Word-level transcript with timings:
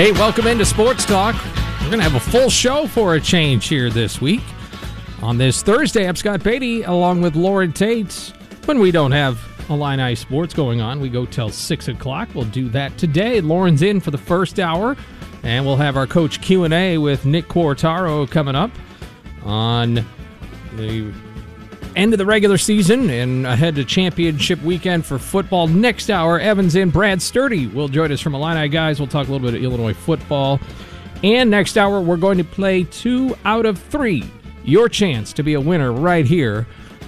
Hey, 0.00 0.12
welcome 0.12 0.46
into 0.46 0.64
Sports 0.64 1.04
Talk. 1.04 1.34
We're 1.82 1.88
going 1.88 1.98
to 1.98 2.08
have 2.08 2.14
a 2.14 2.20
full 2.30 2.48
show 2.48 2.86
for 2.86 3.16
a 3.16 3.20
change 3.20 3.68
here 3.68 3.90
this 3.90 4.18
week. 4.18 4.40
On 5.20 5.36
this 5.36 5.62
Thursday, 5.62 6.08
I'm 6.08 6.16
Scott 6.16 6.42
Beatty 6.42 6.84
along 6.84 7.20
with 7.20 7.36
Lauren 7.36 7.70
Tate. 7.70 8.32
When 8.64 8.78
we 8.78 8.92
don't 8.92 9.12
have 9.12 9.38
Illini 9.68 10.14
sports 10.14 10.54
going 10.54 10.80
on, 10.80 11.00
we 11.00 11.10
go 11.10 11.26
till 11.26 11.50
6 11.50 11.88
o'clock. 11.88 12.30
We'll 12.34 12.46
do 12.46 12.70
that 12.70 12.96
today. 12.96 13.42
Lauren's 13.42 13.82
in 13.82 14.00
for 14.00 14.10
the 14.10 14.16
first 14.16 14.58
hour, 14.58 14.96
and 15.42 15.66
we'll 15.66 15.76
have 15.76 15.98
our 15.98 16.06
Coach 16.06 16.40
Q&A 16.40 16.96
with 16.96 17.26
Nick 17.26 17.46
Quartaro 17.48 18.26
coming 18.30 18.56
up 18.56 18.70
on 19.44 19.96
the 20.76 21.12
end 21.96 22.12
of 22.12 22.18
the 22.18 22.26
regular 22.26 22.58
season 22.58 23.10
and 23.10 23.46
ahead 23.46 23.74
to 23.76 23.84
championship 23.84 24.62
weekend 24.62 25.04
for 25.04 25.18
football. 25.18 25.66
Next 25.66 26.10
hour, 26.10 26.38
Evans 26.38 26.74
and 26.74 26.92
Brad 26.92 27.20
Sturdy 27.20 27.66
will 27.66 27.88
join 27.88 28.12
us 28.12 28.20
from 28.20 28.34
Illini 28.34 28.68
Guys. 28.68 29.00
We'll 29.00 29.08
talk 29.08 29.28
a 29.28 29.30
little 29.32 29.46
bit 29.46 29.56
of 29.56 29.62
Illinois 29.62 29.94
football. 29.94 30.60
And 31.22 31.50
next 31.50 31.76
hour, 31.76 32.00
we're 32.00 32.16
going 32.16 32.38
to 32.38 32.44
play 32.44 32.84
two 32.84 33.36
out 33.44 33.66
of 33.66 33.78
three. 33.78 34.24
Your 34.64 34.88
chance 34.88 35.32
to 35.34 35.42
be 35.42 35.54
a 35.54 35.60
winner 35.60 35.92
right 35.92 36.24
here 36.24 36.66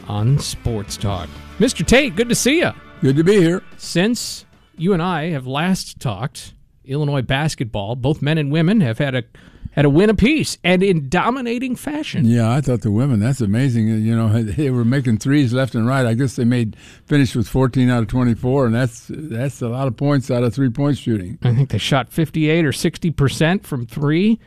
on 0.09 0.39
Sports 0.39 0.97
Talk. 0.97 1.29
Mr. 1.59 1.87
Tate, 1.87 2.17
good 2.17 2.29
to 2.29 2.35
see 2.35 2.59
you. 2.59 2.73
Good 3.01 3.17
to 3.17 3.25
be 3.25 3.41
here. 3.41 3.63
Since 3.77 4.45
you 4.77 4.93
and 4.93 5.03
I 5.03 5.31
have 5.31 5.47
last 5.47 6.01
talked, 6.01 6.55
Illinois 6.85 7.23
basketball, 7.23 7.97
both 7.97 8.21
men 8.21 8.39
and 8.39 8.51
women, 8.51 8.81
have 8.81 8.99
had 8.99 9.15
a 9.15 9.25
had 9.73 9.85
a 9.85 9.91
win 9.91 10.11
apiece 10.11 10.59
and 10.63 10.83
in 10.83 11.09
dominating 11.09 11.77
fashion. 11.77 12.25
Yeah, 12.25 12.51
I 12.51 12.61
thought 12.61 12.83
the 12.83 12.91
women. 12.91 13.21
That's 13.21 13.41
amazing. 13.41 13.89
You 13.89 14.15
know, 14.15 14.43
they 14.43 14.71
were 14.71 14.85
making 14.85 15.19
threes 15.19 15.53
left 15.53 15.75
and 15.75 15.87
right. 15.87 16.07
I 16.07 16.15
guess 16.15 16.37
they 16.37 16.45
made 16.45 16.77
finished 17.07 17.35
with 17.35 17.49
14 17.49 17.91
out 17.91 18.03
of 18.03 18.09
24, 18.09 18.67
and 18.67 18.75
that's 18.75 19.07
that's 19.09 19.63
a 19.63 19.69
lot 19.69 19.89
of 19.89 19.97
points 19.97 20.31
out 20.31 20.45
of 20.45 20.55
three 20.55 20.71
point 20.71 20.99
shooting. 20.99 21.39
I 21.43 21.55
think 21.55 21.71
they 21.71 21.79
shot 21.79 22.13
58 22.13 22.65
or 22.65 22.73
60 22.73 23.11
percent 23.13 23.67
from 23.67 23.87
three, 23.87 24.39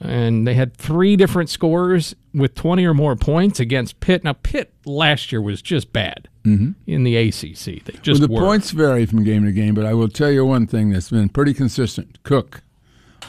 and 0.00 0.46
they 0.46 0.54
had 0.54 0.76
three 0.76 1.16
different 1.16 1.48
scorers 1.48 2.14
with 2.34 2.54
20 2.54 2.84
or 2.84 2.94
more 2.94 3.16
points 3.16 3.58
against 3.58 4.00
Pitt. 4.00 4.24
Now, 4.24 4.34
Pitt 4.34 4.72
last 4.84 5.32
year 5.32 5.40
was 5.40 5.62
just 5.62 5.92
bad 5.92 6.28
mm-hmm. 6.44 6.72
in 6.86 7.04
the 7.04 7.16
ACC. 7.16 7.84
They 7.84 7.98
just 8.02 8.20
well, 8.20 8.28
the 8.28 8.34
were. 8.34 8.40
points 8.40 8.70
vary 8.70 9.06
from 9.06 9.24
game 9.24 9.44
to 9.44 9.52
game, 9.52 9.74
but 9.74 9.86
I 9.86 9.94
will 9.94 10.08
tell 10.08 10.30
you 10.30 10.44
one 10.44 10.66
thing 10.66 10.90
that's 10.90 11.10
been 11.10 11.30
pretty 11.30 11.54
consistent: 11.54 12.22
Cook 12.22 12.62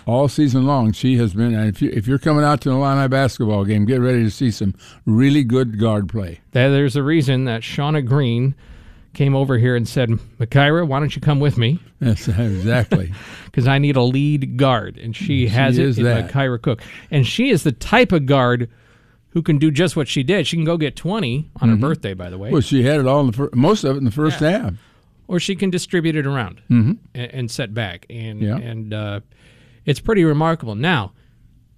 all 0.05 0.27
season 0.27 0.65
long. 0.65 0.91
She 0.91 1.17
has 1.17 1.33
been. 1.33 1.53
And 1.53 1.67
if 1.69 1.81
you 1.81 1.89
if 1.91 2.07
you're 2.07 2.19
coming 2.19 2.43
out 2.43 2.61
to 2.61 2.69
an 2.71 2.75
Illini 2.77 3.07
basketball 3.07 3.65
game, 3.65 3.85
get 3.85 3.99
ready 4.01 4.23
to 4.23 4.31
see 4.31 4.51
some 4.51 4.73
really 5.05 5.43
good 5.43 5.79
guard 5.79 6.09
play. 6.09 6.39
There's 6.51 6.95
a 6.95 7.03
reason 7.03 7.45
that 7.45 7.61
Shauna 7.61 8.05
Green 8.05 8.55
came 9.13 9.35
over 9.35 9.57
here 9.57 9.75
and 9.75 9.87
said, 9.87 10.09
"Makira, 10.39 10.87
why 10.87 10.99
don't 10.99 11.15
you 11.15 11.21
come 11.21 11.39
with 11.39 11.57
me?" 11.57 11.79
Yes, 12.01 12.27
exactly. 12.27 13.13
Because 13.45 13.67
I 13.67 13.77
need 13.77 13.95
a 13.95 14.01
lead 14.01 14.57
guard, 14.57 14.97
and 14.97 15.15
she, 15.15 15.25
She 15.25 15.47
has 15.49 15.77
is 15.77 15.99
it 15.99 16.01
in 16.01 16.05
that. 16.07 16.31
Makira 16.31 16.59
Cook, 16.59 16.81
and 17.11 17.27
she 17.27 17.51
is 17.51 17.61
the 17.61 17.71
type 17.71 18.11
of 18.11 18.25
guard 18.25 18.67
who 19.29 19.43
can 19.43 19.59
do 19.59 19.69
just 19.69 19.95
what 19.95 20.07
she 20.07 20.23
did. 20.23 20.47
She 20.47 20.57
can 20.57 20.65
go 20.65 20.75
get 20.75 20.95
20 20.95 21.51
on 21.61 21.69
her 21.69 21.75
birthday, 21.75 22.15
by 22.15 22.31
the 22.31 22.39
way, 22.39 22.47
Mm-hmm. 22.47 22.53
Well, 22.53 22.61
she 22.63 22.81
had 22.81 22.99
it 22.99 23.05
all 23.05 23.19
in 23.21 23.27
the 23.27 23.33
fir- 23.33 23.49
most 23.53 23.83
of 23.83 23.95
it 23.95 23.99
in 23.99 24.05
the 24.05 24.11
first 24.11 24.39
half. 24.39 24.73
or 25.27 25.39
she 25.39 25.55
can 25.55 25.69
distribute 25.69 26.15
it 26.15 26.25
around 26.25 26.61
and, 26.67 26.97
and 27.13 27.51
set 27.51 27.75
back, 27.75 28.07
and 28.09 28.41
Yeah. 28.41 28.57
and 28.57 28.91
uh, 28.91 29.19
it's 29.85 29.99
pretty 29.99 30.23
remarkable. 30.23 30.75
Now, 30.75 31.13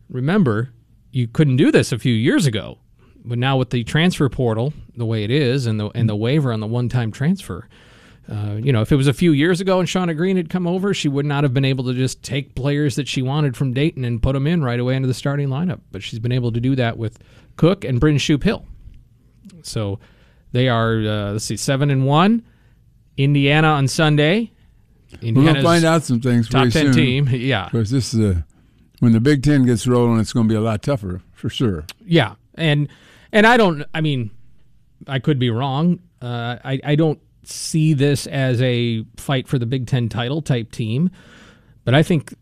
remember, 0.10 0.72
you 1.12 1.28
couldn't 1.28 1.58
do 1.58 1.72
this 1.72 1.92
a 1.92 2.00
few 2.00 2.14
years 2.14 2.46
ago, 2.46 2.80
but 3.24 3.38
now 3.38 3.58
with 3.58 3.70
the 3.70 3.84
transfer 3.84 4.30
portal 4.30 4.74
the 4.96 5.06
way 5.06 5.24
it 5.24 5.32
is, 5.32 5.66
and 5.66 5.80
the 5.80 5.90
and 5.90 6.10
the 6.10 6.16
waiver 6.16 6.52
on 6.52 6.60
the 6.60 6.68
one 6.68 6.90
time 6.90 7.12
transfer. 7.12 7.68
Uh, 8.28 8.56
you 8.60 8.74
know, 8.74 8.82
if 8.82 8.92
it 8.92 8.96
was 8.96 9.08
a 9.08 9.14
few 9.14 9.34
years 9.34 9.62
ago 9.62 9.80
and 9.80 9.88
Shauna 9.88 10.18
Green 10.18 10.36
had 10.36 10.50
come 10.50 10.66
over, 10.66 10.96
she 10.96 11.08
would 11.08 11.28
not 11.28 11.44
have 11.44 11.54
been 11.54 11.66
able 11.66 11.84
to 11.84 11.94
just 11.94 12.24
take 12.24 12.56
players 12.56 12.96
that 12.96 13.08
she 13.08 13.22
wanted 13.22 13.56
from 13.56 13.72
Dayton 13.72 14.04
and 14.04 14.22
put 14.22 14.34
them 14.34 14.48
in 14.48 14.64
right 14.64 14.80
away 14.80 14.96
into 14.96 15.08
the 15.08 15.14
starting 15.14 15.48
lineup. 15.48 15.82
But 15.92 16.02
she's 16.02 16.18
been 16.18 16.32
able 16.32 16.52
to 16.52 16.60
do 16.60 16.76
that 16.76 16.98
with 16.98 17.20
Cook 17.56 17.86
and 17.86 18.02
Brynn 18.02 18.16
Shoup-Hill. 18.16 18.66
So 19.62 20.00
they 20.54 20.70
are, 20.70 20.96
uh, 20.98 21.32
let's 21.34 21.46
see, 21.46 21.58
seven 21.58 21.92
and 21.92 22.06
one. 22.06 22.44
Indiana 23.16 23.68
on 23.68 23.88
Sunday. 23.88 24.52
We're 25.22 25.28
Indiana's 25.30 25.54
gonna 25.54 25.64
find 25.64 25.86
out 25.86 26.04
some 26.04 26.20
things 26.22 26.50
top 26.50 26.70
ten 26.70 26.94
soon. 26.94 26.94
team. 26.94 27.30
Yeah, 27.32 27.66
Because 27.66 27.90
this 27.92 28.14
is 28.14 28.20
a 28.20 28.46
when 29.00 29.12
the 29.12 29.20
Big 29.20 29.44
Ten 29.44 29.66
gets 29.66 29.86
rolling, 29.88 30.20
it's 30.20 30.32
going 30.34 30.48
to 30.48 30.52
be 30.52 30.56
a 30.58 30.62
lot 30.62 30.82
tougher 30.82 31.22
for 31.34 31.50
sure. 31.50 31.86
yeah, 32.06 32.36
and 32.56 32.88
and 33.32 33.46
I 33.46 33.58
don't. 33.58 33.84
I 33.94 34.02
mean, 34.02 34.32
I 35.08 35.20
could 35.20 35.38
be 35.40 35.50
wrong. 35.50 36.00
Uh, 36.22 36.58
I 36.64 36.80
I 36.84 36.96
don't 36.96 37.20
see 37.44 37.94
this 37.94 38.26
as 38.26 38.62
a 38.62 39.04
fight 39.18 39.48
for 39.48 39.60
the 39.60 39.66
Big 39.66 39.86
Ten 39.88 40.08
title 40.10 40.42
type 40.42 40.72
team, 40.72 41.10
but 41.84 41.94
I 41.94 42.04
think 42.04 42.34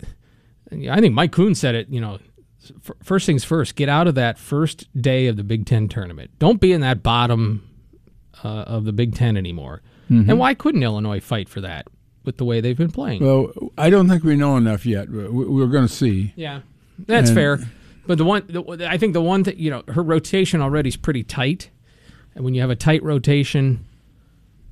I 0.90 1.00
think 1.02 1.14
Mike 1.16 1.32
Kuhn 1.32 1.56
said 1.56 1.74
it. 1.76 1.90
You 1.90 2.00
know, 2.02 2.20
f- 2.64 2.92
first 3.02 3.26
things 3.26 3.44
first, 3.44 3.76
get 3.76 3.90
out 3.90 4.08
of 4.08 4.16
that 4.16 4.38
first 4.38 4.88
day 5.02 5.28
of 5.28 5.36
the 5.38 5.44
Big 5.44 5.66
Ten 5.66 5.88
tournament. 5.90 6.32
Don't 6.40 6.62
be 6.62 6.72
in 6.72 6.82
that 6.82 7.02
bottom 7.04 7.68
uh, 8.44 8.48
of 8.48 8.86
the 8.86 8.94
Big 8.94 9.16
Ten 9.16 9.38
anymore. 9.38 9.82
And 10.10 10.38
why 10.38 10.54
couldn't 10.54 10.84
Illinois 10.84 11.20
fight 11.20 11.50
for 11.50 11.60
that 11.62 11.88
with 12.24 12.38
the 12.38 12.46
way 12.46 12.62
they've 12.62 12.78
been 12.78 12.92
playing? 12.92 13.24
Well, 13.24 13.52
I 13.78 13.90
don't 13.90 14.08
think 14.10 14.24
we 14.24 14.36
know 14.36 14.58
enough 14.58 14.86
yet. 14.86 15.10
We- 15.10 15.28
We're 15.28 15.68
going 15.68 15.88
to 15.88 15.94
see. 15.94 16.34
Yeah, 16.36 16.62
that's 17.00 17.30
And- 17.30 17.36
fair. 17.38 17.60
But 18.06 18.18
the 18.18 18.26
one, 18.26 18.44
the, 18.50 18.86
I 18.90 18.98
think 18.98 19.14
the 19.14 19.22
one 19.22 19.44
that 19.44 19.56
you 19.58 19.70
know, 19.72 19.84
her 19.88 20.04
rotation 20.04 20.60
already 20.62 20.90
is 20.90 20.98
pretty 20.98 21.24
tight, 21.24 21.70
and 22.36 22.44
when 22.44 22.54
you 22.54 22.60
have 22.60 22.70
a 22.70 22.76
tight 22.76 23.02
rotation, 23.02 23.86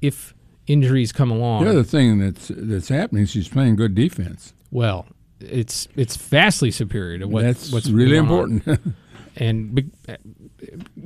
if 0.01 0.33
injuries 0.67 1.13
come 1.13 1.31
along, 1.31 1.63
The 1.63 1.69
other 1.69 1.83
thing 1.83 2.19
that's 2.19 2.51
that's 2.53 2.89
happening, 2.89 3.25
she's 3.25 3.47
playing 3.47 3.77
good 3.77 3.95
defense. 3.95 4.53
well, 4.69 5.05
it's 5.39 5.87
it's 5.95 6.17
vastly 6.17 6.71
superior 6.71 7.19
to 7.19 7.25
what 7.27 7.43
that's 7.43 7.71
what's 7.71 7.89
really 7.89 8.17
important. 8.17 8.63
and 9.37 9.73
be- 9.75 9.89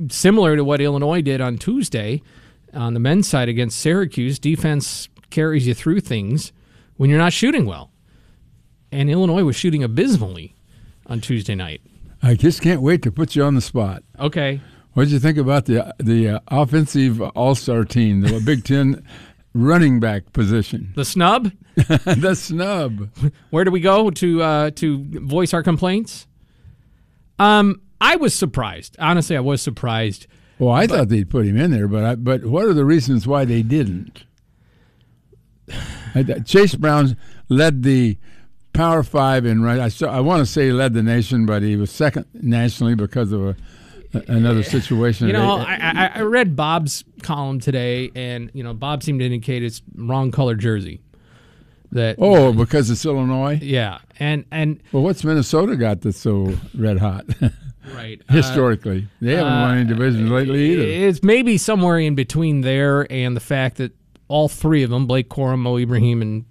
similar 0.08 0.56
to 0.56 0.64
what 0.64 0.80
Illinois 0.80 1.20
did 1.22 1.40
on 1.40 1.56
Tuesday 1.58 2.22
on 2.74 2.92
the 2.94 3.00
men's 3.00 3.28
side 3.28 3.48
against 3.48 3.78
Syracuse. 3.78 4.38
Defense 4.40 5.08
carries 5.30 5.66
you 5.66 5.74
through 5.74 6.00
things 6.00 6.52
when 6.96 7.10
you're 7.10 7.18
not 7.18 7.32
shooting 7.32 7.66
well, 7.66 7.90
and 8.92 9.10
Illinois 9.10 9.44
was 9.44 9.56
shooting 9.56 9.82
abysmally 9.82 10.54
on 11.06 11.20
Tuesday 11.20 11.54
night. 11.54 11.80
I 12.22 12.34
just 12.34 12.62
can't 12.62 12.80
wait 12.82 13.02
to 13.02 13.12
put 13.12 13.36
you 13.36 13.44
on 13.44 13.54
the 13.54 13.60
spot. 13.60 14.02
Okay, 14.18 14.60
What 14.94 15.04
did 15.04 15.12
you 15.12 15.18
think 15.20 15.38
about 15.38 15.66
the 15.66 15.94
the 15.98 16.28
uh, 16.30 16.40
offensive 16.48 17.20
All 17.20 17.54
Star 17.54 17.84
team, 17.84 18.22
the 18.22 18.40
Big 18.44 18.64
Ten 18.64 19.04
running 19.54 20.00
back 20.00 20.32
position? 20.32 20.92
the 20.96 21.04
snub. 21.04 21.52
the 21.76 22.34
snub. 22.34 23.10
Where 23.50 23.64
do 23.64 23.70
we 23.70 23.80
go 23.80 24.10
to 24.10 24.42
uh, 24.42 24.70
to 24.76 25.04
voice 25.20 25.52
our 25.52 25.62
complaints? 25.62 26.26
Um, 27.38 27.82
I 28.00 28.16
was 28.16 28.34
surprised. 28.34 28.96
Honestly, 28.98 29.36
I 29.36 29.40
was 29.40 29.60
surprised. 29.60 30.26
Well, 30.58 30.72
I 30.72 30.86
thought 30.86 31.08
they'd 31.10 31.28
put 31.28 31.44
him 31.44 31.58
in 31.58 31.70
there, 31.70 31.86
but 31.86 32.04
I, 32.04 32.14
but 32.14 32.46
what 32.46 32.64
are 32.64 32.72
the 32.72 32.84
reasons 32.86 33.26
why 33.26 33.44
they 33.44 33.62
didn't? 33.62 34.24
Chase 36.44 36.74
Brown 36.74 37.16
led 37.48 37.82
the 37.82 38.18
Power 38.72 39.02
Five 39.02 39.46
in 39.46 39.62
right. 39.62 39.80
I, 39.80 39.88
saw, 39.88 40.08
I 40.08 40.20
want 40.20 40.40
to 40.40 40.46
say 40.46 40.66
he 40.66 40.72
led 40.72 40.92
the 40.92 41.02
nation, 41.02 41.46
but 41.46 41.62
he 41.62 41.76
was 41.76 41.90
second 41.90 42.26
nationally 42.34 42.94
because 42.94 43.32
of 43.32 43.42
a, 43.42 43.56
another 44.28 44.62
situation. 44.62 45.26
You 45.26 45.32
know, 45.32 45.58
I, 45.58 45.78
I, 45.94 46.10
I 46.16 46.20
read 46.22 46.56
Bob's 46.56 47.04
column 47.22 47.60
today, 47.60 48.10
and 48.14 48.50
you 48.54 48.62
know, 48.62 48.74
Bob 48.74 49.02
seemed 49.02 49.20
to 49.20 49.26
indicate 49.26 49.62
it's 49.62 49.82
wrong 49.94 50.30
color 50.30 50.54
jersey. 50.54 51.00
That 51.92 52.16
oh, 52.18 52.52
because 52.52 52.90
it's 52.90 53.06
Illinois. 53.06 53.58
yeah, 53.62 53.98
and 54.18 54.44
and 54.50 54.82
Well, 54.92 55.02
what's 55.02 55.24
Minnesota 55.24 55.76
got 55.76 56.02
that's 56.02 56.18
so 56.18 56.52
red 56.76 56.98
hot 56.98 57.24
right 57.94 58.20
uh, 58.28 58.32
historically? 58.32 59.08
They 59.20 59.34
haven't 59.36 59.52
won 59.52 59.78
any 59.78 59.90
uh, 59.90 59.94
divisions 59.94 60.30
lately 60.30 60.72
either. 60.72 60.82
It's 60.82 61.22
maybe 61.22 61.56
somewhere 61.56 61.98
in 61.98 62.14
between 62.14 62.62
there 62.62 63.10
and 63.10 63.36
the 63.36 63.40
fact 63.40 63.76
that 63.76 63.92
all 64.28 64.48
three 64.48 64.82
of 64.82 64.90
them, 64.90 65.06
Blake 65.06 65.28
Corum, 65.28 65.60
Mo 65.60 65.76
Ibrahim, 65.76 66.22
and 66.22 66.44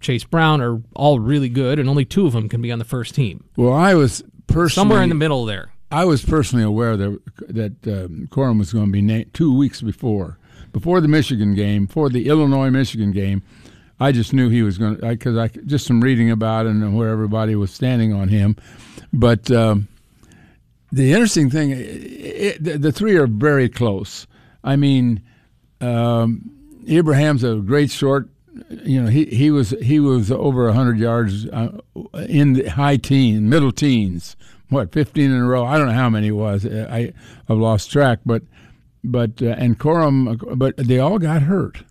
Chase 0.00 0.24
Brown, 0.24 0.60
are 0.60 0.80
all 0.94 1.18
really 1.18 1.48
good, 1.48 1.78
and 1.78 1.88
only 1.88 2.04
two 2.04 2.26
of 2.26 2.32
them 2.32 2.48
can 2.48 2.62
be 2.62 2.70
on 2.70 2.78
the 2.78 2.84
first 2.84 3.14
team. 3.14 3.44
Well, 3.56 3.72
I 3.72 3.94
was 3.94 4.22
personally 4.46 4.70
Somewhere 4.70 5.02
in 5.02 5.08
the 5.08 5.14
middle 5.14 5.44
there. 5.44 5.70
I 5.90 6.04
was 6.04 6.24
personally 6.24 6.64
aware 6.64 6.96
that 6.96 7.20
that 7.48 7.86
um, 7.86 8.28
Corum 8.30 8.58
was 8.58 8.72
going 8.72 8.86
to 8.86 8.92
be 8.92 9.02
named 9.02 9.32
two 9.34 9.56
weeks 9.56 9.80
before, 9.80 10.38
before 10.72 11.00
the 11.00 11.08
Michigan 11.08 11.54
game, 11.54 11.86
for 11.86 12.08
the 12.08 12.28
Illinois 12.28 12.70
Michigan 12.70 13.12
game. 13.12 13.42
I 13.98 14.12
just 14.12 14.32
knew 14.32 14.50
he 14.50 14.62
was 14.62 14.78
going 14.78 14.96
to 14.96 15.06
because 15.06 15.36
I, 15.36 15.48
just 15.48 15.86
some 15.86 16.00
reading 16.00 16.30
about 16.30 16.66
it 16.66 16.70
and 16.70 16.96
where 16.96 17.08
everybody 17.08 17.54
was 17.54 17.70
standing 17.70 18.12
on 18.12 18.28
him. 18.28 18.56
But 19.12 19.50
um, 19.50 19.88
the 20.92 21.12
interesting 21.12 21.50
thing, 21.50 21.72
it, 21.72 22.62
the, 22.62 22.78
the 22.78 22.92
three 22.92 23.16
are 23.16 23.26
very 23.26 23.68
close. 23.68 24.26
I 24.62 24.76
mean, 24.76 25.22
um, 25.80 26.50
Ibrahim's 26.88 27.44
a 27.44 27.56
great 27.56 27.90
short. 27.90 28.28
You 28.84 29.02
know, 29.02 29.08
he, 29.08 29.26
he 29.26 29.50
was 29.50 29.70
he 29.82 30.00
was 30.00 30.30
over 30.30 30.72
hundred 30.72 30.98
yards 30.98 31.46
uh, 31.46 31.78
in 32.28 32.54
the 32.54 32.68
high 32.68 32.96
teen, 32.96 33.48
middle 33.48 33.72
teens. 33.72 34.34
What 34.70 34.92
fifteen 34.92 35.30
in 35.30 35.36
a 35.42 35.46
row? 35.46 35.64
I 35.64 35.76
don't 35.78 35.88
know 35.88 35.92
how 35.92 36.08
many 36.10 36.28
it 36.28 36.32
was. 36.32 36.64
I 36.66 37.12
I've 37.48 37.58
lost 37.58 37.90
track, 37.92 38.20
but 38.24 38.42
but 39.04 39.42
uh, 39.42 39.54
and 39.58 39.78
Corum, 39.78 40.58
but 40.58 40.76
they 40.78 40.98
all 40.98 41.18
got 41.18 41.42
hurt. 41.42 41.84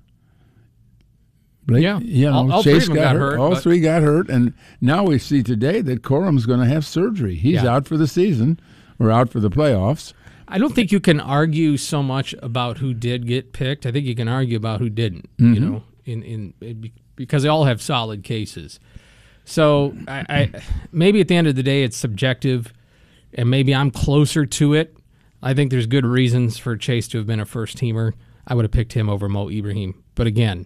Blake, 1.68 1.83
Yeah. 1.83 2.00
you 2.00 2.25
know, 2.30 2.33
All- 2.33 2.51
all 2.53 2.63
Chase 2.63 2.88
got, 2.88 2.95
got 2.95 3.15
hurt. 3.15 3.31
hurt, 3.33 3.39
All 3.39 3.50
but- 3.51 3.63
three 3.63 3.80
got 3.80 4.01
hurt, 4.03 4.30
and 4.30 4.53
now 4.81 5.03
we 5.03 5.18
see 5.18 5.41
today 5.41 5.81
that 5.81 6.03
Corum's 6.03 6.45
going 6.45 6.59
to 6.59 6.68
have 6.68 6.86
surgery. 6.86 7.36
He's 7.36 7.63
Yeah. 7.63 7.74
out 7.75 7.88
for 7.88 7.98
the 7.98 8.07
season, 8.07 8.59
or 9.00 9.09
out 9.12 9.30
for 9.30 9.39
the 9.39 9.50
playoffs. 9.50 10.13
I 10.47 10.57
don't 10.57 10.74
think 10.74 10.92
you 10.92 11.00
can 11.00 11.19
argue 11.19 11.77
so 11.77 12.03
much 12.03 12.36
about 12.42 12.77
who 12.77 12.94
did 12.94 13.27
get 13.27 13.53
picked. 13.53 13.86
I 13.86 13.92
think 13.92 14.06
you 14.06 14.15
can 14.15 14.27
argue 14.27 14.57
about 14.57 14.80
who 14.80 14.89
didn't. 14.89 15.30
Mm-hmm. 15.38 15.53
You 15.53 15.59
know, 15.59 15.83
in 16.06 16.24
in 16.24 16.92
because 17.15 17.44
they 17.44 17.50
all 17.50 17.65
have 17.65 17.81
solid 17.81 18.24
cases. 18.24 18.80
So 19.44 19.95
I, 20.07 20.25
I 20.30 20.62
maybe 20.92 21.21
at 21.21 21.27
the 21.27 21.36
end 21.36 21.47
of 21.47 21.56
the 21.56 21.63
day 21.63 21.83
it's 21.83 21.97
subjective, 21.97 22.74
and 23.33 23.50
maybe 23.50 23.74
I'm 23.74 23.92
closer 23.92 24.45
to 24.45 24.74
it. 24.74 24.97
I 25.42 25.53
think 25.53 25.71
there's 25.71 25.88
good 25.88 26.06
reasons 26.06 26.57
for 26.57 26.75
Chase 26.75 27.07
to 27.09 27.18
have 27.18 27.27
been 27.27 27.39
a 27.39 27.45
first 27.45 27.77
teamer. 27.77 28.13
I 28.48 28.56
would 28.56 28.65
have 28.65 28.71
picked 28.71 28.94
him 28.94 29.09
over 29.09 29.30
Mo 29.30 29.50
Ibrahim. 29.50 30.03
But 30.15 30.27
again, 30.27 30.65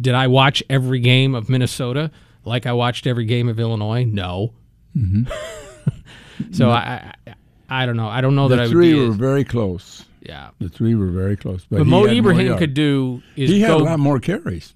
did 0.00 0.14
I 0.14 0.26
watch 0.26 0.62
every 0.70 1.00
game 1.00 1.34
of 1.34 1.48
Minnesota 1.48 2.10
like 2.44 2.66
I 2.66 2.72
watched 2.72 3.06
every 3.06 3.24
game 3.24 3.48
of 3.48 3.60
Illinois? 3.60 4.04
No. 4.04 4.54
so 6.52 6.70
I, 6.70 6.80
I 6.80 7.14
I 7.68 7.86
don't 7.86 7.96
know. 7.96 8.08
I 8.08 8.20
don't 8.20 8.34
know 8.34 8.48
that 8.48 8.58
I 8.60 8.64
The 8.64 8.70
three 8.70 8.94
were 8.94 9.10
as- 9.10 9.16
very 9.16 9.44
close. 9.44 10.04
yeah. 10.22 10.50
The 10.58 10.68
three 10.68 10.94
were 10.94 11.10
very 11.10 11.36
close. 11.36 11.66
But, 11.70 11.78
But 11.78 11.86
Mo 11.86 12.06
Ibrahim 12.06 12.56
could 12.58 12.74
do 12.74 13.22
is 13.36 13.50
He 13.50 13.60
had 13.60 13.68
go. 13.68 13.78
a 13.78 13.84
lot 13.84 13.98
more 13.98 14.18
carries. 14.20 14.74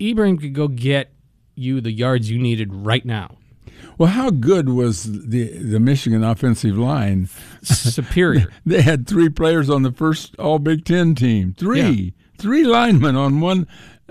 Ibrahim 0.00 0.38
could 0.38 0.54
go 0.54 0.68
get 0.68 1.12
you 1.54 1.80
the 1.80 1.92
yards 1.92 2.30
you 2.30 2.38
needed 2.38 2.72
right 2.72 3.04
now. 3.04 3.36
Well, 3.98 4.10
how 4.10 4.30
good 4.30 4.68
was 4.70 5.04
the 5.28 5.48
the 5.58 5.78
Michigan 5.80 6.22
offensive 6.24 6.78
line? 6.78 7.28
Superior. 7.62 8.48
They 8.66 8.82
had 8.82 9.06
three 9.06 9.28
players 9.28 9.68
on 9.68 9.82
the 9.82 9.92
first 9.92 10.34
All 10.38 10.58
Big 10.58 10.84
Ten 10.84 11.14
team. 11.14 11.54
Three, 11.58 12.14
three 12.38 12.64
linemen 12.64 13.16
on 13.16 13.40
one, 13.40 13.66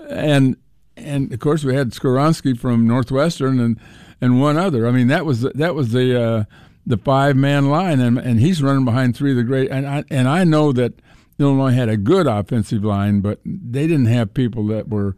and 0.08 0.56
and 0.96 1.32
of 1.32 1.40
course 1.40 1.64
we 1.64 1.74
had 1.74 1.90
Skoronski 1.90 2.56
from 2.58 2.86
Northwestern 2.86 3.58
and 3.60 3.78
and 4.20 4.40
one 4.40 4.56
other. 4.56 4.86
I 4.86 4.92
mean 4.92 5.08
that 5.08 5.24
was 5.26 5.40
that 5.42 5.74
was 5.74 5.90
the 5.92 6.22
uh, 6.22 6.44
the 6.86 6.96
five 6.96 7.36
man 7.36 7.68
line, 7.68 8.00
and 8.00 8.18
and 8.18 8.40
he's 8.40 8.62
running 8.62 8.84
behind 8.84 9.16
three 9.16 9.30
of 9.30 9.36
the 9.36 9.42
great. 9.42 9.70
And 9.70 9.86
I 9.86 10.04
and 10.10 10.28
I 10.28 10.44
know 10.44 10.72
that 10.72 10.94
Illinois 11.38 11.72
had 11.72 11.88
a 11.88 11.96
good 11.96 12.26
offensive 12.26 12.84
line, 12.84 13.20
but 13.20 13.40
they 13.44 13.86
didn't 13.86 14.06
have 14.06 14.34
people 14.34 14.66
that 14.68 14.88
were. 14.88 15.16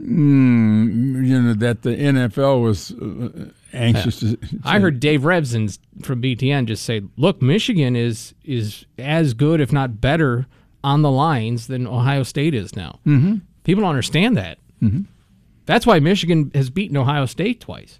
Mm, 0.00 1.26
you 1.26 1.42
know 1.42 1.54
that 1.54 1.82
the 1.82 1.90
NFL 1.90 2.62
was 2.62 2.92
uh, 2.92 3.50
anxious 3.72 4.20
to. 4.20 4.38
I 4.62 4.78
heard 4.78 5.00
Dave 5.00 5.22
Revsine 5.22 5.76
from 6.02 6.22
BTN 6.22 6.66
just 6.66 6.84
say, 6.84 7.02
"Look, 7.16 7.42
Michigan 7.42 7.96
is 7.96 8.32
is 8.44 8.86
as 8.96 9.34
good, 9.34 9.60
if 9.60 9.72
not 9.72 10.00
better, 10.00 10.46
on 10.84 11.02
the 11.02 11.10
lines 11.10 11.66
than 11.66 11.88
Ohio 11.88 12.22
State 12.22 12.54
is 12.54 12.76
now." 12.76 13.00
Mm-hmm. 13.04 13.38
People 13.64 13.82
don't 13.82 13.90
understand 13.90 14.36
that. 14.36 14.58
Mm-hmm. 14.80 15.00
That's 15.66 15.84
why 15.84 15.98
Michigan 15.98 16.52
has 16.54 16.70
beaten 16.70 16.96
Ohio 16.96 17.26
State 17.26 17.60
twice. 17.60 17.98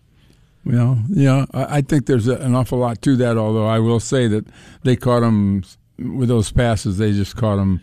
Well, 0.68 0.98
yeah, 1.08 1.46
I, 1.54 1.80
think 1.80 2.04
there's 2.04 2.28
an 2.28 2.54
awful 2.54 2.76
lot 2.76 3.00
to 3.00 3.16
that. 3.16 3.38
Although 3.38 3.66
I 3.66 3.78
will 3.78 4.00
say 4.00 4.28
that 4.28 4.46
they 4.82 4.96
caught 4.96 5.20
them 5.20 5.64
with 5.98 6.28
those 6.28 6.52
passes. 6.52 6.98
They 6.98 7.12
just 7.12 7.36
caught 7.36 7.56
them, 7.56 7.80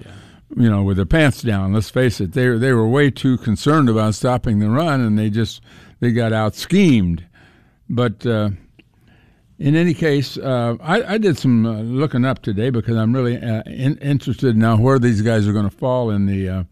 you 0.55 0.69
know, 0.69 0.83
with 0.83 0.97
their 0.97 1.05
pants 1.07 1.41
down. 1.41 1.73
Let's 1.73 1.89
face 1.89 2.21
it, 2.21 2.33
they 2.33 2.47
they 2.49 2.73
were 2.73 2.87
way 2.87 3.09
too 3.09 3.39
concerned 3.39 3.89
about 3.89 4.13
stopping 4.13 4.59
the 4.59 4.69
run, 4.69 5.01
and 5.01 5.17
they 5.17 5.31
just 5.31 5.61
they 5.99 6.11
got 6.11 6.31
out 6.31 6.53
schemed. 6.53 7.25
But 7.89 8.23
uh, 8.23 8.51
in 9.57 9.75
any 9.75 9.95
case, 9.95 10.37
uh, 10.37 10.75
I, 10.79 11.15
I 11.15 11.17
did 11.17 11.39
some 11.39 11.65
uh, 11.65 11.81
looking 11.81 12.23
up 12.23 12.43
today 12.43 12.69
because 12.69 12.97
I'm 12.97 13.15
really 13.15 13.37
uh, 13.41 13.63
in, 13.65 13.97
interested 13.97 14.55
now 14.55 14.77
where 14.77 14.99
these 14.99 15.23
guys 15.23 15.47
are 15.47 15.53
going 15.53 15.67
to 15.67 15.75
fall 15.75 16.11
in 16.11 16.27
the 16.27 16.49
uh, 16.49 16.63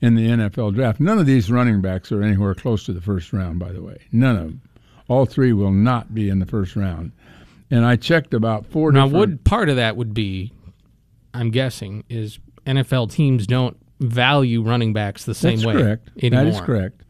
in 0.00 0.16
the 0.16 0.26
NFL 0.26 0.74
draft. 0.74 0.98
None 0.98 1.20
of 1.20 1.26
these 1.26 1.48
running 1.48 1.80
backs 1.80 2.10
are 2.10 2.24
anywhere 2.24 2.56
close 2.56 2.84
to 2.86 2.92
the 2.92 3.00
first 3.00 3.32
round. 3.32 3.60
By 3.60 3.70
the 3.70 3.82
way, 3.82 3.98
none 4.10 4.34
of 4.34 4.42
them. 4.46 4.62
All 5.10 5.26
three 5.26 5.52
will 5.52 5.72
not 5.72 6.14
be 6.14 6.28
in 6.28 6.38
the 6.38 6.46
first 6.46 6.76
round. 6.76 7.10
And 7.68 7.84
I 7.84 7.96
checked 7.96 8.32
about 8.32 8.64
four. 8.64 8.92
Now, 8.92 9.06
different, 9.06 9.20
would 9.20 9.44
part 9.44 9.68
of 9.68 9.74
that 9.74 9.96
would 9.96 10.14
be, 10.14 10.52
I'm 11.34 11.50
guessing, 11.50 12.04
is 12.08 12.38
NFL 12.64 13.10
teams 13.10 13.44
don't 13.48 13.76
value 13.98 14.62
running 14.62 14.92
backs 14.92 15.24
the 15.24 15.34
same 15.34 15.56
That's 15.56 15.66
way 15.66 15.72
correct. 15.74 16.10
anymore. 16.22 16.44
That 16.44 16.50
is 16.50 16.60
correct. 16.60 17.02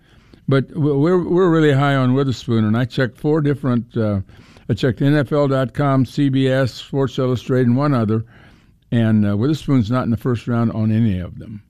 But 0.48 0.70
we're 0.74 1.22
we're 1.22 1.50
really 1.50 1.72
high 1.72 1.94
on 1.94 2.14
Witherspoon, 2.14 2.64
and 2.64 2.74
I 2.74 2.86
checked 2.86 3.18
four 3.18 3.42
different. 3.42 3.94
Uh, 3.94 4.22
I 4.70 4.72
checked 4.72 5.00
NFL.com, 5.00 6.06
CBS, 6.06 6.70
Sports 6.70 7.18
Illustrated, 7.18 7.66
and 7.66 7.76
one 7.76 7.92
other, 7.92 8.24
and 8.90 9.28
uh, 9.28 9.36
Witherspoon's 9.36 9.90
not 9.90 10.04
in 10.04 10.10
the 10.10 10.16
first 10.16 10.48
round 10.48 10.72
on 10.72 10.90
any 10.90 11.18
of 11.18 11.38
them. 11.38 11.62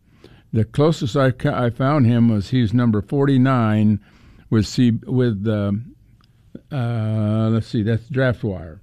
The 0.53 0.65
closest 0.65 1.17
I, 1.17 1.33
ca- 1.33 1.61
I 1.61 1.71
found 1.71 2.07
him 2.07 2.29
was 2.29 2.51
he's 2.51 2.73
number 2.73 3.03
forty 3.03 3.39
nine 3.39 3.99
with 4.49 4.67
C 4.67 4.93
with 5.07 5.47
uh, 5.47 5.73
uh, 6.73 7.49
let's 7.51 7.67
see 7.67 7.83
that's 7.83 8.09
draft 8.09 8.43
wire. 8.43 8.81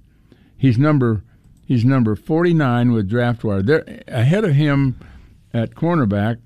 He's 0.56 0.78
number 0.78 1.22
he's 1.66 1.84
number 1.84 2.16
forty 2.16 2.54
nine 2.54 2.92
with 2.92 3.08
draft 3.08 3.44
wire. 3.44 3.62
Ahead 4.08 4.44
of 4.44 4.54
him 4.54 4.98
at 5.52 5.74
cornerback 5.74 6.38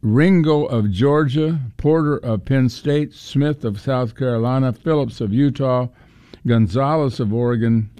Ringo 0.00 0.64
of 0.64 0.90
Georgia, 0.90 1.58
Porter 1.76 2.18
of 2.18 2.44
Penn 2.44 2.68
State, 2.68 3.12
Smith 3.12 3.64
of 3.64 3.80
South 3.80 4.14
Carolina, 4.14 4.72
Phillips 4.72 5.20
of 5.20 5.32
Utah, 5.32 5.88
Gonzalez 6.46 7.18
of 7.18 7.32
Oregon, 7.32 7.90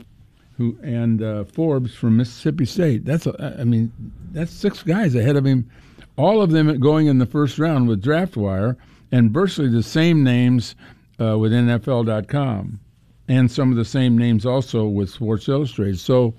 who 0.56 0.78
and 0.82 1.22
uh, 1.22 1.44
Forbes 1.44 1.94
from 1.94 2.16
Mississippi 2.16 2.64
State. 2.66 3.04
That's 3.04 3.26
a, 3.26 3.56
I 3.58 3.64
mean 3.64 3.92
that's 4.30 4.52
six 4.52 4.82
guys 4.82 5.14
ahead 5.14 5.36
of 5.36 5.44
him, 5.44 5.68
all 6.16 6.40
of 6.40 6.50
them 6.50 6.78
going 6.78 7.06
in 7.06 7.18
the 7.18 7.26
first 7.26 7.58
round 7.58 7.88
with 7.88 8.02
draft 8.02 8.36
wire, 8.36 8.76
and 9.10 9.32
virtually 9.32 9.68
the 9.68 9.82
same 9.82 10.22
names 10.22 10.76
uh, 11.20 11.38
with 11.38 11.52
NFL.com, 11.52 12.80
and 13.28 13.50
some 13.50 13.70
of 13.70 13.76
the 13.76 13.84
same 13.84 14.16
names 14.16 14.46
also 14.46 14.86
with 14.86 15.10
Sports 15.10 15.48
Illustrated. 15.48 15.98
So. 15.98 16.34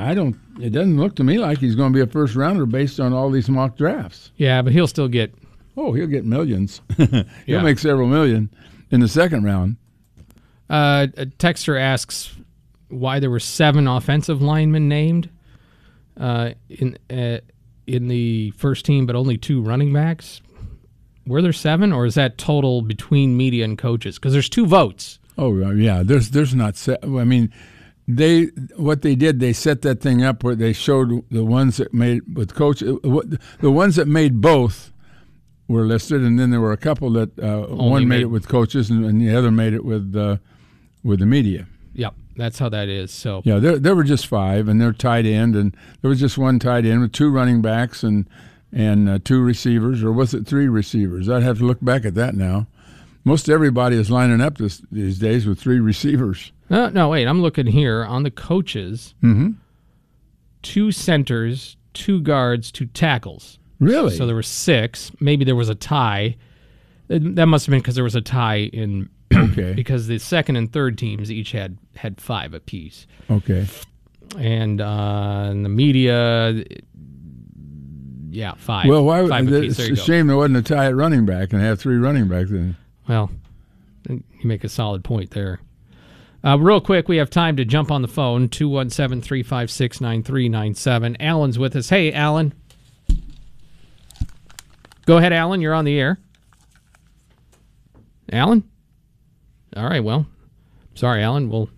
I 0.00 0.14
don't. 0.14 0.36
It 0.60 0.70
doesn't 0.70 0.96
look 0.96 1.16
to 1.16 1.24
me 1.24 1.38
like 1.38 1.58
he's 1.58 1.74
going 1.74 1.92
to 1.92 1.96
be 1.96 2.00
a 2.00 2.06
first 2.06 2.36
rounder 2.36 2.66
based 2.66 3.00
on 3.00 3.12
all 3.12 3.30
these 3.30 3.48
mock 3.48 3.76
drafts. 3.76 4.30
Yeah, 4.36 4.62
but 4.62 4.72
he'll 4.72 4.86
still 4.86 5.08
get. 5.08 5.34
Oh, 5.76 5.92
he'll 5.92 6.06
get 6.06 6.24
millions. 6.24 6.80
he'll 6.96 7.24
Yeah. 7.46 7.62
make 7.62 7.80
several 7.80 8.06
million 8.06 8.48
in 8.92 9.00
the 9.00 9.08
second 9.08 9.42
round. 9.42 9.74
Uh, 10.70 11.08
a 11.16 11.26
texter 11.26 11.80
asks 11.80 12.36
why 12.90 13.18
there 13.18 13.28
were 13.28 13.40
seven 13.40 13.88
offensive 13.88 14.40
linemen 14.40 14.88
named 14.88 15.30
uh, 16.16 16.50
in 16.68 16.96
uh, 17.10 17.38
in 17.88 18.06
the 18.06 18.52
first 18.52 18.84
team, 18.84 19.04
but 19.04 19.16
only 19.16 19.36
two 19.36 19.62
running 19.62 19.92
backs. 19.92 20.40
Were 21.28 21.42
there 21.42 21.52
seven, 21.52 21.92
or 21.92 22.06
is 22.06 22.14
that 22.14 22.38
total 22.38 22.82
between 22.82 23.36
media 23.36 23.64
and 23.64 23.76
coaches? 23.76 24.16
Because 24.16 24.32
there's 24.32 24.48
two 24.48 24.66
votes. 24.66 25.18
Oh 25.36 25.62
uh, 25.62 25.70
yeah, 25.70 26.02
there's 26.02 26.30
there's 26.30 26.54
not. 26.54 26.76
Se- 26.76 26.96
I 27.02 27.24
mean, 27.24 27.52
they 28.08 28.46
what 28.76 29.02
they 29.02 29.14
did 29.14 29.38
they 29.38 29.52
set 29.52 29.82
that 29.82 30.00
thing 30.00 30.24
up 30.24 30.42
where 30.42 30.54
they 30.56 30.72
showed 30.72 31.22
the 31.30 31.44
ones 31.44 31.76
that 31.76 31.92
made 31.92 32.22
with 32.34 32.54
coach 32.54 32.82
uh, 32.82 32.96
the 33.60 33.70
ones 33.70 33.96
that 33.96 34.08
made 34.08 34.40
both 34.40 34.92
were 35.68 35.84
listed, 35.84 36.22
and 36.22 36.38
then 36.38 36.50
there 36.50 36.60
were 36.60 36.72
a 36.72 36.78
couple 36.78 37.10
that 37.12 37.38
uh, 37.38 37.66
one 37.66 38.08
made, 38.08 38.16
made- 38.16 38.22
it 38.22 38.26
with 38.26 38.48
coaches 38.48 38.88
and, 38.90 39.04
and 39.04 39.20
the 39.20 39.36
other 39.36 39.50
made 39.50 39.74
it 39.74 39.84
with 39.84 40.16
uh, 40.16 40.38
with 41.04 41.20
the 41.20 41.26
media. 41.26 41.66
Yep, 41.92 42.14
that's 42.36 42.58
how 42.58 42.68
that 42.70 42.88
is. 42.88 43.12
So 43.12 43.42
Yeah, 43.44 43.58
there 43.58 43.78
there 43.78 43.94
were 43.94 44.04
just 44.04 44.26
five, 44.26 44.66
and 44.66 44.80
they're 44.80 44.92
tight 44.92 45.26
end, 45.26 45.54
and 45.54 45.76
there 46.00 46.08
was 46.08 46.20
just 46.20 46.38
one 46.38 46.58
tight 46.58 46.86
end 46.86 47.02
with 47.02 47.12
two 47.12 47.30
running 47.30 47.60
backs 47.60 48.02
and 48.02 48.28
and 48.72 49.08
uh, 49.08 49.18
two 49.24 49.40
receivers, 49.42 50.02
or 50.02 50.12
was 50.12 50.34
it 50.34 50.46
three 50.46 50.68
receivers? 50.68 51.28
I'd 51.28 51.42
have 51.42 51.58
to 51.58 51.64
look 51.64 51.78
back 51.82 52.04
at 52.04 52.14
that 52.14 52.34
now. 52.34 52.66
Most 53.24 53.48
everybody 53.48 53.96
is 53.96 54.10
lining 54.10 54.40
up 54.40 54.58
this, 54.58 54.80
these 54.90 55.18
days 55.18 55.46
with 55.46 55.58
three 55.60 55.80
receivers. 55.80 56.52
no, 56.70 56.88
no, 56.88 57.08
wait. 57.08 57.26
I'm 57.26 57.42
looking 57.42 57.66
here 57.66 58.04
on 58.04 58.22
the 58.22 58.30
coaches. 58.30 59.14
Mm-hmm. 59.22 59.50
Two 60.62 60.90
centers, 60.92 61.76
two 61.94 62.20
guards, 62.20 62.72
two 62.72 62.86
tackles. 62.86 63.58
Really? 63.80 64.16
So 64.16 64.26
there 64.26 64.34
were 64.34 64.42
six. 64.42 65.12
Maybe 65.20 65.44
there 65.44 65.54
was 65.56 65.68
a 65.68 65.74
tie. 65.74 66.36
That 67.08 67.46
must 67.46 67.66
have 67.66 67.70
been 67.70 67.80
because 67.80 67.94
there 67.94 68.04
was 68.04 68.16
a 68.16 68.20
tie 68.20 68.62
in 68.72 69.08
okay. 69.34 69.72
because 69.72 70.06
the 70.08 70.18
second 70.18 70.56
and 70.56 70.72
third 70.72 70.98
teams 70.98 71.30
each 71.30 71.52
had 71.52 71.78
had 71.96 72.20
five 72.20 72.54
apiece, 72.54 73.06
Okay. 73.30 73.66
and 74.38 74.80
uh, 74.80 75.48
in 75.50 75.62
the 75.62 75.68
media, 75.68 76.64
yeah, 78.30 78.54
five. 78.56 78.86
Well, 78.86 79.04
why? 79.04 79.26
Five. 79.26 79.52
It's 79.52 79.78
a 79.78 79.96
shame 79.96 80.26
there 80.26 80.36
wasn't 80.36 80.58
a 80.58 80.62
tie 80.62 80.86
at 80.86 80.96
running 80.96 81.24
back 81.26 81.52
and 81.52 81.62
have 81.62 81.80
three 81.80 81.96
running 81.96 82.28
backs. 82.28 82.50
Then 82.50 82.76
Well, 83.08 83.30
you 84.08 84.22
make 84.44 84.64
a 84.64 84.68
solid 84.68 85.04
point 85.04 85.30
there. 85.30 85.60
Uh, 86.44 86.56
real 86.58 86.80
quick, 86.80 87.08
we 87.08 87.16
have 87.16 87.30
time 87.30 87.56
to 87.56 87.64
jump 87.64 87.90
on 87.90 88.02
the 88.02 88.08
phone 88.08 88.48
217 88.48 89.22
356 89.22 90.00
9397. 90.00 91.16
Alan's 91.20 91.58
with 91.58 91.74
us. 91.74 91.88
Hey, 91.88 92.12
Alan. 92.12 92.54
Go 95.04 95.16
ahead, 95.16 95.32
Alan. 95.32 95.60
You're 95.60 95.74
on 95.74 95.84
the 95.84 95.98
air. 95.98 96.18
Alan? 98.32 98.62
All 99.76 99.88
right, 99.88 100.04
well, 100.04 100.26
sorry, 100.94 101.22
Alan. 101.22 101.48
We'll 101.48 101.70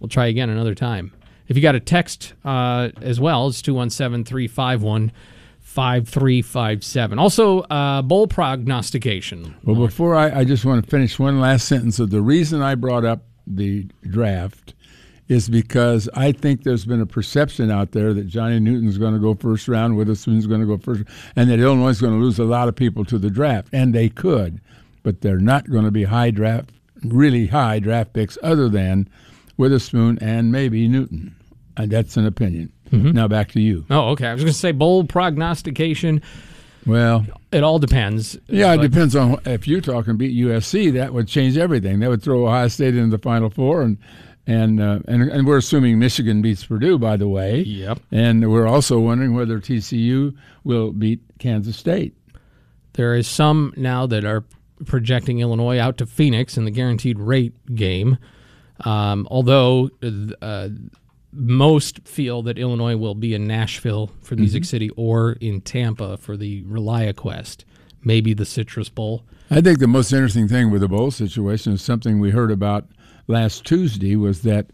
we'll 0.00 0.08
try 0.08 0.26
again 0.26 0.50
another 0.50 0.74
time. 0.74 1.12
If 1.48 1.56
you 1.56 1.62
got 1.62 1.74
a 1.74 1.80
text 1.80 2.34
uh, 2.44 2.90
as 3.00 3.20
well, 3.20 3.48
it's 3.48 3.62
217 3.62 4.24
351 4.24 5.12
5357. 5.76 7.18
Also, 7.18 7.60
uh, 7.60 8.00
bowl 8.00 8.26
prognostication. 8.26 9.54
Well, 9.62 9.76
before 9.76 10.14
I, 10.14 10.40
I 10.40 10.44
just 10.44 10.64
want 10.64 10.82
to 10.82 10.90
finish 10.90 11.18
one 11.18 11.38
last 11.38 11.68
sentence 11.68 11.98
of 11.98 12.08
the 12.08 12.22
reason 12.22 12.62
I 12.62 12.74
brought 12.76 13.04
up 13.04 13.24
the 13.46 13.86
draft 14.08 14.72
is 15.28 15.50
because 15.50 16.08
I 16.14 16.32
think 16.32 16.62
there's 16.62 16.86
been 16.86 17.02
a 17.02 17.06
perception 17.06 17.70
out 17.70 17.92
there 17.92 18.14
that 18.14 18.26
Johnny 18.26 18.58
Newton's 18.58 18.96
going 18.96 19.12
to 19.12 19.20
go 19.20 19.34
first 19.34 19.68
round, 19.68 19.98
Witherspoon's 19.98 20.46
going 20.46 20.62
to 20.62 20.66
go 20.66 20.78
first, 20.78 21.04
and 21.36 21.50
that 21.50 21.58
Illinois 21.58 21.90
is 21.90 22.00
going 22.00 22.14
to 22.14 22.24
lose 22.24 22.38
a 22.38 22.44
lot 22.44 22.68
of 22.68 22.74
people 22.74 23.04
to 23.04 23.18
the 23.18 23.28
draft, 23.28 23.68
and 23.70 23.94
they 23.94 24.08
could, 24.08 24.62
but 25.02 25.20
they're 25.20 25.36
not 25.36 25.68
going 25.68 25.84
to 25.84 25.90
be 25.90 26.04
high 26.04 26.30
draft, 26.30 26.70
really 27.04 27.48
high 27.48 27.80
draft 27.80 28.14
picks, 28.14 28.38
other 28.42 28.70
than 28.70 29.10
Witherspoon 29.58 30.18
and 30.22 30.50
maybe 30.50 30.88
Newton, 30.88 31.36
and 31.76 31.90
that's 31.90 32.16
an 32.16 32.24
opinion. 32.24 32.72
Mm-hmm. 32.90 33.12
Now 33.12 33.28
back 33.28 33.52
to 33.52 33.60
you. 33.60 33.84
Oh, 33.90 34.10
okay. 34.10 34.28
I 34.28 34.32
was 34.32 34.42
going 34.42 34.52
to 34.52 34.58
say 34.58 34.72
bold 34.72 35.08
prognostication. 35.08 36.22
Well, 36.86 37.26
it 37.50 37.64
all 37.64 37.80
depends. 37.80 38.38
Yeah, 38.46 38.74
it 38.74 38.80
depends 38.80 39.16
on 39.16 39.40
if 39.44 39.66
Utah 39.66 40.02
can 40.02 40.16
beat 40.16 40.36
USC. 40.36 40.92
That 40.92 41.12
would 41.12 41.26
change 41.26 41.58
everything. 41.58 41.98
That 41.98 42.10
would 42.10 42.22
throw 42.22 42.46
Ohio 42.46 42.68
State 42.68 42.94
into 42.94 43.16
the 43.16 43.20
Final 43.20 43.50
Four, 43.50 43.82
and 43.82 43.98
and 44.46 44.80
uh, 44.80 45.00
and 45.08 45.22
and 45.22 45.46
we're 45.46 45.56
assuming 45.56 45.98
Michigan 45.98 46.42
beats 46.42 46.64
Purdue, 46.64 46.96
by 46.96 47.16
the 47.16 47.26
way. 47.26 47.62
Yep. 47.62 47.98
And 48.12 48.50
we're 48.52 48.68
also 48.68 49.00
wondering 49.00 49.34
whether 49.34 49.58
TCU 49.58 50.36
will 50.62 50.92
beat 50.92 51.20
Kansas 51.40 51.76
State. 51.76 52.14
There 52.92 53.14
is 53.16 53.26
some 53.26 53.74
now 53.76 54.06
that 54.06 54.24
are 54.24 54.44
projecting 54.84 55.40
Illinois 55.40 55.80
out 55.80 55.98
to 55.98 56.06
Phoenix 56.06 56.56
in 56.56 56.64
the 56.64 56.70
guaranteed 56.70 57.18
rate 57.18 57.54
game, 57.74 58.16
um, 58.84 59.26
although. 59.28 59.90
Uh, 60.40 60.68
most 61.36 62.06
feel 62.06 62.42
that 62.42 62.58
Illinois 62.58 62.96
will 62.96 63.14
be 63.14 63.34
in 63.34 63.46
Nashville 63.46 64.08
for 64.22 64.34
mm-hmm. 64.34 64.42
Music 64.42 64.64
City 64.64 64.90
or 64.96 65.32
in 65.32 65.60
Tampa 65.60 66.16
for 66.16 66.36
the 66.36 66.62
ReliaQuest, 66.64 67.64
maybe 68.02 68.34
the 68.34 68.46
Citrus 68.46 68.88
Bowl. 68.88 69.24
I 69.50 69.60
think 69.60 69.78
the 69.78 69.86
most 69.86 70.12
interesting 70.12 70.48
thing 70.48 70.70
with 70.70 70.80
the 70.80 70.88
bowl 70.88 71.10
situation 71.10 71.72
is 71.72 71.82
something 71.82 72.18
we 72.18 72.30
heard 72.30 72.50
about 72.50 72.88
last 73.28 73.64
Tuesday 73.64 74.16
was 74.16 74.42
that 74.42 74.70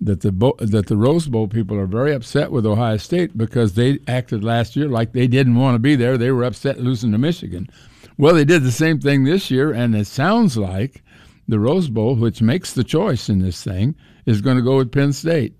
that 0.00 0.20
the 0.20 0.30
Bo- 0.32 0.56
that 0.60 0.86
the 0.86 0.96
Rose 0.96 1.26
Bowl 1.26 1.48
people 1.48 1.76
are 1.76 1.86
very 1.86 2.14
upset 2.14 2.52
with 2.52 2.64
Ohio 2.64 2.96
State 2.96 3.36
because 3.36 3.74
they 3.74 3.98
acted 4.06 4.44
last 4.44 4.76
year 4.76 4.88
like 4.88 5.12
they 5.12 5.26
didn't 5.26 5.56
want 5.56 5.74
to 5.74 5.80
be 5.80 5.96
there. 5.96 6.16
They 6.16 6.30
were 6.30 6.44
upset 6.44 6.80
losing 6.80 7.12
to 7.12 7.18
Michigan. 7.18 7.68
Well, 8.16 8.34
they 8.34 8.44
did 8.44 8.62
the 8.62 8.72
same 8.72 9.00
thing 9.00 9.24
this 9.24 9.50
year, 9.50 9.72
and 9.72 9.94
it 9.94 10.06
sounds 10.06 10.56
like 10.56 11.02
the 11.46 11.58
Rose 11.58 11.88
Bowl, 11.88 12.14
which 12.14 12.42
makes 12.42 12.72
the 12.72 12.84
choice 12.84 13.28
in 13.28 13.38
this 13.40 13.62
thing, 13.62 13.94
is 14.26 14.40
going 14.40 14.56
to 14.56 14.62
go 14.62 14.76
with 14.76 14.92
Penn 14.92 15.12
State. 15.12 15.57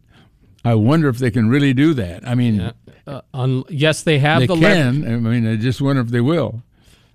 I 0.68 0.75
wonder 0.75 1.08
if 1.08 1.16
they 1.16 1.30
can 1.30 1.48
really 1.48 1.72
do 1.72 1.94
that. 1.94 2.28
I 2.28 2.34
mean, 2.34 2.56
yeah. 2.56 2.72
uh, 3.06 3.22
un- 3.32 3.64
yes, 3.70 4.02
they 4.02 4.18
have 4.18 4.40
they 4.40 4.46
the 4.46 4.56
can. 4.56 5.02
I 5.06 5.16
mean, 5.16 5.46
I 5.46 5.56
just 5.56 5.80
wonder 5.80 6.02
if 6.02 6.08
they 6.08 6.20
will. 6.20 6.62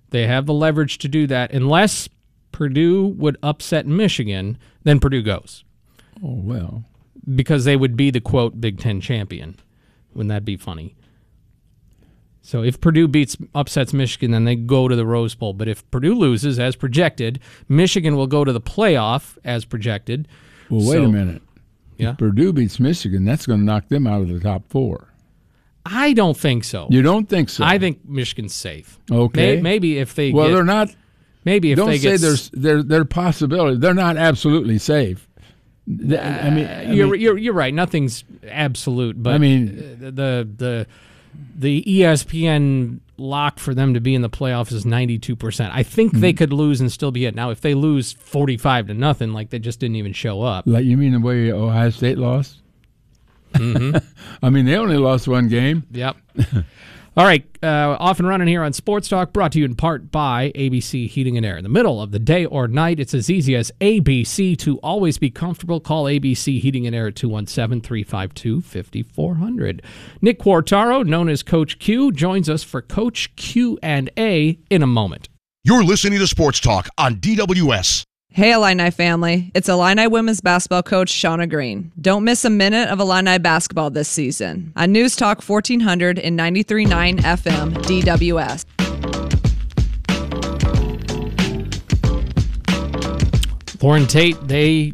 They 0.09 0.25
have 0.25 0.47
the 0.47 0.53
leverage 0.55 0.97
to 0.99 1.07
do 1.07 1.27
that, 1.27 1.51
unless 1.51 2.09
Purdue 2.51 3.05
would 3.05 3.37
upset 3.43 3.85
Michigan. 3.85 4.57
Then 4.83 4.99
Purdue 4.99 5.21
goes. 5.21 5.63
Oh 6.23 6.33
well, 6.33 6.85
because 7.35 7.63
they 7.65 7.75
would 7.75 7.95
be 7.95 8.09
the 8.09 8.21
quote 8.21 8.59
Big 8.59 8.79
Ten 8.79 8.99
champion. 8.99 9.59
Wouldn't 10.15 10.29
that 10.29 10.45
be 10.45 10.57
funny? 10.57 10.95
So 12.41 12.63
if 12.63 12.81
Purdue 12.81 13.07
beats 13.07 13.37
upsets 13.53 13.93
Michigan, 13.93 14.31
then 14.31 14.45
they 14.45 14.55
go 14.55 14.87
to 14.87 14.95
the 14.95 15.05
Rose 15.05 15.35
Bowl. 15.35 15.53
But 15.53 15.67
if 15.67 15.89
Purdue 15.91 16.15
loses 16.15 16.57
as 16.57 16.75
projected, 16.75 17.39
Michigan 17.69 18.15
will 18.15 18.27
go 18.27 18.43
to 18.43 18.51
the 18.51 18.59
playoff 18.59 19.37
as 19.45 19.63
projected. 19.63 20.27
Well, 20.71 20.89
wait 20.89 20.95
so, 20.95 21.03
a 21.03 21.09
minute. 21.09 21.43
Yeah. 21.97 22.13
Purdue 22.13 22.53
beats 22.53 22.79
Michigan, 22.79 23.25
that's 23.25 23.45
going 23.45 23.59
to 23.59 23.65
knock 23.65 23.87
them 23.89 24.07
out 24.07 24.21
of 24.21 24.29
the 24.29 24.39
top 24.39 24.67
four. 24.69 25.13
I 25.85 26.13
don't 26.13 26.37
think 26.37 26.63
so. 26.63 26.87
You 26.89 27.01
don't 27.01 27.27
think 27.27 27.49
so? 27.49 27.63
I 27.63 27.77
think 27.77 28.07
Michigan's 28.07 28.55
safe. 28.55 28.99
Okay. 29.11 29.55
Maybe, 29.55 29.61
maybe 29.61 29.97
if 29.99 30.15
they 30.15 30.31
well, 30.31 30.47
get, 30.47 30.53
they're 30.53 30.63
not. 30.63 30.95
Maybe 31.45 31.71
if 31.73 31.77
don't 31.77 31.89
they 31.89 31.97
say 31.97 32.11
get, 32.11 32.21
there's 32.21 32.49
there 32.51 32.81
there 32.81 33.03
possibility. 33.03 33.77
They're 33.77 33.93
not 33.93 34.15
absolutely 34.15 34.77
safe. 34.77 35.27
I 35.85 36.15
uh, 36.15 36.51
mean, 36.51 36.65
I 36.65 36.93
you're, 36.93 37.09
mean, 37.09 37.19
you're 37.19 37.37
you're 37.37 37.53
right. 37.53 37.73
Nothing's 37.73 38.23
absolute, 38.47 39.21
but 39.21 39.33
I 39.33 39.37
mean 39.37 39.75
the 39.99 40.47
the 40.55 40.87
the 41.57 41.83
ESPN 41.83 42.99
lock 43.17 43.59
for 43.59 43.73
them 43.73 43.93
to 43.93 43.99
be 43.99 44.15
in 44.15 44.21
the 44.21 44.29
playoffs 44.29 44.71
is 44.71 44.85
92%. 44.85 45.69
I 45.71 45.83
think 45.83 46.11
mm-hmm. 46.11 46.21
they 46.21 46.33
could 46.33 46.51
lose 46.51 46.81
and 46.81 46.91
still 46.91 47.11
be 47.11 47.25
it. 47.25 47.35
Now, 47.35 47.49
if 47.49 47.61
they 47.61 47.73
lose 47.73 48.13
45 48.13 48.87
to 48.87 48.93
nothing, 48.93 49.33
like 49.33 49.49
they 49.49 49.59
just 49.59 49.79
didn't 49.79 49.95
even 49.97 50.13
show 50.13 50.41
up. 50.41 50.65
Like 50.67 50.85
you 50.85 50.97
mean 50.97 51.13
the 51.13 51.19
way 51.19 51.51
Ohio 51.51 51.89
State 51.89 52.17
lost? 52.17 52.57
Mm-hmm. 53.53 53.97
I 54.41 54.49
mean, 54.49 54.65
they 54.65 54.75
only 54.75 54.97
lost 54.97 55.27
one 55.27 55.47
game. 55.47 55.85
Yep. 55.91 56.17
All 57.15 57.25
right, 57.25 57.45
uh, 57.61 57.95
off 57.99 58.17
and 58.17 58.27
running 58.27 58.47
here 58.47 58.63
on 58.63 58.73
Sports 58.73 59.07
Talk, 59.07 59.33
brought 59.33 59.51
to 59.51 59.59
you 59.59 59.65
in 59.65 59.75
part 59.75 60.09
by 60.09 60.51
ABC 60.55 61.07
Heating 61.07 61.37
and 61.37 61.45
Air. 61.45 61.57
In 61.57 61.63
the 61.63 61.69
middle 61.69 62.01
of 62.01 62.09
the 62.09 62.17
day 62.17 62.43
or 62.43 62.67
night, 62.67 62.99
it's 62.99 63.13
as 63.13 63.29
easy 63.29 63.55
as 63.55 63.71
ABC 63.81 64.57
to 64.57 64.79
always 64.79 65.19
be 65.19 65.29
comfortable. 65.29 65.79
Call 65.79 66.05
ABC 66.05 66.59
Heating 66.59 66.87
and 66.87 66.95
Air 66.95 67.09
at 67.09 67.15
217 67.15 67.81
352 67.81 68.61
5400. 68.61 69.83
Nick 70.23 70.39
Quartaro, 70.39 71.05
known 71.05 71.29
as 71.29 71.43
Coach 71.43 71.77
Q, 71.77 72.11
joins 72.11 72.49
us 72.49 72.63
for 72.63 72.81
Coach 72.81 73.35
Q 73.35 73.77
and 73.83 74.09
A 74.17 74.57
in 74.71 74.81
a 74.81 74.87
moment. 74.87 75.29
You're 75.63 75.83
listening 75.83 76.17
to 76.17 76.25
Sports 76.25 76.59
Talk 76.59 76.89
on 76.97 77.17
DWS. 77.17 78.05
Hey, 78.35 78.51
Illini 78.51 78.89
family. 78.89 79.51
It's 79.53 79.69
Illini 79.69 80.07
women's 80.07 80.41
basketball 80.41 80.81
coach 80.81 81.13
Shauna 81.13 81.47
Green. 81.47 81.91
Don't 82.01 82.23
miss 82.23 82.43
a 82.43 82.49
minute 82.49 82.89
of 82.89 82.99
Illini 82.99 83.37
basketball 83.37 83.91
this 83.91 84.09
season 84.09 84.73
on 84.75 84.91
News 84.91 85.15
Talk 85.15 85.47
1400 85.47 86.17
and 86.17 86.39
93.9 86.39 87.19
FM 87.19 87.75
DWS. 87.83 88.65
Lauren 93.83 94.07
Tate, 94.07 94.47
they 94.47 94.93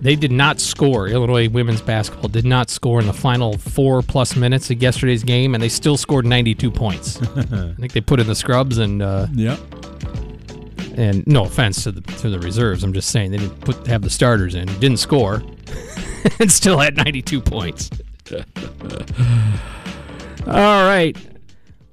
they 0.00 0.16
did 0.16 0.32
not 0.32 0.58
score. 0.58 1.06
Illinois 1.06 1.48
women's 1.48 1.82
basketball 1.82 2.30
did 2.30 2.44
not 2.44 2.68
score 2.68 2.98
in 2.98 3.06
the 3.06 3.12
final 3.12 3.58
four 3.58 4.02
plus 4.02 4.34
minutes 4.34 4.72
of 4.72 4.82
yesterday's 4.82 5.22
game, 5.22 5.54
and 5.54 5.62
they 5.62 5.68
still 5.68 5.96
scored 5.96 6.26
92 6.26 6.68
points. 6.72 7.22
I 7.36 7.74
think 7.78 7.92
they 7.92 8.00
put 8.00 8.18
in 8.18 8.26
the 8.26 8.34
scrubs 8.34 8.78
and 8.78 9.02
uh, 9.02 9.28
yeah 9.32 9.56
and 10.98 11.24
no 11.26 11.44
offense 11.44 11.84
to 11.84 11.92
the 11.92 12.00
to 12.00 12.28
the 12.28 12.40
reserves, 12.40 12.82
I'm 12.82 12.92
just 12.92 13.10
saying 13.10 13.30
they 13.30 13.38
didn't 13.38 13.60
put 13.60 13.86
have 13.86 14.02
the 14.02 14.10
starters 14.10 14.54
in, 14.54 14.66
didn't 14.80 14.98
score, 14.98 15.42
and 16.40 16.50
still 16.50 16.78
had 16.78 16.96
92 16.96 17.40
points. 17.40 17.88
All 20.46 20.84
right. 20.84 21.16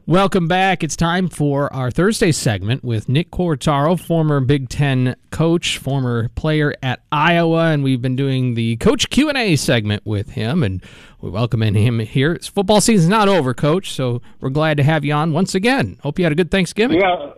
Welcome 0.07 0.47
back. 0.47 0.83
It's 0.83 0.95
time 0.95 1.29
for 1.29 1.73
our 1.73 1.89
Thursday 1.89 2.31
segment 2.31 2.83
with 2.83 3.09
Nick 3.09 3.31
Quartaro, 3.31 3.99
former 3.99 4.39
Big 4.39 4.69
Ten 4.69 5.15
coach, 5.31 5.79
former 5.79 6.29
player 6.35 6.75
at 6.83 7.01
Iowa, 7.11 7.71
and 7.71 7.83
we've 7.83 8.03
been 8.03 8.15
doing 8.15 8.53
the 8.53 8.75
Coach 8.77 9.09
Q 9.09 9.29
and 9.29 9.37
A 9.37 9.55
segment 9.55 10.05
with 10.05 10.31
him, 10.31 10.61
and 10.61 10.83
we 11.21 11.31
welcome 11.31 11.63
in 11.63 11.73
him 11.73 11.99
here. 11.99 12.33
It's 12.33 12.47
football 12.47 12.81
season's 12.81 13.09
not 13.09 13.27
over, 13.27 13.55
Coach, 13.55 13.93
so 13.93 14.21
we're 14.39 14.49
glad 14.49 14.77
to 14.77 14.83
have 14.83 15.03
you 15.03 15.13
on 15.13 15.33
once 15.33 15.55
again. 15.55 15.97
Hope 16.03 16.19
you 16.19 16.25
had 16.25 16.31
a 16.31 16.35
good 16.35 16.51
Thanksgiving. 16.51 17.01
Yeah, 17.01 17.31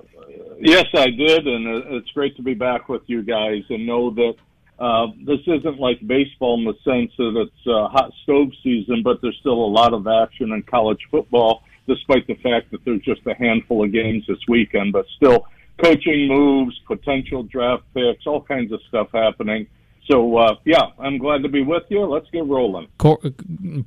Yes, 0.60 0.86
I 0.94 1.10
did, 1.10 1.48
and 1.48 1.94
it's 1.94 2.10
great 2.12 2.36
to 2.38 2.42
be 2.42 2.54
back 2.54 2.90
with 2.90 3.04
you 3.08 3.22
guys 3.22 3.64
and 3.70 3.86
know 3.86 4.10
that 4.12 4.34
uh, 4.80 5.08
this 5.26 5.40
isn't 5.48 5.80
like 5.80 6.06
baseball 6.06 6.58
in 6.60 6.66
the 6.66 6.74
sense 6.84 7.12
that 7.18 7.34
it's 7.36 7.68
uh, 7.68 7.88
hot 7.90 8.12
stove 8.24 8.50
season, 8.64 9.02
but 9.04 9.22
there's 9.22 9.38
still 9.40 9.54
a 9.54 9.72
lot 9.72 9.94
of 9.94 10.08
action 10.08 10.52
in 10.52 10.64
college 10.64 11.00
football, 11.10 11.64
despite 11.88 12.28
the 12.28 12.36
fact 12.36 12.72
that 12.72 12.84
there's 12.86 13.02
just 13.02 13.22
a 13.26 13.34
handful 13.36 13.84
of 13.84 13.92
games 13.92 14.24
this 14.28 14.38
weekend. 14.48 14.94
But 14.94 15.06
still, 15.16 15.48
coaching 15.84 16.28
moves, 16.28 16.80
potential 16.86 17.44
draft 17.44 17.84
picks, 17.94 18.26
all 18.28 18.42
kinds 18.42 18.72
of 18.72 18.80
stuff 18.88 19.10
happening. 19.14 19.68
So 20.10 20.38
uh, 20.38 20.56
yeah, 20.64 20.84
I'm 21.00 21.18
glad 21.18 21.44
to 21.44 21.50
be 21.50 21.64
with 21.64 21.84
you. 21.90 22.06
Let's 22.06 22.30
get 22.32 22.46
rolling. 22.46 22.88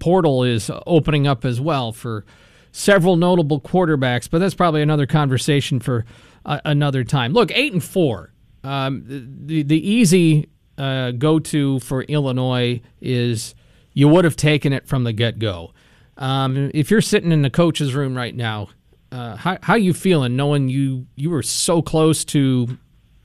Portal 0.00 0.44
is 0.44 0.70
opening 0.86 1.26
up 1.26 1.44
as 1.44 1.60
well 1.60 1.92
for 1.92 2.24
several 2.72 3.16
notable 3.16 3.60
quarterbacks, 3.60 4.28
but 4.30 4.38
that's 4.38 4.54
probably 4.54 4.82
another 4.82 5.06
conversation 5.06 5.80
for 5.80 6.04
uh, 6.44 6.60
another 6.64 7.04
time. 7.04 7.32
Look, 7.32 7.50
eight 7.52 7.72
and 7.72 7.82
four. 7.82 8.32
Um, 8.62 9.04
the 9.06 9.62
the 9.62 9.88
easy 9.88 10.48
uh, 10.78 11.12
go 11.12 11.38
to 11.38 11.80
for 11.80 12.02
Illinois 12.02 12.80
is 13.00 13.54
you 13.92 14.08
would 14.08 14.24
have 14.24 14.36
taken 14.36 14.72
it 14.72 14.86
from 14.86 15.04
the 15.04 15.12
get 15.12 15.38
go. 15.38 15.72
Um, 16.16 16.70
if 16.74 16.90
you're 16.90 17.00
sitting 17.00 17.32
in 17.32 17.42
the 17.42 17.50
coach's 17.50 17.94
room 17.94 18.16
right 18.16 18.34
now, 18.34 18.68
uh, 19.10 19.36
how 19.36 19.58
how 19.62 19.74
you 19.74 19.92
feeling 19.92 20.36
knowing 20.36 20.68
you 20.68 21.06
you 21.16 21.30
were 21.30 21.42
so 21.42 21.82
close 21.82 22.24
to 22.26 22.78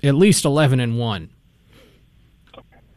at 0.03 0.15
least 0.15 0.45
eleven 0.45 0.79
and 0.79 0.97
one? 0.97 1.29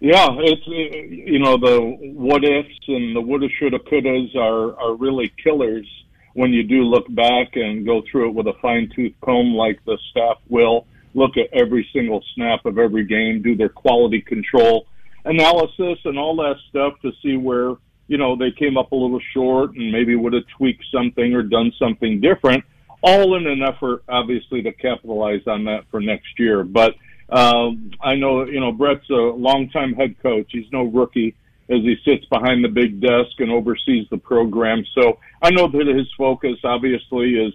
Yeah, 0.00 0.28
it's 0.38 0.62
you 0.66 1.40
know 1.40 1.56
the 1.56 1.80
what 2.14 2.44
ifs 2.44 2.68
and 2.86 3.16
the 3.16 3.20
woulda, 3.20 3.48
shoulda, 3.58 3.80
couldas 3.80 4.34
are 4.36 4.78
are 4.78 4.94
really 4.94 5.32
killers 5.42 5.86
when 6.34 6.52
you 6.52 6.62
do 6.62 6.82
look 6.82 7.06
back 7.14 7.56
and 7.56 7.86
go 7.86 8.02
through 8.10 8.28
it 8.28 8.34
with 8.34 8.46
a 8.46 8.54
fine 8.60 8.90
tooth 8.94 9.14
comb 9.20 9.54
like 9.54 9.84
the 9.84 9.98
staff 10.10 10.36
will, 10.48 10.86
look 11.14 11.36
at 11.36 11.52
every 11.52 11.88
single 11.92 12.22
snap 12.34 12.64
of 12.66 12.78
every 12.78 13.04
game, 13.04 13.42
do 13.42 13.56
their 13.56 13.68
quality 13.68 14.20
control 14.20 14.86
analysis 15.24 15.98
and 16.04 16.18
all 16.18 16.36
that 16.36 16.54
stuff 16.70 16.94
to 17.02 17.10
see 17.22 17.36
where 17.36 17.76
you 18.08 18.16
know, 18.16 18.34
they 18.34 18.50
came 18.50 18.76
up 18.76 18.90
a 18.90 18.96
little 18.96 19.20
short 19.32 19.76
and 19.76 19.92
maybe 19.92 20.16
would 20.16 20.32
have 20.32 20.46
tweaked 20.56 20.84
something 20.92 21.34
or 21.34 21.42
done 21.42 21.70
something 21.78 22.20
different, 22.20 22.64
all 23.02 23.36
in 23.36 23.46
an 23.46 23.62
effort, 23.62 24.02
obviously, 24.08 24.62
to 24.62 24.72
capitalize 24.72 25.46
on 25.46 25.64
that 25.64 25.84
for 25.90 26.00
next 26.00 26.38
year. 26.38 26.64
But 26.64 26.94
um, 27.28 27.90
I 28.00 28.14
know, 28.16 28.46
you 28.46 28.60
know, 28.60 28.72
Brett's 28.72 29.08
a 29.10 29.12
longtime 29.12 29.92
head 29.92 30.16
coach. 30.22 30.46
He's 30.50 30.64
no 30.72 30.84
rookie 30.84 31.36
as 31.70 31.80
he 31.82 31.96
sits 32.04 32.24
behind 32.26 32.64
the 32.64 32.68
big 32.68 33.00
desk 33.00 33.38
and 33.38 33.50
oversees 33.50 34.06
the 34.10 34.18
program. 34.18 34.84
So 34.94 35.18
I 35.42 35.50
know 35.50 35.68
that 35.68 35.86
his 35.86 36.08
focus, 36.16 36.56
obviously, 36.64 37.34
is 37.34 37.52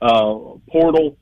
uh, 0.00 0.38
portal, 0.70 1.16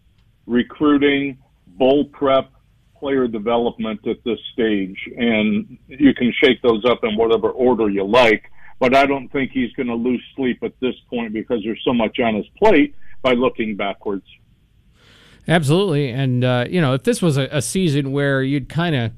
recruiting, 0.47 1.39
bowl 1.67 2.05
prep, 2.07 2.51
player 2.99 3.27
development 3.27 4.07
at 4.07 4.23
this 4.25 4.39
stage. 4.53 4.99
And 5.17 5.79
you 5.89 6.15
can 6.15 6.33
shake 6.43 6.61
those 6.63 6.85
up 6.85 7.01
in 7.03 7.17
whatever 7.17 7.51
order 7.51 7.89
you 7.89 8.05
like 8.05 8.51
but 8.85 8.95
I 8.95 9.07
don't 9.07 9.29
think 9.29 9.51
he's 9.53 9.73
going 9.73 9.87
to 9.87 9.95
lose 9.95 10.23
sleep 10.37 10.63
at 10.63 10.79
this 10.81 10.95
point 11.09 11.33
because 11.33 11.63
there's 11.65 11.81
so 11.85 11.95
much 11.95 12.19
on 12.19 12.35
his 12.35 12.47
plate 12.59 12.95
by 13.23 13.33
looking 13.33 13.77
backwards. 13.77 14.27
Absolutely, 15.47 16.11
and 16.11 16.45
uh, 16.45 16.67
you 16.69 16.81
know, 16.81 16.95
if 16.95 17.03
this 17.03 17.21
was 17.21 17.37
a, 17.37 17.49
a 17.51 17.63
season 17.63 18.13
where 18.13 18.43
you'd 18.43 18.69
kind 18.69 18.95
of 18.95 19.13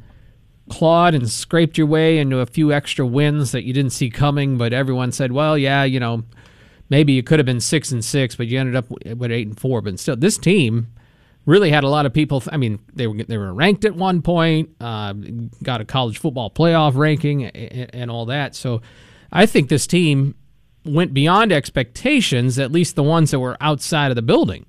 clawed 0.68 1.14
and 1.14 1.28
scraped 1.30 1.78
your 1.78 1.86
way 1.86 2.18
into 2.18 2.40
a 2.40 2.46
few 2.46 2.72
extra 2.72 3.06
wins 3.06 3.52
that 3.52 3.64
you 3.64 3.72
didn't 3.72 3.92
see 3.92 4.10
coming, 4.10 4.58
but 4.58 4.72
everyone 4.72 5.12
said, 5.12 5.32
"Well, 5.32 5.56
yeah, 5.56 5.84
you 5.84 6.00
know, 6.00 6.24
maybe 6.88 7.12
you 7.12 7.22
could 7.22 7.38
have 7.38 7.46
been 7.46 7.60
six 7.60 7.92
and 7.92 8.04
six, 8.04 8.34
but 8.36 8.46
you 8.46 8.58
ended 8.58 8.76
up 8.76 8.86
with 8.90 9.30
eight 9.30 9.46
and 9.46 9.58
four." 9.58 9.80
But 9.80 9.98
still, 9.98 10.16
this 10.16 10.38
team 10.38 10.88
really 11.44 11.70
had 11.70 11.84
a 11.84 11.88
lot 11.88 12.06
of 12.06 12.12
people. 12.12 12.42
I 12.50 12.56
mean, 12.56 12.80
they 12.92 13.06
were 13.06 13.22
they 13.22 13.38
were 13.38 13.54
ranked 13.54 13.84
at 13.84 13.94
one 13.94 14.22
point, 14.22 14.70
uh, 14.80 15.14
got 15.62 15.80
a 15.80 15.84
college 15.84 16.18
football 16.18 16.50
playoff 16.50 16.96
ranking, 16.96 17.44
and, 17.44 17.94
and 17.94 18.10
all 18.10 18.26
that. 18.26 18.54
So 18.54 18.82
I 19.32 19.46
think 19.46 19.68
this 19.68 19.86
team 19.86 20.34
went 20.84 21.12
beyond 21.12 21.52
expectations, 21.52 22.58
at 22.58 22.70
least 22.70 22.96
the 22.96 23.02
ones 23.02 23.30
that 23.30 23.40
were 23.40 23.56
outside 23.60 24.10
of 24.10 24.16
the 24.16 24.22
building. 24.22 24.66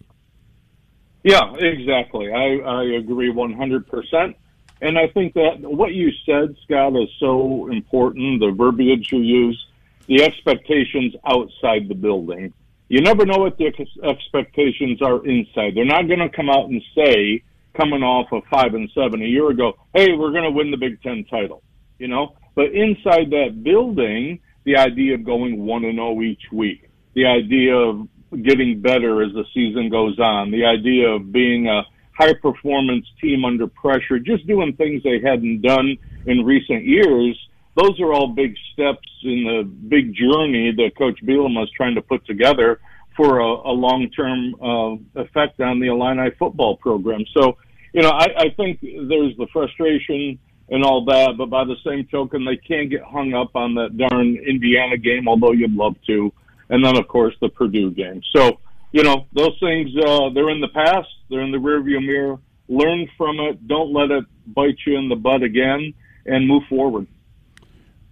Yeah, 1.24 1.54
exactly. 1.56 2.32
I, 2.32 2.58
I 2.66 2.84
agree 2.98 3.32
100%. 3.32 4.36
And 4.82 4.98
I 4.98 5.08
think 5.08 5.34
that 5.34 5.60
what 5.60 5.94
you 5.94 6.12
said, 6.26 6.56
Scott, 6.64 6.96
is 6.96 7.10
so 7.20 7.70
important. 7.72 8.40
The 8.40 8.52
verbiage 8.52 9.12
you 9.12 9.20
use, 9.20 9.68
the 10.08 10.24
expectations 10.24 11.16
outside 11.26 11.88
the 11.88 11.96
building. 11.96 12.54
You 12.90 13.02
never 13.02 13.26
know 13.26 13.38
what 13.38 13.58
the 13.58 13.66
expectations 14.04 15.02
are 15.02 15.26
inside. 15.26 15.76
They're 15.76 15.86
not 15.86 16.08
going 16.08 16.20
to 16.20 16.30
come 16.30 16.50
out 16.50 16.70
and 16.70 16.82
say, 16.96 17.44
coming 17.76 18.02
off 18.02 18.32
of 18.32 18.44
five 18.50 18.74
and 18.74 18.90
seven 18.94 19.22
a 19.22 19.26
year 19.26 19.50
ago, 19.50 19.74
hey, 19.94 20.14
we're 20.14 20.32
going 20.32 20.44
to 20.44 20.52
win 20.52 20.72
the 20.72 20.78
Big 20.78 21.02
Ten 21.02 21.26
title. 21.30 21.64
You 22.00 22.08
know, 22.08 22.36
but 22.56 22.74
inside 22.74 23.32
that 23.32 23.64
building, 23.64 24.40
the 24.64 24.78
idea 24.78 25.16
of 25.16 25.24
going 25.24 25.66
1 25.66 25.86
and 25.86 25.96
0 25.96 26.22
each 26.22 26.44
week, 26.52 26.90
the 27.14 27.26
idea 27.26 27.76
of 27.76 28.08
getting 28.44 28.82
better 28.82 29.24
as 29.24 29.34
the 29.34 29.46
season 29.54 29.90
goes 29.90 30.20
on, 30.20 30.52
the 30.52 30.66
idea 30.66 31.10
of 31.10 31.32
being 31.32 31.68
a 31.68 31.84
high 32.18 32.34
performance 32.34 33.06
team 33.22 33.46
under 33.46 33.68
pressure, 33.68 34.20
just 34.20 34.48
doing 34.48 34.74
things 34.74 35.04
they 35.04 35.20
hadn't 35.24 35.62
done 35.62 35.98
in 36.26 36.44
recent 36.44 36.84
years. 36.84 37.38
Those 37.76 38.00
are 38.00 38.12
all 38.12 38.28
big 38.28 38.56
steps 38.74 39.08
in 39.24 39.44
the 39.44 39.64
big 39.64 40.16
journey 40.16 40.72
that 40.72 40.98
Coach 40.98 41.20
Bielema 41.24 41.64
is 41.64 41.70
trying 41.78 41.96
to 41.96 42.02
put 42.02 42.26
together 42.26 42.80
for 43.16 43.40
a, 43.40 43.46
a 43.46 43.74
long-term 43.74 44.56
uh, 44.56 45.22
effect 45.22 45.60
on 45.60 45.80
the 45.80 45.88
Illini 45.88 46.32
football 46.40 46.78
program. 46.78 47.24
So, 47.36 47.58
you 47.94 48.02
know, 48.02 48.10
I, 48.10 48.28
I 48.38 48.50
think 48.56 48.82
there's 48.82 49.38
the 49.38 49.48
frustration 49.54 50.40
and 50.70 50.84
all 50.84 51.06
that. 51.06 51.36
But 51.38 51.50
by 51.52 51.66
the 51.66 51.76
same 51.86 52.08
token, 52.08 52.46
they 52.46 52.58
can't 52.58 52.90
get 52.90 53.02
hung 53.04 53.34
up 53.34 53.56
on 53.56 53.76
that 53.76 53.96
darn 53.98 54.36
Indiana 54.38 54.98
game, 54.98 55.28
although 55.28 55.52
you'd 55.52 55.74
love 55.74 55.96
to. 56.08 56.32
And 56.70 56.84
then, 56.84 56.98
of 56.98 57.08
course, 57.08 57.36
the 57.42 57.50
Purdue 57.50 57.92
game. 57.92 58.22
So, 58.36 58.60
you 58.92 59.04
know, 59.04 59.26
those 59.34 59.58
things, 59.60 59.92
uh, 59.96 60.30
they're 60.34 60.50
in 60.50 60.62
the 60.62 60.70
past. 60.74 61.08
They're 61.30 61.42
in 61.42 61.52
the 61.52 61.58
rearview 61.58 62.06
mirror. 62.06 62.40
Learn 62.70 63.08
from 63.18 63.40
it. 63.40 63.68
Don't 63.68 63.94
let 63.94 64.12
it 64.12 64.26
bite 64.48 64.78
you 64.86 64.98
in 64.98 65.10
the 65.10 65.16
butt 65.16 65.44
again 65.44 65.94
and 66.26 66.48
move 66.48 66.64
forward. 66.70 67.08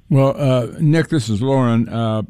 Well, 0.09 0.35
uh, 0.37 0.67
Nick, 0.79 1.09
this 1.09 1.29
is 1.29 1.41
Lauren. 1.41 1.89
Uh, 1.89 2.23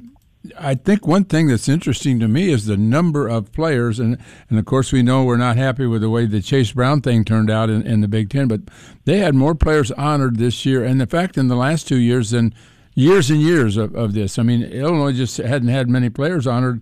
I 0.58 0.76
think 0.76 1.08
one 1.08 1.26
thing 1.26 1.48
that's 1.48 1.68
interesting 1.68 2.20
to 2.20 2.28
me 2.28 2.52
is 2.52 2.66
the 2.66 2.78
number 2.78 3.28
of 3.28 3.52
players, 3.52 4.00
and 4.00 4.18
and 4.50 4.60
of 4.60 4.66
course 4.66 4.92
we 4.92 5.02
know 5.02 5.24
we're 5.24 5.38
not 5.38 5.58
happy 5.58 5.86
with 5.86 6.02
the 6.02 6.10
way 6.10 6.26
the 6.26 6.42
Chase 6.42 6.72
Brown 6.72 7.02
thing 7.02 7.26
turned 7.26 7.50
out 7.50 7.70
in, 7.70 7.82
in 7.82 8.02
the 8.02 8.08
Big 8.08 8.30
Ten, 8.30 8.48
but 8.48 8.62
they 9.06 9.18
had 9.18 9.34
more 9.34 9.56
players 9.56 9.92
honored 9.92 10.38
this 10.38 10.66
year, 10.66 10.84
and 10.84 11.02
in 11.02 11.08
fact 11.08 11.38
in 11.38 11.48
the 11.48 11.56
last 11.56 11.88
two 11.88 11.98
years 11.98 12.30
than 12.32 12.54
years 12.94 13.30
and 13.30 13.42
years 13.42 13.76
of, 13.78 13.96
of 13.96 14.14
this. 14.14 14.40
I 14.40 14.44
mean, 14.44 14.64
Illinois 14.64 15.14
just 15.14 15.38
hadn't 15.38 15.68
had 15.68 15.90
many 15.90 16.10
players 16.10 16.48
honored, 16.48 16.82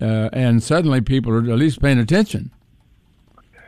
uh, 0.00 0.30
and 0.32 0.62
suddenly 0.62 1.00
people 1.00 1.32
are 1.32 1.38
at 1.38 1.58
least 1.58 1.80
paying 1.80 1.98
attention. 1.98 2.50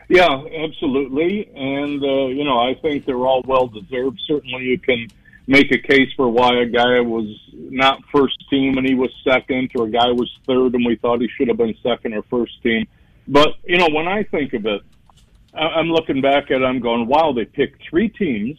Yeah, 0.08 0.44
absolutely, 0.64 1.50
and 1.54 2.02
uh, 2.02 2.26
you 2.26 2.44
know 2.44 2.58
I 2.58 2.74
think 2.74 3.06
they're 3.06 3.26
all 3.26 3.42
well 3.44 3.66
deserved. 3.66 4.20
Certainly, 4.26 4.64
you 4.64 4.78
can 4.78 5.08
make 5.48 5.72
a 5.72 5.78
case 5.78 6.12
for 6.16 6.28
why 6.28 6.60
a 6.60 6.66
guy 6.66 7.00
was 7.00 7.26
not 7.52 8.02
first 8.12 8.36
team 8.50 8.78
and 8.78 8.86
he 8.86 8.94
was 8.94 9.10
second, 9.24 9.70
or 9.76 9.86
a 9.86 9.90
guy 9.90 10.10
was 10.10 10.30
third 10.46 10.74
and 10.74 10.84
we 10.84 10.96
thought 10.96 11.20
he 11.20 11.28
should 11.36 11.48
have 11.48 11.56
been 11.56 11.74
second 11.82 12.14
or 12.14 12.22
first 12.22 12.62
team. 12.62 12.86
But 13.28 13.54
you 13.64 13.78
know, 13.78 13.88
when 13.90 14.08
I 14.08 14.22
think 14.24 14.52
of 14.54 14.66
it, 14.66 14.82
I'm 15.54 15.88
looking 15.88 16.20
back 16.20 16.50
at 16.50 16.62
it, 16.62 16.64
I'm 16.64 16.80
going, 16.80 17.06
wow, 17.06 17.32
they 17.32 17.44
picked 17.44 17.82
three 17.88 18.08
teams, 18.08 18.58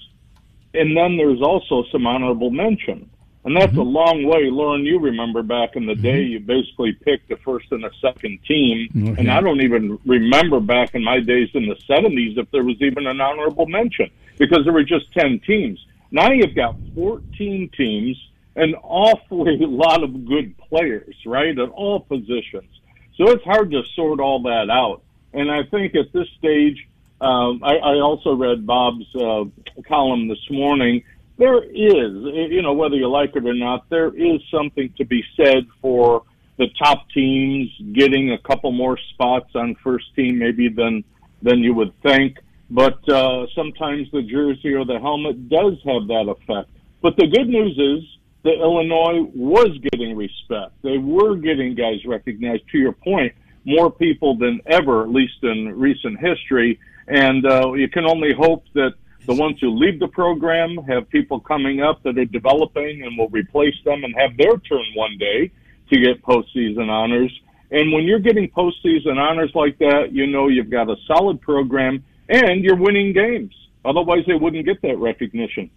and 0.74 0.98
then 0.98 1.18
there's 1.18 1.42
also 1.42 1.84
some 1.92 2.08
honorable 2.08 2.50
mention. 2.50 3.10
And 3.48 3.56
that's 3.56 3.72
mm-hmm. 3.72 3.80
a 3.80 3.84
long 3.84 4.24
way. 4.26 4.50
Lauren. 4.50 4.84
you 4.84 5.00
remember 5.00 5.42
back 5.42 5.78
in 5.78 5.86
the 5.86 5.94
mm-hmm. 5.94 6.02
day, 6.02 6.22
you 6.22 6.42
basically 6.42 6.92
picked 6.92 7.30
the 7.30 7.38
first 7.38 7.72
and 7.72 7.82
the 7.82 7.92
second 8.02 8.40
team. 8.46 8.90
Okay. 8.94 9.22
And 9.22 9.32
I 9.32 9.40
don't 9.40 9.62
even 9.62 9.98
remember 10.06 10.60
back 10.60 10.96
in 10.96 11.02
my 11.02 11.22
days 11.22 11.48
in 11.54 11.66
the 11.66 11.76
70s 11.90 12.38
if 12.38 12.52
there 12.52 12.66
was 12.66 12.76
even 12.82 13.08
an 13.08 13.22
honorable 13.22 13.66
mention 13.66 14.12
because 14.38 14.66
there 14.66 14.74
were 14.74 14.84
just 14.84 15.14
10 15.14 15.40
teams. 15.48 15.80
Now 16.12 16.30
you've 16.30 16.56
got 16.56 16.76
14 16.94 17.70
teams, 17.70 18.18
an 18.58 18.76
awfully 18.84 19.56
lot 19.62 20.04
of 20.04 20.26
good 20.26 20.58
players, 20.58 21.16
right, 21.26 21.58
at 21.58 21.70
all 21.70 22.02
positions. 22.02 22.70
So 23.16 23.30
it's 23.30 23.46
hard 23.46 23.72
to 23.72 23.82
sort 23.96 24.20
all 24.20 24.42
that 24.42 24.70
out. 24.70 25.04
And 25.32 25.50
I 25.50 25.64
think 25.64 25.96
at 25.96 26.12
this 26.12 26.28
stage, 26.38 26.86
um, 27.22 27.64
I, 27.64 27.78
I 27.78 28.00
also 28.02 28.36
read 28.36 28.68
Bob's 28.68 29.08
uh, 29.16 29.46
column 29.88 30.28
this 30.28 30.52
morning. 30.52 31.06
There 31.38 31.64
is, 31.64 32.52
you 32.52 32.62
know, 32.62 32.74
whether 32.74 32.96
you 32.96 33.08
like 33.08 33.36
it 33.36 33.46
or 33.46 33.54
not, 33.54 33.90
there 33.90 34.10
is 34.16 34.42
something 34.50 34.92
to 34.98 35.06
be 35.06 35.24
said 35.36 35.68
for 35.82 36.24
the 36.58 36.68
top 36.84 37.08
teams 37.12 37.70
getting 37.94 38.32
a 38.32 38.40
couple 38.40 38.72
more 38.72 38.98
spots 39.14 39.52
on 39.54 39.76
first 39.84 40.06
team, 40.16 40.40
maybe 40.40 40.70
than 40.70 41.04
than 41.44 41.60
you 41.60 41.74
would 41.76 41.94
think. 42.02 42.38
But 42.70 43.08
uh, 43.08 43.46
sometimes 43.56 44.10
the 44.12 44.24
jersey 44.24 44.74
or 44.74 44.84
the 44.84 45.00
helmet 45.00 45.50
does 45.50 45.76
have 45.86 46.08
that 46.08 46.26
effect. 46.28 46.70
But 47.02 47.16
the 47.16 47.28
good 47.28 47.48
news 47.48 47.78
is 47.78 48.18
that 48.44 48.56
Illinois 48.56 49.30
was 49.36 49.70
getting 49.92 50.18
respect. 50.18 50.74
They 50.82 50.98
were 50.98 51.36
getting 51.36 51.76
guys 51.76 52.04
recognized. 52.06 52.64
To 52.72 52.78
your 52.78 52.94
point, 52.94 53.34
more 53.66 53.92
people 53.92 54.36
than 54.36 54.60
ever, 54.66 55.04
at 55.04 55.10
least 55.10 55.44
in 55.44 55.78
recent 55.78 56.20
history. 56.20 56.80
And 57.08 57.46
uh, 57.46 57.74
you 57.74 57.88
can 57.88 58.06
only 58.06 58.34
hope 58.34 58.64
that 58.74 58.94
the 59.28 59.34
ones 59.34 59.58
who 59.60 59.70
leave 59.70 60.00
the 60.00 60.08
program 60.08 60.78
have 60.88 61.10
people 61.10 61.40
coming 61.40 61.82
up 61.82 62.02
that 62.04 62.18
are 62.18 62.26
developing 62.26 63.04
and 63.04 63.18
will 63.18 63.28
replace 63.30 63.76
them 63.84 64.04
and 64.06 64.16
have 64.18 64.38
their 64.38 64.58
turn 64.58 64.86
one 64.96 65.18
day 65.18 65.52
to 65.92 66.00
get 66.00 66.22
postseason 66.24 66.90
honors. 66.90 67.32
And 67.70 67.92
when 67.92 68.06
you're 68.06 68.20
getting 68.20 68.50
postseason 68.50 69.18
honors 69.18 69.52
like 69.54 69.78
that, 69.80 70.14
you 70.14 70.28
know 70.28 70.48
you've 70.48 70.70
got 70.70 70.90
a 70.90 70.96
solid 71.06 71.42
program 71.42 72.04
and 72.30 72.64
you're 72.64 72.78
winning 72.78 73.12
games. 73.12 73.54
Otherwise, 73.84 74.24
they 74.28 74.34
wouldn't 74.34 74.66
get 74.66 74.82
that 74.82 74.98
recognition. 74.98 75.70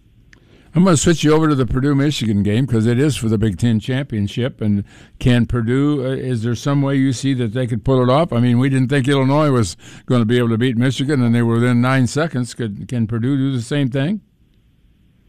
I'm 0.73 0.85
going 0.85 0.95
to 0.95 1.01
switch 1.01 1.21
you 1.21 1.33
over 1.33 1.49
to 1.49 1.55
the 1.55 1.65
Purdue 1.65 1.95
Michigan 1.95 2.43
game 2.43 2.65
because 2.65 2.85
it 2.85 2.97
is 2.97 3.17
for 3.17 3.27
the 3.27 3.37
Big 3.37 3.57
Ten 3.57 3.81
championship. 3.81 4.61
And 4.61 4.85
can 5.19 5.45
Purdue? 5.45 6.05
Uh, 6.05 6.11
is 6.11 6.43
there 6.43 6.55
some 6.55 6.81
way 6.81 6.95
you 6.95 7.11
see 7.11 7.33
that 7.33 7.51
they 7.51 7.67
could 7.67 7.83
pull 7.83 8.01
it 8.01 8.09
off? 8.09 8.31
I 8.31 8.39
mean, 8.39 8.57
we 8.57 8.69
didn't 8.69 8.87
think 8.87 9.05
Illinois 9.09 9.51
was 9.51 9.75
going 10.05 10.21
to 10.21 10.25
be 10.25 10.37
able 10.37 10.49
to 10.49 10.57
beat 10.57 10.77
Michigan, 10.77 11.21
and 11.21 11.35
they 11.35 11.41
were 11.41 11.55
within 11.55 11.81
nine 11.81 12.07
seconds. 12.07 12.53
Could 12.53 12.87
can 12.87 13.05
Purdue 13.05 13.35
do 13.35 13.51
the 13.51 13.61
same 13.61 13.89
thing? 13.89 14.21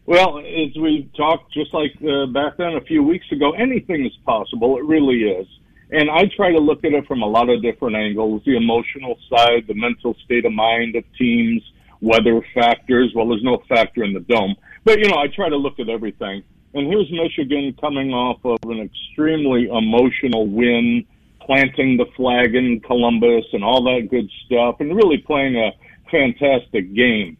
Well, 0.05 0.39
as 0.39 0.75
we 0.79 1.09
talked 1.15 1.53
just 1.53 1.73
like 1.73 1.91
uh, 2.01 2.27
back 2.27 2.55
then 2.57 2.75
a 2.75 2.81
few 2.81 3.03
weeks 3.03 3.29
ago, 3.31 3.51
anything 3.51 4.05
is 4.05 4.13
possible. 4.25 4.77
It 4.77 4.85
really 4.85 5.23
is. 5.23 5.47
And 5.91 6.09
I 6.09 6.23
try 6.35 6.51
to 6.51 6.59
look 6.59 6.85
at 6.85 6.93
it 6.93 7.05
from 7.05 7.21
a 7.21 7.27
lot 7.27 7.49
of 7.49 7.61
different 7.61 7.97
angles 7.97 8.41
the 8.45 8.55
emotional 8.55 9.17
side, 9.29 9.65
the 9.67 9.75
mental 9.75 10.15
state 10.23 10.45
of 10.45 10.53
mind 10.53 10.95
of 10.95 11.03
teams, 11.17 11.61
weather 12.01 12.41
factors. 12.53 13.11
Well, 13.13 13.27
there's 13.27 13.43
no 13.43 13.61
factor 13.67 14.03
in 14.03 14.13
the 14.13 14.21
dome. 14.21 14.55
But, 14.83 14.99
you 14.99 15.09
know, 15.09 15.17
I 15.17 15.27
try 15.27 15.49
to 15.49 15.57
look 15.57 15.79
at 15.79 15.89
everything. 15.89 16.43
And 16.73 16.87
here's 16.87 17.11
Michigan 17.11 17.75
coming 17.79 18.11
off 18.11 18.43
of 18.43 18.57
an 18.69 18.79
extremely 18.79 19.67
emotional 19.67 20.47
win, 20.47 21.05
planting 21.41 21.97
the 21.97 22.05
flag 22.15 22.55
in 22.55 22.79
Columbus 22.79 23.45
and 23.53 23.63
all 23.63 23.83
that 23.83 24.07
good 24.09 24.29
stuff, 24.45 24.77
and 24.79 24.95
really 24.95 25.19
playing 25.19 25.55
a 25.55 25.71
fantastic 26.09 26.93
game. 26.93 27.37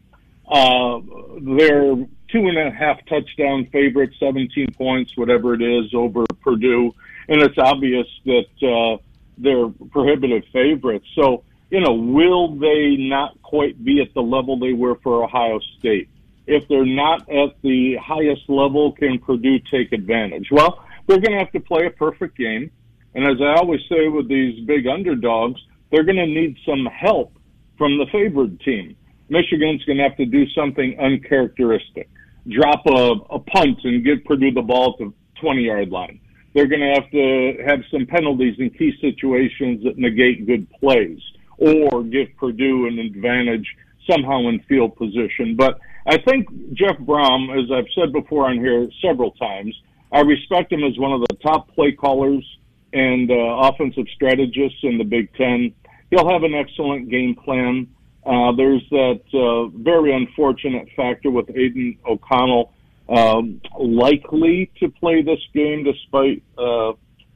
Uh, 0.48 1.00
they're 1.40 1.96
two 2.30 2.46
and 2.48 2.58
a 2.58 2.70
half 2.70 2.98
touchdown 3.06 3.66
favorites, 3.72 4.16
17 4.20 4.68
points, 4.74 5.16
whatever 5.16 5.54
it 5.54 5.62
is, 5.62 5.92
over 5.94 6.24
Purdue. 6.42 6.94
And 7.28 7.42
it's 7.42 7.58
obvious 7.58 8.06
that 8.26 8.46
uh, 8.62 9.02
they're 9.38 9.68
prohibitive 9.90 10.42
favorites. 10.52 11.06
So, 11.14 11.44
you 11.70 11.80
know, 11.80 11.94
will 11.94 12.54
they 12.56 12.96
not 12.98 13.40
quite 13.42 13.82
be 13.82 14.00
at 14.00 14.12
the 14.14 14.22
level 14.22 14.58
they 14.58 14.72
were 14.72 14.96
for 15.02 15.24
Ohio 15.24 15.60
State? 15.78 16.08
If 16.46 16.68
they're 16.68 16.84
not 16.84 17.28
at 17.30 17.54
the 17.62 17.96
highest 17.96 18.48
level, 18.48 18.92
can 18.92 19.18
Purdue 19.18 19.58
take 19.70 19.92
advantage? 19.92 20.48
Well, 20.50 20.84
they're 21.06 21.20
going 21.20 21.32
to 21.32 21.38
have 21.38 21.52
to 21.52 21.60
play 21.60 21.86
a 21.86 21.90
perfect 21.90 22.36
game. 22.36 22.70
And 23.14 23.24
as 23.24 23.40
I 23.40 23.54
always 23.54 23.80
say 23.88 24.08
with 24.08 24.28
these 24.28 24.64
big 24.66 24.86
underdogs, 24.86 25.60
they're 25.90 26.04
going 26.04 26.16
to 26.16 26.26
need 26.26 26.56
some 26.66 26.86
help 26.86 27.32
from 27.78 27.98
the 27.98 28.06
favored 28.12 28.60
team. 28.60 28.96
Michigan's 29.28 29.84
going 29.84 29.98
to 29.98 30.02
have 30.02 30.16
to 30.16 30.26
do 30.26 30.46
something 30.50 30.98
uncharacteristic, 30.98 32.08
drop 32.48 32.84
a, 32.86 33.12
a 33.30 33.38
punt 33.38 33.78
and 33.84 34.04
give 34.04 34.24
Purdue 34.24 34.52
the 34.52 34.62
ball 34.62 34.96
to 34.98 35.14
20 35.40 35.62
yard 35.62 35.90
line. 35.90 36.20
They're 36.52 36.66
going 36.66 36.80
to 36.80 37.00
have 37.00 37.10
to 37.10 37.64
have 37.66 37.80
some 37.90 38.06
penalties 38.06 38.56
in 38.58 38.70
key 38.70 38.92
situations 39.00 39.82
that 39.84 39.98
negate 39.98 40.46
good 40.46 40.70
plays 40.78 41.18
or 41.58 42.02
give 42.02 42.28
Purdue 42.36 42.86
an 42.86 42.98
advantage 42.98 43.66
somehow 44.08 44.48
in 44.48 44.60
field 44.68 44.96
position. 44.96 45.56
But 45.56 45.78
I 46.06 46.18
think 46.18 46.48
Jeff 46.74 46.98
Brohm, 46.98 47.62
as 47.62 47.70
I've 47.70 47.90
said 47.94 48.12
before 48.12 48.46
on 48.46 48.58
here 48.58 48.88
several 49.00 49.30
times, 49.32 49.74
I 50.12 50.20
respect 50.20 50.72
him 50.72 50.84
as 50.84 50.98
one 50.98 51.12
of 51.12 51.20
the 51.22 51.36
top 51.42 51.74
play 51.74 51.92
callers 51.92 52.44
and 52.92 53.30
uh, 53.30 53.34
offensive 53.34 54.06
strategists 54.14 54.78
in 54.82 54.98
the 54.98 55.04
Big 55.04 55.34
Ten. 55.34 55.74
He'll 56.10 56.28
have 56.28 56.44
an 56.44 56.54
excellent 56.54 57.10
game 57.10 57.34
plan. 57.34 57.88
Uh, 58.24 58.52
there's 58.52 58.82
that 58.90 59.20
uh, 59.34 59.66
very 59.82 60.14
unfortunate 60.14 60.88
factor 60.96 61.30
with 61.30 61.50
Aidan 61.50 61.98
O'Connell 62.06 62.72
um, 63.08 63.60
likely 63.78 64.70
to 64.80 64.88
play 64.88 65.22
this 65.22 65.40
game 65.52 65.84
despite 65.84 66.42
uh, 66.58 66.92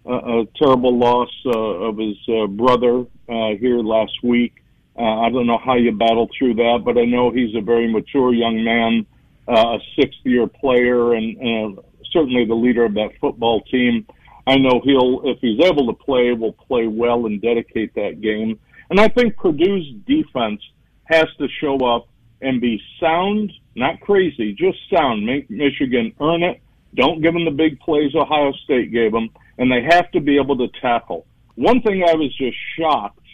a, 0.07 0.40
a 0.40 0.46
terrible 0.57 0.96
loss 0.96 1.31
uh, 1.46 1.50
of 1.50 1.98
his 1.98 2.16
uh, 2.28 2.46
brother 2.46 3.00
uh, 3.28 3.57
here 3.59 3.78
last 3.78 4.22
week. 4.22 4.54
Uh, 4.98 5.20
I 5.20 5.30
don't 5.30 5.46
know 5.46 5.58
how 5.64 5.76
you 5.76 5.92
battle 5.92 6.28
through 6.37 6.54
that, 6.54 6.80
but 6.84 6.98
I 6.98 7.04
know 7.04 7.30
he's 7.30 7.54
a 7.54 7.61
very 7.61 7.90
mature 7.90 8.34
young 8.34 8.64
man, 8.64 9.06
uh, 9.46 9.76
a 9.76 9.78
sixth 9.96 10.18
year 10.24 10.48
player, 10.48 11.14
and 11.14 11.78
uh, 11.78 11.82
certainly 12.12 12.44
the 12.44 12.54
leader 12.54 12.84
of 12.84 12.94
that 12.94 13.11
football 13.20 13.61
team. 13.62 14.06
I 14.46 14.56
know 14.56 14.80
he'll, 14.82 15.20
if 15.24 15.38
he's 15.40 15.61
able 15.64 15.87
to 15.87 15.92
play, 15.92 16.32
will 16.32 16.52
play 16.52 16.88
well 16.88 17.26
and 17.26 17.40
dedicate 17.40 17.94
that 17.94 18.20
game. 18.20 18.58
And 18.90 18.98
I 18.98 19.06
think 19.08 19.37
Purdue's 19.37 19.87
defense 20.06 20.61
has 21.04 21.26
to 21.38 21.46
show 21.61 21.76
up 21.87 22.08
and 22.40 22.61
be 22.61 22.80
sound, 22.98 23.52
not 23.76 24.00
crazy, 24.00 24.52
just 24.54 24.78
sound. 24.92 25.24
Make 25.24 25.48
Michigan 25.48 26.12
earn 26.20 26.42
it. 26.42 26.61
Don't 26.94 27.20
give 27.20 27.34
them 27.34 27.44
the 27.44 27.50
big 27.50 27.78
plays 27.80 28.14
Ohio 28.14 28.52
State 28.64 28.90
gave 28.90 29.12
them, 29.12 29.28
and 29.58 29.70
they 29.70 29.82
have 29.82 30.11
to 30.12 30.20
be 30.20 30.38
able 30.38 30.56
to 30.56 30.68
tackle. 30.80 31.26
One 31.54 31.82
thing 31.82 32.02
I 32.02 32.14
was 32.14 32.34
just 32.37 32.56
shocked 32.76 33.27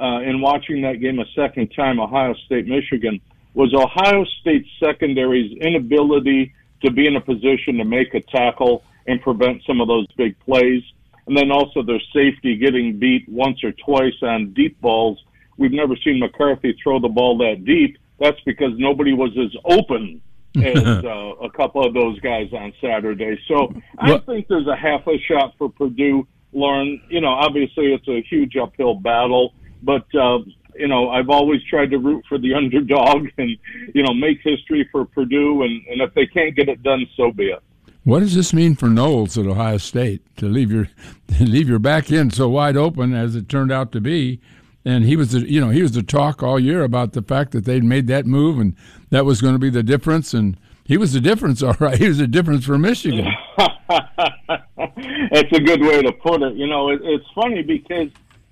uh, 0.00 0.20
in 0.20 0.40
watching 0.40 0.82
that 0.82 1.00
game 1.00 1.18
a 1.18 1.26
second 1.34 1.68
time, 1.76 2.00
Ohio 2.00 2.34
State 2.46 2.66
Michigan, 2.66 3.20
was 3.54 3.74
Ohio 3.74 4.24
State 4.40 4.66
secondary's 4.82 5.52
inability 5.60 6.54
to 6.82 6.90
be 6.90 7.06
in 7.06 7.16
a 7.16 7.20
position 7.20 7.76
to 7.76 7.84
make 7.84 8.14
a 8.14 8.20
tackle 8.20 8.82
and 9.06 9.20
prevent 9.20 9.62
some 9.66 9.80
of 9.80 9.88
those 9.88 10.06
big 10.16 10.38
plays. 10.40 10.82
And 11.26 11.36
then 11.36 11.50
also 11.50 11.82
their 11.82 12.00
safety 12.12 12.56
getting 12.56 12.98
beat 12.98 13.28
once 13.28 13.62
or 13.62 13.72
twice 13.72 14.14
on 14.22 14.52
deep 14.52 14.80
balls. 14.80 15.22
We've 15.58 15.72
never 15.72 15.94
seen 15.96 16.18
McCarthy 16.18 16.76
throw 16.82 16.98
the 16.98 17.08
ball 17.08 17.38
that 17.38 17.64
deep. 17.64 17.98
That's 18.18 18.40
because 18.46 18.72
nobody 18.76 19.12
was 19.12 19.30
as 19.38 19.54
open 19.64 20.22
as 20.56 21.04
uh, 21.04 21.34
a 21.42 21.50
couple 21.50 21.86
of 21.86 21.94
those 21.94 22.18
guys 22.20 22.52
on 22.52 22.72
Saturday. 22.80 23.38
So 23.46 23.72
I 23.98 24.18
think 24.18 24.48
there's 24.48 24.66
a 24.66 24.76
half 24.76 25.06
a 25.06 25.18
shot 25.18 25.54
for 25.58 25.68
Purdue. 25.68 26.26
Lauren, 26.52 27.00
you 27.08 27.20
know, 27.20 27.28
obviously 27.28 27.92
it's 27.92 28.08
a 28.08 28.22
huge 28.28 28.56
uphill 28.56 28.94
battle, 28.94 29.54
but 29.82 30.06
uh, 30.14 30.38
you 30.74 30.88
know, 30.88 31.10
I've 31.10 31.28
always 31.28 31.62
tried 31.64 31.90
to 31.90 31.98
root 31.98 32.24
for 32.28 32.38
the 32.38 32.54
underdog 32.60 33.28
and 33.38 33.56
you 33.94 34.02
know 34.02 34.14
make 34.14 34.40
history 34.42 34.88
for 34.90 35.04
Purdue, 35.04 35.62
and, 35.62 35.86
and 35.86 36.00
if 36.00 36.14
they 36.14 36.26
can't 36.26 36.54
get 36.54 36.68
it 36.68 36.82
done, 36.82 37.06
so 37.16 37.32
be 37.32 37.46
it. 37.46 37.62
What 38.04 38.20
does 38.20 38.34
this 38.34 38.54
mean 38.54 38.76
for 38.76 38.88
Knowles 38.88 39.36
at 39.36 39.46
Ohio 39.46 39.76
State 39.76 40.22
to 40.36 40.46
leave 40.46 40.72
your 40.72 40.88
leave 41.40 41.68
your 41.68 41.78
back 41.78 42.10
end 42.10 42.34
so 42.34 42.48
wide 42.48 42.76
open 42.76 43.14
as 43.14 43.36
it 43.36 43.48
turned 43.48 43.72
out 43.72 43.92
to 43.92 44.00
be? 44.00 44.40
And 44.82 45.04
he 45.04 45.14
was, 45.14 45.32
the, 45.32 45.40
you 45.40 45.60
know, 45.60 45.68
he 45.68 45.82
was 45.82 45.92
the 45.92 46.02
talk 46.02 46.42
all 46.42 46.58
year 46.58 46.82
about 46.82 47.12
the 47.12 47.20
fact 47.20 47.52
that 47.52 47.66
they'd 47.66 47.84
made 47.84 48.06
that 48.06 48.24
move 48.24 48.58
and 48.58 48.74
that 49.10 49.26
was 49.26 49.42
going 49.42 49.52
to 49.52 49.58
be 49.58 49.68
the 49.68 49.82
difference. 49.82 50.32
And 50.32 50.56
he 50.84 50.96
was 50.96 51.12
the 51.12 51.20
difference, 51.20 51.62
all 51.62 51.76
right. 51.78 51.98
He 51.98 52.08
was 52.08 52.18
the 52.18 52.26
difference 52.26 52.64
for 52.64 52.78
Michigan. 52.78 53.26
That's 53.58 55.52
a 55.52 55.60
good 55.60 55.82
way 55.82 56.00
to 56.00 56.12
put 56.12 56.42
it. 56.42 56.54
You 56.54 56.66
know, 56.66 56.88
it, 56.88 57.00
it's 57.02 57.26
funny 57.34 57.62
because 57.62 58.08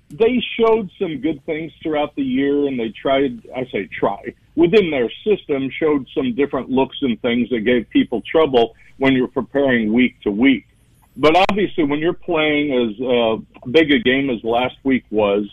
they 0.09 0.43
showed 0.59 0.89
some 0.99 1.19
good 1.19 1.45
things 1.45 1.71
throughout 1.81 2.15
the 2.15 2.23
year, 2.23 2.67
and 2.67 2.79
they 2.79 2.89
tried. 2.89 3.47
I 3.55 3.65
say 3.71 3.87
try 3.87 4.33
within 4.59 4.91
their 4.91 5.09
system 5.23 5.69
showed 5.79 6.05
some 6.13 6.35
different 6.35 6.69
looks 6.69 6.97
and 7.01 7.19
things 7.21 7.49
that 7.49 7.61
gave 7.61 7.89
people 7.89 8.21
trouble 8.29 8.75
when 8.97 9.13
you're 9.13 9.29
preparing 9.29 9.93
week 9.93 10.19
to 10.21 10.29
week. 10.29 10.67
But 11.15 11.37
obviously, 11.49 11.85
when 11.85 11.99
you're 11.99 12.13
playing 12.13 12.67
as 12.73 13.01
uh, 13.01 13.69
big 13.71 13.91
a 13.91 13.99
game 13.99 14.29
as 14.29 14.43
last 14.43 14.75
week 14.83 15.05
was, 15.09 15.49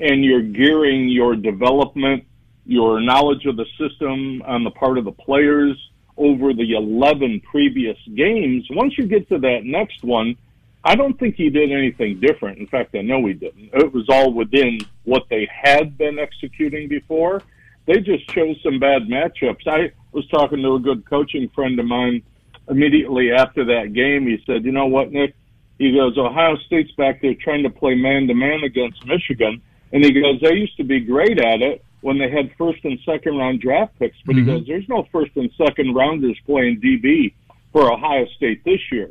and 0.00 0.24
you're 0.24 0.42
gearing 0.42 1.08
your 1.08 1.36
development, 1.36 2.24
your 2.64 3.00
knowledge 3.00 3.46
of 3.46 3.56
the 3.56 3.66
system 3.78 4.42
on 4.42 4.64
the 4.64 4.70
part 4.70 4.98
of 4.98 5.04
the 5.04 5.12
players 5.12 5.76
over 6.16 6.52
the 6.52 6.72
11 6.72 7.42
previous 7.48 7.98
games, 8.14 8.66
once 8.70 8.98
you 8.98 9.06
get 9.06 9.28
to 9.28 9.38
that 9.38 9.60
next 9.64 10.02
one, 10.02 10.36
I 10.84 10.94
don't 10.94 11.18
think 11.18 11.36
he 11.36 11.50
did 11.50 11.72
anything 11.72 12.20
different. 12.20 12.58
In 12.58 12.66
fact, 12.66 12.94
I 12.94 13.02
know 13.02 13.26
he 13.26 13.34
didn't. 13.34 13.70
It 13.72 13.92
was 13.92 14.08
all 14.08 14.32
within 14.32 14.78
what 15.04 15.24
they 15.28 15.48
had 15.50 15.98
been 15.98 16.18
executing 16.18 16.88
before. 16.88 17.42
They 17.86 18.00
just 18.00 18.26
chose 18.28 18.56
some 18.62 18.78
bad 18.78 19.02
matchups. 19.02 19.66
I 19.66 19.92
was 20.12 20.26
talking 20.28 20.62
to 20.62 20.74
a 20.74 20.80
good 20.80 21.04
coaching 21.08 21.48
friend 21.54 21.78
of 21.78 21.86
mine 21.86 22.22
immediately 22.68 23.32
after 23.32 23.64
that 23.64 23.92
game. 23.92 24.26
He 24.26 24.42
said, 24.46 24.64
"You 24.64 24.72
know 24.72 24.86
what, 24.86 25.12
Nick?" 25.12 25.34
He 25.78 25.92
goes, 25.92 26.16
"Ohio 26.16 26.56
State's 26.66 26.92
back 26.92 27.20
there 27.20 27.34
trying 27.34 27.62
to 27.64 27.70
play 27.70 27.94
man 27.94 28.26
to 28.28 28.34
man 28.34 28.64
against 28.64 29.04
Michigan." 29.06 29.60
And 29.92 30.04
he 30.04 30.12
goes, 30.12 30.40
they 30.40 30.54
used 30.54 30.76
to 30.76 30.84
be 30.84 31.00
great 31.00 31.38
at 31.38 31.62
it 31.62 31.84
when 32.00 32.18
they 32.18 32.30
had 32.30 32.50
first 32.56 32.84
and 32.84 32.98
second 33.04 33.36
round 33.36 33.60
draft 33.60 33.98
picks, 33.98 34.16
but 34.24 34.36
mm-hmm. 34.36 34.48
he 34.48 34.58
goes, 34.58 34.66
there's 34.66 34.88
no 34.88 35.06
first 35.12 35.32
and 35.36 35.50
second 35.56 35.94
rounders 35.94 36.38
playing 36.46 36.80
DB 36.80 37.34
for 37.72 37.92
Ohio 37.92 38.26
State 38.36 38.64
this 38.64 38.80
year. 38.90 39.10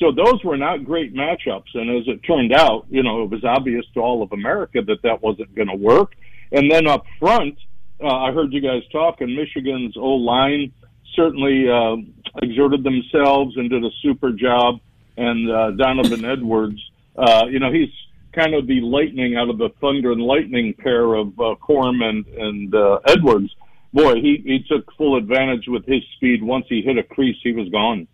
So 0.00 0.10
those 0.10 0.42
were 0.42 0.56
not 0.56 0.84
great 0.84 1.14
matchups. 1.14 1.74
And 1.74 1.90
as 1.90 2.08
it 2.08 2.20
turned 2.24 2.52
out, 2.52 2.86
you 2.90 3.02
know, 3.02 3.22
it 3.22 3.30
was 3.30 3.44
obvious 3.44 3.84
to 3.94 4.00
all 4.00 4.22
of 4.22 4.32
America 4.32 4.82
that 4.82 5.02
that 5.02 5.22
wasn't 5.22 5.54
going 5.54 5.68
to 5.68 5.76
work. 5.76 6.14
And 6.52 6.70
then 6.70 6.86
up 6.86 7.04
front, 7.18 7.56
uh, 8.02 8.08
I 8.08 8.32
heard 8.32 8.52
you 8.52 8.60
guys 8.60 8.82
talk, 8.90 9.20
and 9.20 9.34
Michigan's 9.34 9.96
O 9.96 10.14
line 10.14 10.72
certainly 11.14 11.68
uh, 11.70 11.96
exerted 12.42 12.82
themselves 12.82 13.56
and 13.56 13.70
did 13.70 13.84
a 13.84 13.90
super 14.02 14.32
job. 14.32 14.80
And 15.16 15.50
uh, 15.50 15.70
Donovan 15.72 16.24
Edwards, 16.24 16.80
uh, 17.16 17.44
you 17.48 17.60
know, 17.60 17.72
he's 17.72 17.90
kind 18.32 18.54
of 18.54 18.66
the 18.66 18.80
lightning 18.80 19.36
out 19.36 19.48
of 19.48 19.58
the 19.58 19.68
thunder 19.80 20.10
and 20.10 20.20
lightning 20.20 20.74
pair 20.74 21.14
of 21.14 21.28
uh, 21.38 21.54
Corum 21.62 22.02
and 22.02 22.26
and 22.26 22.74
uh, 22.74 22.98
Edwards. 23.06 23.54
Boy, 23.92 24.14
he 24.14 24.42
he 24.44 24.64
took 24.68 24.92
full 24.96 25.16
advantage 25.16 25.68
with 25.68 25.86
his 25.86 26.02
speed. 26.16 26.42
Once 26.42 26.66
he 26.68 26.82
hit 26.82 26.98
a 26.98 27.04
crease, 27.04 27.36
he 27.44 27.52
was 27.52 27.68
gone. 27.68 28.08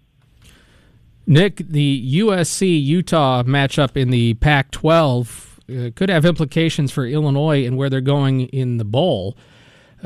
Nick, 1.31 1.59
the 1.59 2.19
USC 2.19 2.83
Utah 2.85 3.45
matchup 3.45 3.97
in 3.97 4.11
the 4.11 4.35
Pac 4.35 4.73
12 4.73 5.61
uh, 5.71 5.91
could 5.95 6.09
have 6.09 6.25
implications 6.25 6.91
for 6.91 7.07
Illinois 7.07 7.65
and 7.65 7.77
where 7.77 7.89
they're 7.89 8.01
going 8.01 8.49
in 8.49 8.79
the 8.79 8.85
bowl. 8.85 9.37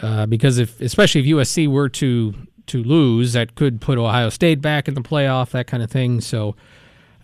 Uh, 0.03 0.27
because 0.27 0.59
if, 0.59 0.79
especially 0.83 1.23
if 1.23 1.27
USC 1.27 1.67
were 1.67 1.89
to 1.89 2.35
to 2.67 2.83
lose, 2.83 3.33
that 3.33 3.55
could 3.55 3.81
put 3.81 3.97
Ohio 3.97 4.29
State 4.29 4.61
back 4.61 4.87
in 4.87 4.93
the 4.93 5.01
playoff, 5.01 5.53
that 5.53 5.67
kind 5.67 5.83
of 5.83 5.91
thing. 5.91 6.21
So 6.21 6.57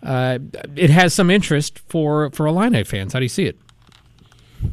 uh, 0.01 0.39
it 0.75 0.89
has 0.89 1.13
some 1.13 1.29
interest 1.29 1.77
for 1.77 2.31
for 2.31 2.47
Illini 2.47 2.83
fans. 2.83 3.13
How 3.13 3.19
do 3.19 3.25
you 3.25 3.29
see 3.29 3.45
it? 3.45 3.59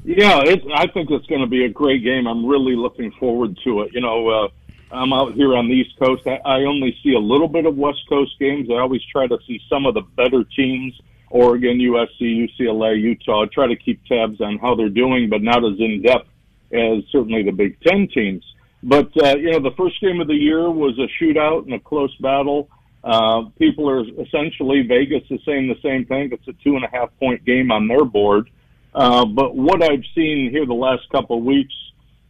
Yeah, 0.04 0.40
it, 0.42 0.62
I 0.74 0.86
think 0.86 1.10
it's 1.10 1.26
going 1.26 1.42
to 1.42 1.46
be 1.46 1.66
a 1.66 1.68
great 1.68 2.02
game. 2.02 2.26
I'm 2.26 2.46
really 2.46 2.76
looking 2.76 3.10
forward 3.12 3.58
to 3.64 3.82
it. 3.82 3.92
You 3.92 4.00
know, 4.00 4.28
uh, 4.28 4.48
I'm 4.90 5.12
out 5.12 5.34
here 5.34 5.54
on 5.56 5.68
the 5.68 5.74
East 5.74 5.98
Coast. 5.98 6.26
I, 6.26 6.40
I 6.44 6.64
only 6.64 6.96
see 7.02 7.14
a 7.14 7.18
little 7.18 7.48
bit 7.48 7.66
of 7.66 7.76
West 7.76 8.00
Coast 8.08 8.38
games. 8.38 8.68
I 8.70 8.74
always 8.74 9.02
try 9.04 9.26
to 9.26 9.38
see 9.46 9.60
some 9.68 9.86
of 9.86 9.94
the 9.94 10.02
better 10.02 10.44
teams. 10.44 10.98
Oregon, 11.30 11.78
USC, 11.78 12.48
UCLA, 12.48 12.98
Utah. 13.00 13.42
I 13.42 13.46
try 13.46 13.66
to 13.66 13.76
keep 13.76 14.02
tabs 14.06 14.40
on 14.40 14.58
how 14.58 14.74
they're 14.74 14.88
doing, 14.88 15.28
but 15.28 15.42
not 15.42 15.64
as 15.64 15.78
in 15.78 16.02
depth 16.02 16.28
as 16.72 17.04
certainly 17.12 17.42
the 17.42 17.52
Big 17.52 17.78
Ten 17.80 18.08
teams. 18.08 18.44
But 18.82 19.10
uh, 19.22 19.36
you 19.36 19.50
know, 19.50 19.60
the 19.60 19.74
first 19.76 20.00
game 20.00 20.20
of 20.20 20.28
the 20.28 20.34
year 20.34 20.70
was 20.70 20.98
a 20.98 21.08
shootout 21.22 21.64
and 21.64 21.74
a 21.74 21.80
close 21.80 22.14
battle. 22.16 22.68
Uh, 23.04 23.44
people 23.58 23.88
are 23.88 24.04
essentially 24.20 24.82
Vegas 24.82 25.22
is 25.30 25.40
saying 25.44 25.68
the 25.68 25.78
same 25.82 26.04
thing. 26.06 26.30
It's 26.32 26.48
a 26.48 26.52
two 26.64 26.76
and 26.76 26.84
a 26.84 26.88
half 26.88 27.10
point 27.18 27.44
game 27.44 27.70
on 27.70 27.88
their 27.88 28.04
board. 28.04 28.50
Uh, 28.94 29.24
but 29.26 29.54
what 29.54 29.82
I've 29.82 30.04
seen 30.14 30.50
here 30.50 30.66
the 30.66 30.74
last 30.74 31.08
couple 31.10 31.38
of 31.38 31.44
weeks 31.44 31.74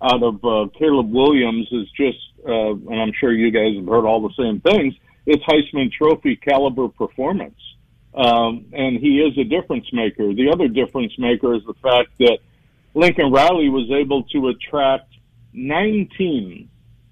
out 0.02 0.22
of 0.22 0.44
uh, 0.44 0.68
Caleb 0.78 1.10
Williams 1.10 1.66
is 1.72 1.88
just, 1.96 2.18
uh, 2.46 2.72
and 2.72 3.00
I'm 3.00 3.12
sure 3.18 3.32
you 3.32 3.50
guys 3.50 3.76
have 3.76 3.86
heard 3.86 4.06
all 4.06 4.20
the 4.20 4.34
same 4.38 4.60
things. 4.60 4.94
It's 5.26 5.42
Heisman 5.44 5.92
Trophy 5.92 6.36
caliber 6.36 6.88
performance, 6.88 7.58
um, 8.14 8.66
and 8.72 8.98
he 8.98 9.20
is 9.20 9.36
a 9.36 9.44
difference 9.44 9.86
maker. 9.92 10.32
The 10.32 10.50
other 10.50 10.68
difference 10.68 11.12
maker 11.18 11.54
is 11.54 11.62
the 11.66 11.74
fact 11.74 12.10
that 12.18 12.38
Lincoln 12.94 13.30
Riley 13.32 13.68
was 13.68 13.90
able 13.90 14.22
to 14.24 14.48
attract 14.48 15.12
19, 15.52 16.68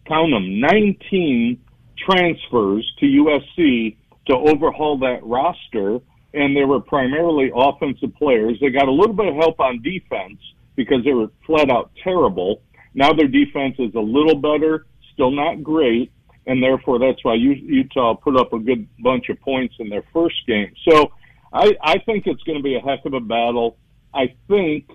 count 0.07 0.31
them, 0.31 0.61
19 0.61 1.61
transfers 1.99 2.92
to 3.01 3.07
USC 3.07 3.96
to 4.27 4.35
overhaul 4.35 4.99
that 4.99 5.25
roster, 5.25 6.01
and 6.35 6.57
they 6.57 6.64
were 6.64 6.81
primarily 6.81 7.51
offensive 7.55 8.14
players. 8.16 8.59
They 8.61 8.70
got 8.70 8.88
a 8.88 8.92
little 8.92 9.14
bit 9.14 9.27
of 9.27 9.35
help 9.35 9.61
on 9.61 9.83
defense 9.83 10.38
because 10.77 11.05
they 11.05 11.14
were 11.14 11.29
flat 11.46 11.70
out 11.70 11.90
terrible. 12.03 12.62
Now 12.96 13.12
their 13.12 13.28
defense 13.28 13.76
is 13.78 13.94
a 13.94 14.00
little 14.00 14.35
better, 14.35 14.87
still 15.12 15.30
not 15.30 15.62
great, 15.62 16.11
and 16.46 16.62
therefore 16.62 16.98
that's 16.98 17.22
why 17.22 17.35
Utah 17.35 18.14
put 18.14 18.40
up 18.40 18.54
a 18.54 18.59
good 18.59 18.88
bunch 18.98 19.28
of 19.28 19.38
points 19.42 19.74
in 19.78 19.90
their 19.90 20.02
first 20.14 20.37
game. 20.46 20.72
So 20.88 21.12
I, 21.52 21.76
I 21.82 21.98
think 21.98 22.26
it's 22.26 22.42
going 22.42 22.56
to 22.56 22.62
be 22.62 22.74
a 22.74 22.80
heck 22.80 23.04
of 23.04 23.12
a 23.12 23.20
battle. 23.20 23.76
I 24.14 24.35
think 24.48 24.90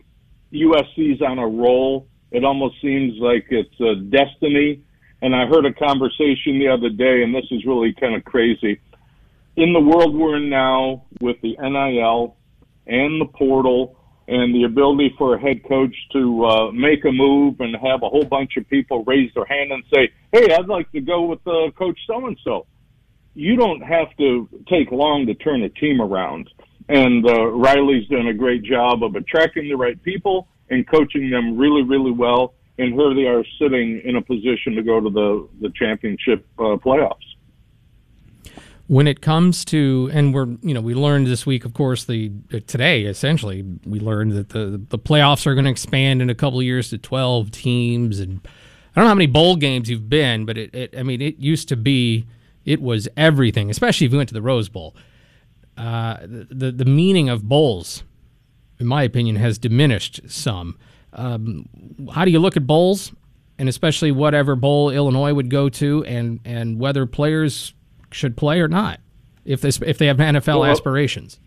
USC's 0.51 1.21
on 1.21 1.37
a 1.37 1.47
roll. 1.47 2.07
It 2.31 2.43
almost 2.43 2.81
seems 2.81 3.19
like 3.19 3.45
it's 3.51 3.79
a 3.79 3.95
destiny. 3.95 4.81
And 5.21 5.35
I 5.35 5.45
heard 5.45 5.67
a 5.67 5.73
conversation 5.73 6.57
the 6.57 6.69
other 6.69 6.89
day, 6.89 7.21
and 7.21 7.35
this 7.35 7.45
is 7.51 7.63
really 7.65 7.93
kind 7.93 8.15
of 8.15 8.25
crazy. 8.25 8.81
In 9.57 9.73
the 9.73 9.79
world 9.79 10.15
we're 10.15 10.37
in 10.37 10.49
now, 10.49 11.05
with 11.19 11.39
the 11.41 11.55
NIL 11.59 12.35
and 12.87 13.21
the 13.21 13.25
portal, 13.25 14.00
and 14.27 14.53
the 14.53 14.63
ability 14.63 15.13
for 15.17 15.35
a 15.35 15.39
head 15.39 15.63
coach 15.67 15.95
to 16.13 16.45
uh, 16.45 16.71
make 16.71 17.03
a 17.05 17.11
move 17.11 17.59
and 17.59 17.75
have 17.75 18.03
a 18.03 18.09
whole 18.09 18.23
bunch 18.23 18.57
of 18.57 18.67
people 18.69 19.03
raise 19.05 19.31
their 19.33 19.45
hand 19.45 19.71
and 19.71 19.83
say, 19.93 20.09
"Hey, 20.31 20.53
I'd 20.53 20.67
like 20.67 20.91
to 20.91 21.01
go 21.01 21.23
with 21.23 21.45
uh, 21.47 21.71
Coach 21.71 21.99
so 22.07 22.25
and 22.27 22.37
so." 22.43 22.67
You 23.33 23.55
don't 23.55 23.81
have 23.81 24.15
to 24.17 24.49
take 24.69 24.91
long 24.91 25.25
to 25.27 25.33
turn 25.33 25.63
a 25.63 25.69
team 25.69 26.01
around, 26.01 26.49
and 26.89 27.25
uh, 27.25 27.47
Riley's 27.47 28.07
done 28.07 28.27
a 28.27 28.33
great 28.33 28.63
job 28.63 29.03
of 29.03 29.15
attracting 29.15 29.69
the 29.69 29.75
right 29.75 30.01
people 30.03 30.47
and 30.69 30.87
coaching 30.87 31.29
them 31.29 31.57
really, 31.57 31.83
really 31.83 32.11
well. 32.11 32.53
And 32.77 32.93
here 32.93 33.13
they 33.13 33.27
are 33.27 33.43
sitting 33.59 34.01
in 34.03 34.15
a 34.15 34.21
position 34.21 34.75
to 34.75 34.83
go 34.83 34.99
to 34.99 35.09
the 35.09 35.47
the 35.61 35.71
championship 35.75 36.45
uh, 36.59 36.77
playoffs 36.77 37.30
when 38.91 39.07
it 39.07 39.21
comes 39.21 39.63
to 39.63 40.09
and 40.11 40.33
we're 40.33 40.47
you 40.61 40.73
know 40.73 40.81
we 40.81 40.93
learned 40.93 41.25
this 41.25 41.45
week 41.45 41.63
of 41.63 41.73
course 41.73 42.03
the 42.03 42.29
today 42.67 43.03
essentially 43.03 43.63
we 43.85 44.01
learned 44.01 44.33
that 44.33 44.49
the 44.49 44.83
the 44.89 44.99
playoffs 44.99 45.47
are 45.47 45.55
going 45.55 45.63
to 45.63 45.71
expand 45.71 46.21
in 46.21 46.29
a 46.29 46.35
couple 46.35 46.59
of 46.59 46.65
years 46.65 46.89
to 46.89 46.97
12 46.97 47.51
teams 47.51 48.19
and 48.19 48.41
I 48.45 48.99
don't 48.99 49.05
know 49.05 49.07
how 49.07 49.15
many 49.15 49.27
bowl 49.27 49.55
games 49.55 49.89
you've 49.89 50.09
been 50.09 50.45
but 50.45 50.57
it, 50.57 50.75
it 50.75 50.93
I 50.97 51.03
mean 51.03 51.21
it 51.21 51.37
used 51.37 51.69
to 51.69 51.77
be 51.77 52.25
it 52.65 52.81
was 52.81 53.07
everything 53.15 53.69
especially 53.69 54.07
if 54.07 54.11
you 54.11 54.17
went 54.17 54.27
to 54.27 54.33
the 54.33 54.41
Rose 54.41 54.67
Bowl. 54.67 54.93
Uh, 55.77 56.17
the 56.23 56.73
the 56.73 56.83
meaning 56.83 57.29
of 57.29 57.47
bowls 57.47 58.03
in 58.77 58.87
my 58.87 59.03
opinion 59.03 59.37
has 59.37 59.57
diminished 59.57 60.19
some. 60.27 60.77
Um, 61.13 61.69
how 62.13 62.25
do 62.25 62.31
you 62.31 62.39
look 62.39 62.57
at 62.57 62.67
bowls? 62.67 63.13
And 63.57 63.69
especially 63.69 64.11
whatever 64.11 64.57
bowl 64.57 64.89
Illinois 64.89 65.33
would 65.33 65.49
go 65.49 65.69
to 65.69 66.03
and 66.03 66.41
and 66.43 66.77
whether 66.77 67.05
players 67.05 67.73
should 68.11 68.37
play 68.37 68.59
or 68.59 68.67
not 68.67 68.99
if 69.45 69.61
they 69.61 69.69
if 69.85 69.97
they 69.97 70.07
have 70.07 70.17
NFL 70.17 70.59
well, 70.59 70.65
aspirations. 70.65 71.39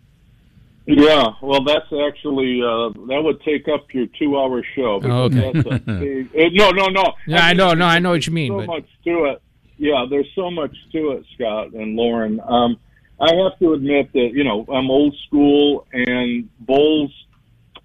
Yeah, 0.87 1.29
well, 1.41 1.63
that's 1.63 1.91
actually 2.07 2.61
uh, 2.61 2.89
that 3.07 3.21
would 3.23 3.41
take 3.41 3.67
up 3.67 3.91
your 3.91 4.05
two-hour 4.19 4.63
show. 4.75 5.01
Oh, 5.03 5.23
okay. 5.23 5.51
Big, 6.31 6.35
uh, 6.37 6.49
no, 6.51 6.69
no, 6.69 6.87
no. 6.87 7.13
Yeah, 7.25 7.43
I, 7.43 7.49
I 7.49 7.53
know, 7.53 7.73
no, 7.73 7.85
I 7.85 7.97
know 7.97 8.11
what 8.11 8.27
you 8.27 8.33
mean. 8.33 8.51
So 8.51 8.57
but... 8.57 8.67
much 8.67 8.87
to 9.05 9.25
it. 9.25 9.41
Yeah, 9.77 10.05
there's 10.09 10.29
so 10.35 10.51
much 10.51 10.75
to 10.91 11.11
it, 11.13 11.25
Scott 11.33 11.73
and 11.73 11.95
Lauren. 11.95 12.39
Um, 12.39 12.77
I 13.19 13.33
have 13.33 13.57
to 13.59 13.73
admit 13.73 14.13
that 14.13 14.29
you 14.33 14.43
know 14.43 14.65
I'm 14.71 14.91
old 14.91 15.15
school, 15.27 15.87
and 15.91 16.49
bowls. 16.59 17.11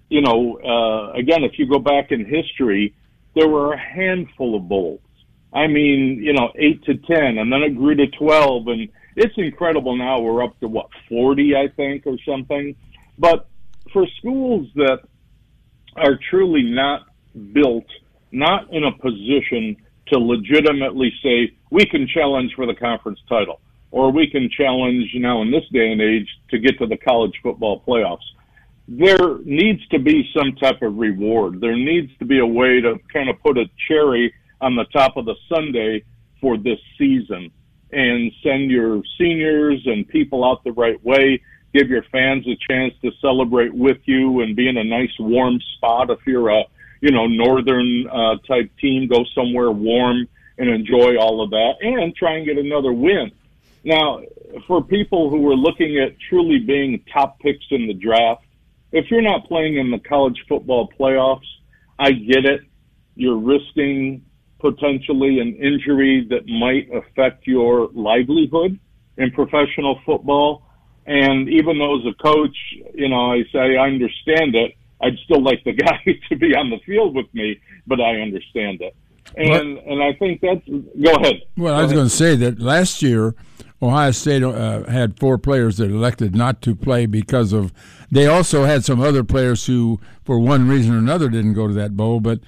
You 0.09 0.21
know, 0.21 0.59
uh, 0.59 1.13
again, 1.13 1.43
if 1.43 1.57
you 1.57 1.67
go 1.67 1.79
back 1.79 2.11
in 2.11 2.25
history, 2.25 2.93
there 3.33 3.47
were 3.47 3.73
a 3.73 3.79
handful 3.79 4.55
of 4.55 4.67
bowls 4.67 4.99
I 5.53 5.67
mean, 5.67 6.21
you 6.23 6.33
know, 6.33 6.51
eight 6.55 6.83
to 6.85 6.95
ten, 6.95 7.37
and 7.37 7.51
then 7.51 7.61
it 7.61 7.75
grew 7.75 7.95
to 7.95 8.07
twelve, 8.07 8.67
and 8.67 8.87
it's 9.15 9.33
incredible. 9.37 9.95
Now 9.97 10.21
we're 10.21 10.43
up 10.43 10.59
to 10.61 10.67
what 10.67 10.87
forty, 11.09 11.55
I 11.55 11.67
think, 11.67 12.07
or 12.07 12.17
something. 12.25 12.75
But 13.17 13.47
for 13.91 14.07
schools 14.19 14.67
that 14.75 14.99
are 15.97 16.17
truly 16.29 16.63
not 16.63 17.01
built, 17.53 17.85
not 18.31 18.71
in 18.73 18.85
a 18.85 18.91
position 18.93 19.75
to 20.07 20.19
legitimately 20.19 21.13
say 21.21 21.53
we 21.69 21.85
can 21.85 22.07
challenge 22.07 22.53
for 22.55 22.65
the 22.65 22.75
conference 22.75 23.19
title, 23.27 23.59
or 23.91 24.11
we 24.11 24.27
can 24.27 24.49
challenge 24.49 25.09
you 25.13 25.19
now 25.19 25.41
in 25.41 25.51
this 25.51 25.67
day 25.73 25.91
and 25.91 26.01
age 26.01 26.27
to 26.49 26.59
get 26.59 26.77
to 26.79 26.87
the 26.87 26.97
college 26.97 27.33
football 27.43 27.83
playoffs. 27.85 28.19
There 28.87 29.37
needs 29.43 29.85
to 29.89 29.99
be 29.99 30.29
some 30.35 30.53
type 30.55 30.81
of 30.81 30.97
reward. 30.97 31.61
There 31.61 31.75
needs 31.75 32.11
to 32.19 32.25
be 32.25 32.39
a 32.39 32.45
way 32.45 32.81
to 32.81 32.99
kind 33.13 33.29
of 33.29 33.41
put 33.41 33.57
a 33.57 33.65
cherry 33.87 34.33
on 34.61 34.75
the 34.75 34.85
top 34.85 35.17
of 35.17 35.25
the 35.25 35.35
sundae 35.49 36.03
for 36.39 36.57
this 36.57 36.79
season 36.97 37.51
and 37.91 38.31
send 38.41 38.71
your 38.71 39.01
seniors 39.17 39.81
and 39.85 40.07
people 40.07 40.45
out 40.45 40.63
the 40.63 40.71
right 40.71 41.03
way. 41.03 41.41
Give 41.73 41.89
your 41.89 42.03
fans 42.03 42.45
a 42.47 42.55
chance 42.69 42.93
to 43.01 43.11
celebrate 43.21 43.73
with 43.73 43.99
you 44.05 44.41
and 44.41 44.55
be 44.55 44.67
in 44.67 44.77
a 44.77 44.83
nice 44.83 45.11
warm 45.19 45.59
spot. 45.75 46.09
If 46.09 46.19
you're 46.25 46.49
a, 46.49 46.63
you 47.01 47.11
know, 47.11 47.27
northern 47.27 48.07
uh, 48.07 48.35
type 48.47 48.71
team, 48.79 49.07
go 49.07 49.25
somewhere 49.35 49.71
warm 49.71 50.27
and 50.57 50.69
enjoy 50.69 51.17
all 51.17 51.41
of 51.41 51.49
that 51.51 51.75
and 51.81 52.15
try 52.15 52.35
and 52.35 52.45
get 52.45 52.57
another 52.57 52.93
win. 52.93 53.31
Now, 53.83 54.21
for 54.67 54.83
people 54.83 55.29
who 55.29 55.49
are 55.49 55.55
looking 55.55 55.97
at 55.99 56.19
truly 56.29 56.59
being 56.59 57.03
top 57.11 57.39
picks 57.39 57.65
in 57.71 57.87
the 57.87 57.93
draft, 57.93 58.43
if 58.91 59.09
you're 59.09 59.21
not 59.21 59.47
playing 59.47 59.77
in 59.77 59.91
the 59.91 59.99
college 59.99 60.43
football 60.47 60.91
playoffs, 60.99 61.47
I 61.97 62.11
get 62.11 62.45
it. 62.45 62.61
You're 63.15 63.37
risking 63.37 64.25
potentially 64.61 65.39
an 65.39 65.55
injury 65.55 66.27
that 66.29 66.47
might 66.47 66.87
affect 66.93 67.47
your 67.47 67.89
livelihood 67.93 68.79
in 69.17 69.31
professional 69.31 69.99
football. 70.05 70.63
And 71.05 71.49
even 71.49 71.79
though 71.79 71.99
as 71.99 72.05
a 72.05 72.23
coach, 72.23 72.55
you 72.93 73.09
know, 73.09 73.31
I 73.31 73.43
say 73.51 73.75
I 73.77 73.87
understand 73.87 74.55
it, 74.55 74.75
I'd 75.01 75.17
still 75.25 75.43
like 75.43 75.63
the 75.63 75.73
guy 75.85 75.99
to 76.29 76.35
be 76.35 76.55
on 76.55 76.69
the 76.69 76.79
field 76.85 77.15
with 77.15 77.33
me, 77.33 77.59
but 77.87 77.99
I 77.99 78.21
understand 78.21 78.81
it. 78.81 78.95
And 79.35 79.49
well, 79.49 79.83
and 79.87 80.03
I 80.03 80.13
think 80.13 80.41
that's 80.41 80.65
go 80.67 81.13
ahead. 81.15 81.41
Well, 81.57 81.73
go 81.73 81.79
I 81.79 81.81
was 81.81 81.91
ahead. 81.91 81.95
going 81.95 82.09
to 82.09 82.15
say 82.15 82.35
that 82.35 82.59
last 82.59 83.01
year 83.01 83.33
Ohio 83.81 84.11
State 84.11 84.43
uh, 84.43 84.83
had 84.83 85.19
four 85.19 85.37
players 85.37 85.77
that 85.77 85.89
elected 85.89 86.35
not 86.35 86.61
to 86.63 86.75
play 86.75 87.05
because 87.05 87.51
of. 87.51 87.73
They 88.11 88.27
also 88.27 88.65
had 88.65 88.83
some 88.83 88.99
other 88.99 89.23
players 89.23 89.65
who, 89.65 89.99
for 90.23 90.37
one 90.37 90.67
reason 90.67 90.93
or 90.93 90.97
another, 90.97 91.29
didn't 91.29 91.53
go 91.53 91.67
to 91.67 91.73
that 91.73 91.95
bowl. 91.95 92.19
But 92.19 92.41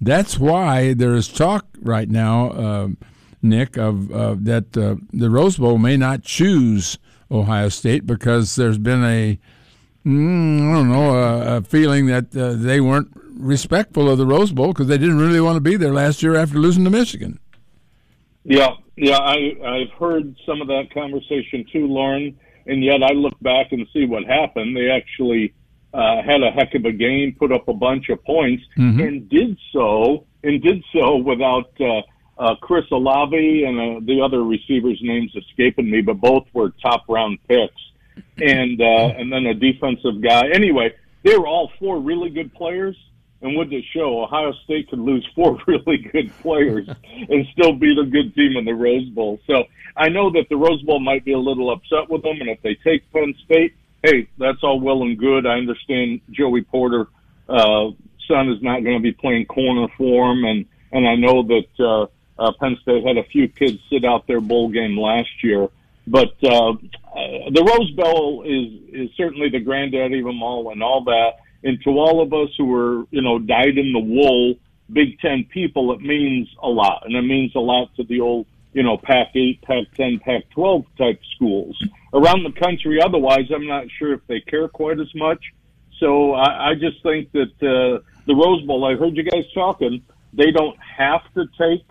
that's 0.00 0.38
why 0.38 0.94
there 0.94 1.14
is 1.14 1.28
talk 1.28 1.66
right 1.80 2.08
now, 2.08 2.50
uh, 2.50 2.88
Nick, 3.42 3.76
of 3.76 4.08
that 4.08 4.76
uh, 4.76 4.96
the 5.12 5.30
Rose 5.30 5.56
Bowl 5.56 5.78
may 5.78 5.96
not 5.96 6.22
choose 6.22 6.98
Ohio 7.30 7.68
State 7.68 8.06
because 8.06 8.56
there's 8.56 8.78
been 8.78 9.04
a 9.04 9.38
mm, 10.04 10.70
I 10.70 10.74
don't 10.74 10.88
know 10.88 11.14
a, 11.14 11.56
a 11.56 11.62
feeling 11.62 12.06
that 12.06 12.36
uh, 12.36 12.54
they 12.54 12.80
weren't 12.80 13.10
respectful 13.34 14.10
of 14.10 14.18
the 14.18 14.26
Rose 14.26 14.52
Bowl 14.52 14.68
because 14.68 14.88
they 14.88 14.98
didn't 14.98 15.18
really 15.18 15.40
want 15.40 15.56
to 15.56 15.60
be 15.60 15.76
there 15.76 15.92
last 15.92 16.22
year 16.22 16.36
after 16.36 16.58
losing 16.58 16.84
to 16.84 16.90
Michigan. 16.90 17.38
Yeah, 18.44 18.74
yeah, 18.96 19.18
I 19.18 19.54
I've 19.64 19.98
heard 19.98 20.34
some 20.46 20.60
of 20.60 20.68
that 20.68 20.92
conversation 20.92 21.64
too, 21.72 21.86
Lauren. 21.86 22.38
And 22.66 22.84
yet 22.84 23.02
I 23.02 23.12
look 23.12 23.34
back 23.40 23.72
and 23.72 23.86
see 23.92 24.04
what 24.04 24.24
happened. 24.24 24.76
They 24.76 24.90
actually 24.90 25.54
uh, 25.92 26.22
had 26.22 26.42
a 26.42 26.50
heck 26.50 26.74
of 26.74 26.84
a 26.84 26.92
game, 26.92 27.34
put 27.38 27.52
up 27.52 27.68
a 27.68 27.74
bunch 27.74 28.08
of 28.08 28.22
points, 28.24 28.62
mm-hmm. 28.76 29.00
and 29.00 29.28
did 29.28 29.58
so 29.72 30.26
and 30.42 30.62
did 30.62 30.82
so 30.92 31.16
without 31.16 31.70
uh, 31.80 32.00
uh, 32.38 32.54
Chris 32.56 32.84
Olave 32.90 33.64
and 33.64 33.78
uh, 33.78 34.00
the 34.04 34.20
other 34.20 34.42
receivers' 34.42 34.98
names 35.02 35.32
escaping 35.36 35.90
me, 35.90 36.00
but 36.00 36.14
both 36.14 36.46
were 36.54 36.72
top 36.82 37.04
round 37.08 37.38
picks, 37.48 37.82
and 38.38 38.80
uh, 38.80 39.14
and 39.16 39.32
then 39.32 39.46
a 39.46 39.54
defensive 39.54 40.22
guy. 40.22 40.48
Anyway, 40.52 40.94
they 41.22 41.36
were 41.36 41.46
all 41.46 41.70
four 41.78 42.00
really 42.00 42.30
good 42.30 42.52
players. 42.54 42.96
And 43.42 43.56
did 43.70 43.72
it 43.72 43.84
show? 43.94 44.22
Ohio 44.22 44.52
State 44.64 44.90
could 44.90 44.98
lose 44.98 45.26
four 45.34 45.58
really 45.66 45.96
good 45.96 46.30
players 46.42 46.86
and 47.28 47.46
still 47.52 47.72
beat 47.72 47.98
a 47.98 48.04
good 48.04 48.34
team 48.34 48.56
in 48.56 48.66
the 48.66 48.74
Rose 48.74 49.08
Bowl. 49.08 49.40
So 49.46 49.64
I 49.96 50.08
know 50.08 50.30
that 50.32 50.46
the 50.50 50.56
Rose 50.56 50.82
Bowl 50.82 51.00
might 51.00 51.24
be 51.24 51.32
a 51.32 51.38
little 51.38 51.70
upset 51.70 52.10
with 52.10 52.22
them, 52.22 52.40
and 52.40 52.50
if 52.50 52.60
they 52.62 52.74
take 52.84 53.10
Penn 53.12 53.34
State, 53.44 53.74
hey, 54.02 54.28
that's 54.38 54.62
all 54.62 54.80
well 54.80 55.02
and 55.02 55.18
good. 55.18 55.46
I 55.46 55.58
understand 55.58 56.20
Joey 56.30 56.62
Porter, 56.62 57.08
uh, 57.48 57.90
son 58.28 58.48
is 58.50 58.62
not 58.62 58.84
going 58.84 58.96
to 58.96 59.02
be 59.02 59.12
playing 59.12 59.46
corner 59.46 59.88
for 59.96 60.32
him, 60.32 60.44
and 60.44 60.66
and 60.92 61.06
I 61.06 61.14
know 61.14 61.42
that 61.44 61.68
uh, 61.78 62.42
uh, 62.42 62.52
Penn 62.58 62.76
State 62.82 63.06
had 63.06 63.16
a 63.16 63.24
few 63.24 63.48
kids 63.48 63.78
sit 63.90 64.04
out 64.04 64.26
their 64.26 64.40
bowl 64.40 64.68
game 64.68 64.98
last 64.98 65.42
year. 65.42 65.68
But 66.06 66.34
uh, 66.42 66.70
uh, 66.70 66.74
the 67.52 67.62
Rose 67.64 67.90
Bowl 67.92 68.42
is 68.42 69.08
is 69.08 69.10
certainly 69.16 69.50
the 69.50 69.60
granddaddy 69.60 70.20
of 70.20 70.24
them 70.26 70.42
all, 70.42 70.72
and 70.72 70.82
all 70.82 71.04
that. 71.04 71.38
And 71.62 71.80
to 71.84 71.90
all 71.90 72.22
of 72.22 72.32
us 72.32 72.48
who 72.56 72.64
were, 72.64 73.04
you 73.10 73.20
know, 73.20 73.38
dyed 73.38 73.76
in 73.76 73.92
the 73.92 74.00
wool 74.00 74.54
Big 74.92 75.20
Ten 75.20 75.44
people, 75.44 75.92
it 75.92 76.00
means 76.00 76.48
a 76.62 76.68
lot, 76.68 77.02
and 77.04 77.14
it 77.14 77.22
means 77.22 77.54
a 77.54 77.60
lot 77.60 77.94
to 77.96 78.04
the 78.04 78.20
old, 78.20 78.46
you 78.72 78.82
know, 78.82 78.96
Pac-8, 78.96 79.62
Pac-10, 79.62 80.20
Pac-12 80.22 80.86
type 80.96 81.20
schools 81.34 81.76
around 82.12 82.44
the 82.44 82.52
country. 82.60 83.00
Otherwise, 83.02 83.50
I'm 83.54 83.66
not 83.66 83.86
sure 83.98 84.12
if 84.12 84.20
they 84.26 84.40
care 84.40 84.68
quite 84.68 85.00
as 85.00 85.12
much. 85.14 85.42
So 85.98 86.32
I, 86.32 86.70
I 86.70 86.74
just 86.74 87.02
think 87.02 87.30
that 87.32 87.52
uh, 87.62 88.02
the 88.26 88.34
Rose 88.34 88.62
Bowl. 88.62 88.84
I 88.84 88.96
heard 88.96 89.16
you 89.16 89.22
guys 89.22 89.44
talking. 89.52 90.02
They 90.32 90.50
don't 90.50 90.76
have 90.78 91.22
to 91.34 91.46
take 91.58 91.84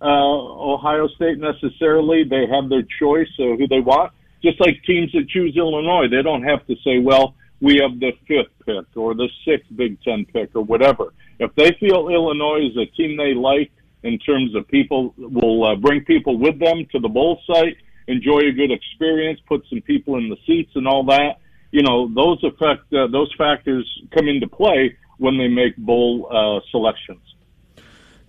uh, 0.00 0.04
Ohio 0.04 1.06
State 1.08 1.38
necessarily. 1.38 2.24
They 2.24 2.46
have 2.46 2.68
their 2.68 2.82
choice 2.98 3.28
of 3.38 3.58
who 3.58 3.68
they 3.68 3.80
want. 3.80 4.12
Just 4.42 4.60
like 4.60 4.82
teams 4.84 5.12
that 5.12 5.28
choose 5.28 5.56
Illinois, 5.56 6.08
they 6.08 6.22
don't 6.22 6.42
have 6.42 6.66
to 6.66 6.74
say, 6.84 6.98
"Well, 6.98 7.34
we 7.60 7.76
have 7.76 8.00
the 8.00 8.12
fifth 8.26 8.52
pick 8.66 8.96
or 8.96 9.14
the 9.14 9.28
sixth 9.44 9.68
Big 9.76 10.02
Ten 10.02 10.24
pick 10.24 10.50
or 10.54 10.62
whatever." 10.62 11.12
If 11.38 11.54
they 11.54 11.72
feel 11.78 12.08
Illinois 12.08 12.66
is 12.70 12.76
a 12.76 12.86
team 12.86 13.16
they 13.16 13.34
like 13.34 13.70
in 14.02 14.18
terms 14.18 14.54
of 14.54 14.66
people 14.68 15.14
will 15.16 15.64
uh, 15.64 15.76
bring 15.76 16.04
people 16.04 16.38
with 16.38 16.58
them 16.58 16.84
to 16.92 16.98
the 16.98 17.08
bowl 17.08 17.40
site, 17.46 17.76
enjoy 18.08 18.40
a 18.40 18.52
good 18.52 18.70
experience, 18.72 19.40
put 19.46 19.64
some 19.70 19.80
people 19.82 20.16
in 20.16 20.28
the 20.28 20.36
seats 20.46 20.72
and 20.74 20.86
all 20.88 21.04
that. 21.04 21.38
You 21.70 21.82
know, 21.82 22.12
those 22.14 22.42
affect 22.44 22.92
uh, 22.92 23.06
those 23.08 23.32
factors 23.38 23.88
come 24.14 24.28
into 24.28 24.46
play 24.48 24.96
when 25.18 25.38
they 25.38 25.48
make 25.48 25.76
bowl 25.76 26.28
uh, 26.30 26.60
selections. 26.70 27.20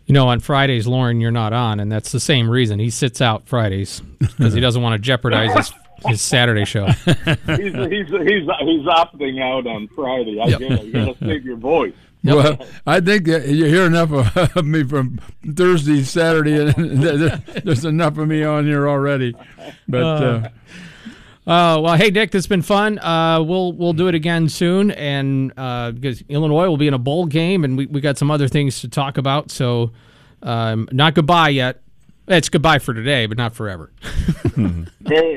You 0.05 0.13
know, 0.13 0.27
on 0.27 0.41
Fridays, 0.41 0.85
Loren, 0.85 1.21
you're 1.21 1.31
not 1.31 1.53
on, 1.53 1.79
and 1.79 1.91
that's 1.91 2.11
the 2.11 2.19
same 2.19 2.49
reason 2.49 2.77
he 2.79 2.89
sits 2.89 3.21
out 3.21 3.47
Fridays 3.47 3.99
because 4.19 4.53
he 4.53 4.59
doesn't 4.59 4.81
want 4.81 4.93
to 4.93 4.99
jeopardize 4.99 5.53
his, 5.55 5.73
his 6.05 6.21
Saturday 6.21 6.65
show. 6.65 6.85
he's, 7.05 7.05
he's 7.07 8.07
he's 8.09 8.09
he's 8.09 8.85
opting 8.85 9.41
out 9.41 9.65
on 9.65 9.87
Friday. 9.95 10.39
I 10.41 10.47
Yep. 10.47 10.59
get 10.59 10.71
it. 10.73 10.83
You 10.85 10.91
got 10.93 11.17
to 11.19 11.25
save 11.25 11.45
your 11.45 11.55
voice. 11.57 11.93
Well, 12.23 12.57
I 12.87 13.01
think 13.01 13.25
that 13.25 13.47
you 13.47 13.65
hear 13.65 13.85
enough 13.85 14.11
of, 14.11 14.37
of 14.57 14.65
me 14.65 14.83
from 14.83 15.19
Thursday, 15.55 16.03
Saturday, 16.03 16.55
and 16.57 17.03
there's 17.63 17.83
enough 17.85 18.17
of 18.17 18.27
me 18.27 18.43
on 18.43 18.65
here 18.65 18.87
already. 18.87 19.35
But 19.87 20.03
uh, 20.03 20.49
Uh, 21.45 21.77
well, 21.81 21.95
hey 21.97 22.09
Dick, 22.09 22.31
this 22.31 22.45
has 22.45 22.47
been 22.47 22.61
fun. 22.61 22.97
Uh, 22.99 23.41
we'll 23.43 23.73
we'll 23.73 23.91
do 23.91 24.07
it 24.07 24.15
again 24.15 24.47
soon, 24.47 24.91
and 24.91 25.51
uh, 25.57 25.91
because 25.91 26.23
Illinois 26.29 26.67
will 26.69 26.77
be 26.77 26.87
in 26.87 26.93
a 26.93 26.97
bowl 26.99 27.25
game, 27.25 27.65
and 27.65 27.77
we, 27.77 27.85
we 27.87 27.99
got 27.99 28.17
some 28.17 28.31
other 28.31 28.47
things 28.47 28.79
to 28.79 28.87
talk 28.87 29.17
about. 29.17 29.51
So, 29.51 29.91
um, 30.41 30.87
not 30.93 31.15
goodbye 31.15 31.49
yet. 31.49 31.81
It's 32.29 32.47
goodbye 32.47 32.79
for 32.79 32.93
today, 32.93 33.25
but 33.25 33.37
not 33.37 33.53
forever. 33.53 33.91
Very 34.55 34.85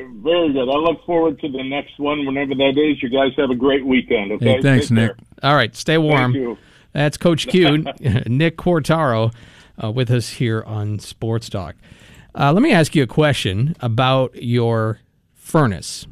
very 0.04 0.52
good. 0.52 0.68
I 0.68 0.76
look 0.76 1.04
forward 1.04 1.40
to 1.40 1.48
the 1.48 1.64
next 1.64 1.98
one, 1.98 2.24
whenever 2.24 2.54
that 2.54 2.74
is. 2.78 3.02
You 3.02 3.08
guys 3.08 3.32
have 3.36 3.50
a 3.50 3.56
great 3.56 3.84
weekend. 3.84 4.30
Okay. 4.32 4.44
hey, 4.52 4.62
thanks, 4.62 4.86
Take 4.86 4.94
Nick. 4.94 5.16
care. 5.16 5.50
All 5.50 5.56
right, 5.56 5.74
stay 5.74 5.98
warm. 5.98 6.56
That's 6.96 7.18
Coach 7.18 7.46
Q, 7.48 7.78
Nick 8.26 8.56
Quartaro, 8.56 9.30
uh, 9.82 9.90
with 9.90 10.10
us 10.10 10.30
here 10.30 10.62
on 10.66 10.98
Sports 10.98 11.50
Talk. 11.50 11.76
Uh, 12.34 12.54
let 12.54 12.62
me 12.62 12.72
ask 12.72 12.94
you 12.94 13.02
a 13.02 13.06
question 13.06 13.76
about 13.80 14.34
your 14.42 15.00
furnace. 15.34 16.06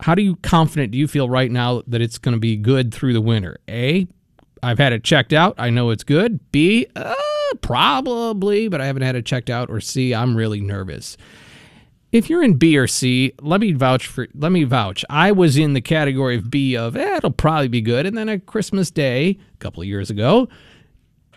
How 0.00 0.16
do 0.16 0.22
you 0.22 0.34
confident 0.42 0.90
do 0.90 0.98
you 0.98 1.06
feel 1.06 1.30
right 1.30 1.52
now 1.52 1.82
that 1.86 2.00
it's 2.00 2.18
going 2.18 2.34
to 2.34 2.40
be 2.40 2.56
good 2.56 2.92
through 2.92 3.12
the 3.12 3.20
winter? 3.20 3.58
A, 3.68 4.08
I've 4.60 4.78
had 4.78 4.92
it 4.92 5.04
checked 5.04 5.32
out. 5.32 5.54
I 5.56 5.70
know 5.70 5.90
it's 5.90 6.02
good. 6.02 6.40
B, 6.50 6.88
uh, 6.96 7.14
probably, 7.60 8.66
but 8.66 8.80
I 8.80 8.86
haven't 8.86 9.02
had 9.02 9.14
it 9.14 9.24
checked 9.24 9.50
out. 9.50 9.70
Or 9.70 9.80
C, 9.80 10.12
I'm 10.12 10.36
really 10.36 10.60
nervous. 10.60 11.16
If 12.16 12.30
you're 12.30 12.42
in 12.42 12.54
B 12.54 12.78
or 12.78 12.86
C, 12.86 13.34
let 13.42 13.60
me 13.60 13.72
vouch 13.72 14.06
for. 14.06 14.26
Let 14.34 14.50
me 14.50 14.64
vouch. 14.64 15.04
I 15.10 15.32
was 15.32 15.58
in 15.58 15.74
the 15.74 15.82
category 15.82 16.36
of 16.36 16.50
B 16.50 16.74
of 16.74 16.96
eh, 16.96 17.16
it'll 17.16 17.30
probably 17.30 17.68
be 17.68 17.82
good, 17.82 18.06
and 18.06 18.16
then 18.16 18.30
at 18.30 18.46
Christmas 18.46 18.90
Day 18.90 19.38
a 19.52 19.56
couple 19.58 19.82
of 19.82 19.86
years 19.86 20.08
ago, 20.08 20.48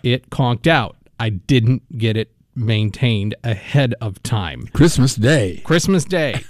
it 0.03 0.29
conked 0.29 0.67
out. 0.67 0.95
I 1.19 1.31
didn't 1.31 1.97
get 1.97 2.15
it 2.15 2.31
maintained 2.55 3.35
ahead 3.43 3.93
of 3.99 4.23
time. 4.23 4.67
Christmas 4.67 5.15
Day. 5.15 5.61
Christmas 5.65 6.05
Day. 6.05 6.41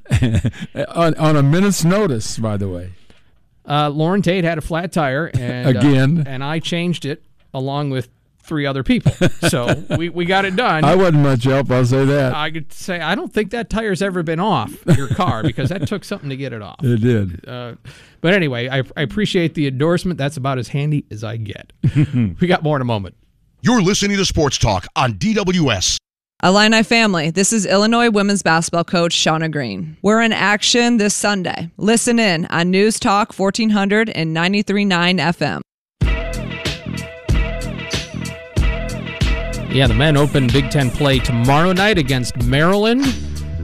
on, 0.95 1.15
on 1.15 1.35
a 1.35 1.43
minute's 1.43 1.83
notice, 1.83 2.39
by 2.39 2.55
the 2.57 2.69
way. 2.69 2.91
Uh, 3.67 3.89
Loren 3.89 4.21
Tate 4.21 4.43
had 4.43 4.57
a 4.57 4.61
flat 4.61 4.91
tire, 4.91 5.29
and 5.37 5.67
uh, 5.67 5.79
Again. 5.79 6.23
and 6.25 6.43
I 6.43 6.59
changed 6.59 7.05
it 7.05 7.23
along 7.53 7.91
with 7.91 8.09
three 8.49 8.65
other 8.65 8.83
people. 8.83 9.13
So 9.47 9.85
we, 9.97 10.09
we 10.09 10.25
got 10.25 10.43
it 10.43 10.57
done. 10.57 10.83
I 10.83 10.95
wasn't 10.95 11.19
much 11.19 11.45
help, 11.45 11.71
I'll 11.71 11.85
say 11.85 12.03
that. 12.03 12.33
I 12.33 12.51
could 12.51 12.73
say 12.73 12.99
I 12.99 13.15
don't 13.15 13.31
think 13.31 13.51
that 13.51 13.69
tire's 13.69 14.01
ever 14.01 14.23
been 14.23 14.39
off 14.41 14.73
your 14.97 15.07
car 15.07 15.43
because 15.43 15.69
that 15.69 15.87
took 15.87 16.03
something 16.03 16.29
to 16.29 16.35
get 16.35 16.51
it 16.51 16.61
off. 16.61 16.83
it 16.83 16.99
did. 16.99 17.47
Uh, 17.47 17.75
but 18.19 18.33
anyway, 18.33 18.67
I, 18.67 18.79
I 18.97 19.01
appreciate 19.01 19.53
the 19.53 19.67
endorsement. 19.67 20.17
That's 20.17 20.35
about 20.35 20.57
as 20.57 20.67
handy 20.67 21.05
as 21.11 21.23
I 21.23 21.37
get. 21.37 21.71
we 22.41 22.47
got 22.47 22.63
more 22.63 22.75
in 22.75 22.81
a 22.81 22.85
moment. 22.85 23.15
You're 23.61 23.81
listening 23.81 24.17
to 24.17 24.25
Sports 24.25 24.57
Talk 24.57 24.87
on 24.95 25.13
DWS. 25.13 25.97
Illini 26.41 26.83
family, 26.83 27.31
this 27.31 27.51
is 27.51 27.65
Illinois 27.65 28.09
women's 28.09 28.41
basketball 28.41 28.85
coach 28.85 29.13
Shauna 29.13 29.51
Green. 29.51 29.97
We're 30.01 30.21
in 30.21 30.31
action 30.31 30.95
this 30.95 31.13
Sunday. 31.13 31.69
Listen 31.75 32.17
in 32.17 32.45
on 32.45 32.71
News 32.71 32.97
Talk 32.97 33.37
1400 33.37 34.09
and 34.09 34.35
93.9 34.35 35.19
FM. 35.19 35.59
Yeah, 39.71 39.85
the 39.85 39.93
men 39.93 40.17
open 40.17 40.47
Big 40.47 40.71
Ten 40.71 40.89
play 40.89 41.19
tomorrow 41.19 41.73
night 41.73 41.99
against 41.99 42.35
Maryland. 42.43 43.05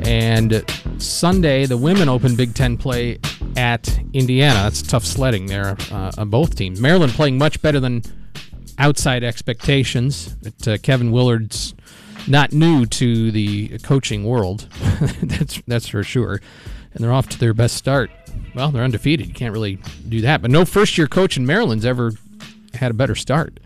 And 0.04 0.64
Sunday, 1.00 1.66
the 1.66 1.78
women 1.78 2.08
open 2.08 2.36
Big 2.36 2.54
Ten 2.54 2.78
play 2.78 3.18
at 3.58 4.00
Indiana. 4.14 4.54
That's 4.54 4.84
tough 4.84 5.04
sledding 5.04 5.48
there 5.48 5.76
uh, 5.92 6.12
on 6.16 6.30
both 6.30 6.56
teams. 6.56 6.80
Maryland 6.80 7.12
playing 7.14 7.40
much 7.40 7.60
better 7.60 7.80
than 7.80 8.04
outside 8.78 9.24
expectations. 9.24 10.36
But, 10.44 10.68
uh, 10.68 10.78
Kevin 10.78 11.12
Willard's 11.12 11.74
not 12.28 12.54
new 12.54 12.86
to 12.86 13.32
the 13.32 13.80
coaching 13.80 14.26
world. 14.26 14.68
that's 15.24 15.60
that's 15.66 15.88
for 15.88 16.04
sure. 16.04 16.40
And 16.94 17.04
they're 17.04 17.14
off 17.14 17.30
to 17.30 17.40
their 17.40 17.56
best 17.56 17.78
start. 17.78 18.12
Well, 18.54 18.70
they're 18.70 18.84
undefeated. 18.84 19.28
You 19.28 19.34
can't 19.34 19.54
really 19.54 19.80
do 20.08 20.22
that. 20.22 20.44
But 20.44 20.52
no 20.52 20.66
first 20.66 21.00
year 21.00 21.08
coach 21.08 21.36
in 21.36 21.48
Maryland's 21.48 21.86
ever 21.86 22.12
had 22.76 22.92
a 22.92 22.94
better 22.94 23.16
start 23.16 23.60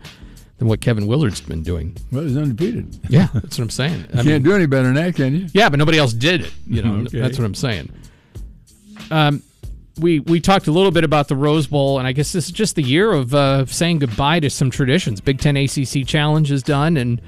than 0.60 0.68
what 0.68 0.80
Kevin 0.80 1.06
Willard's 1.08 1.40
been 1.40 1.62
doing. 1.64 1.96
Well, 2.12 2.22
he's 2.22 2.36
undefeated. 2.36 3.00
Yeah, 3.08 3.26
that's 3.34 3.58
what 3.58 3.64
I'm 3.64 3.70
saying. 3.70 4.04
I 4.10 4.16
Can't 4.16 4.26
mean, 4.26 4.42
do 4.42 4.52
any 4.54 4.66
better 4.66 4.84
than 4.84 4.94
that, 4.94 5.16
can 5.16 5.34
you? 5.34 5.46
yeah, 5.52 5.68
but 5.68 5.78
nobody 5.80 5.98
else 5.98 6.12
did 6.12 6.42
it. 6.42 6.52
You 6.66 6.82
know, 6.82 6.94
Okay. 7.06 7.18
that's 7.18 7.36
what 7.38 7.44
I'm 7.44 7.54
saying. 7.56 7.90
Um, 9.10 9.42
we 9.98 10.20
we 10.20 10.40
talked 10.40 10.66
a 10.66 10.72
little 10.72 10.90
bit 10.92 11.02
about 11.04 11.28
the 11.28 11.36
Rose 11.36 11.66
Bowl, 11.66 11.98
and 11.98 12.06
I 12.06 12.12
guess 12.12 12.32
this 12.32 12.46
is 12.46 12.52
just 12.52 12.76
the 12.76 12.82
year 12.82 13.10
of 13.12 13.34
uh, 13.34 13.66
saying 13.66 13.98
goodbye 13.98 14.40
to 14.40 14.50
some 14.50 14.70
traditions. 14.70 15.20
Big 15.20 15.40
Ten 15.40 15.56
ACC 15.56 16.06
Challenge 16.06 16.50
is 16.50 16.62
done, 16.62 16.96
and 16.96 17.20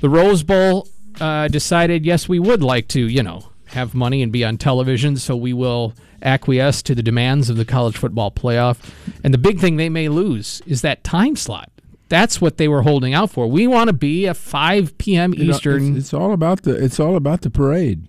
the 0.00 0.08
Rose 0.08 0.42
Bowl 0.42 0.88
uh, 1.20 1.48
decided, 1.48 2.04
yes, 2.04 2.28
we 2.28 2.38
would 2.38 2.62
like 2.62 2.88
to, 2.88 3.00
you 3.00 3.22
know, 3.22 3.48
have 3.66 3.94
money 3.94 4.22
and 4.22 4.32
be 4.32 4.44
on 4.44 4.56
television, 4.58 5.16
so 5.16 5.36
we 5.36 5.52
will 5.52 5.92
acquiesce 6.22 6.82
to 6.82 6.94
the 6.94 7.02
demands 7.02 7.50
of 7.50 7.56
the 7.56 7.64
college 7.64 7.96
football 7.96 8.30
playoff. 8.30 8.78
And 9.22 9.34
the 9.34 9.38
big 9.38 9.60
thing 9.60 9.76
they 9.76 9.88
may 9.90 10.08
lose 10.08 10.62
is 10.66 10.82
that 10.82 11.04
time 11.04 11.36
slot. 11.36 11.70
That's 12.08 12.40
what 12.40 12.58
they 12.58 12.68
were 12.68 12.82
holding 12.82 13.14
out 13.14 13.30
for. 13.30 13.46
We 13.46 13.66
want 13.66 13.88
to 13.88 13.94
be 13.94 14.28
at 14.28 14.36
5 14.36 14.98
p.m. 14.98 15.34
You 15.34 15.46
know, 15.46 15.54
Eastern. 15.54 15.96
it's, 15.96 16.06
it's 16.06 16.14
all 16.14 16.32
about 16.32 16.62
the 16.62 16.72
it's 16.82 17.00
all 17.00 17.16
about 17.16 17.40
the 17.42 17.50
parade. 17.50 18.06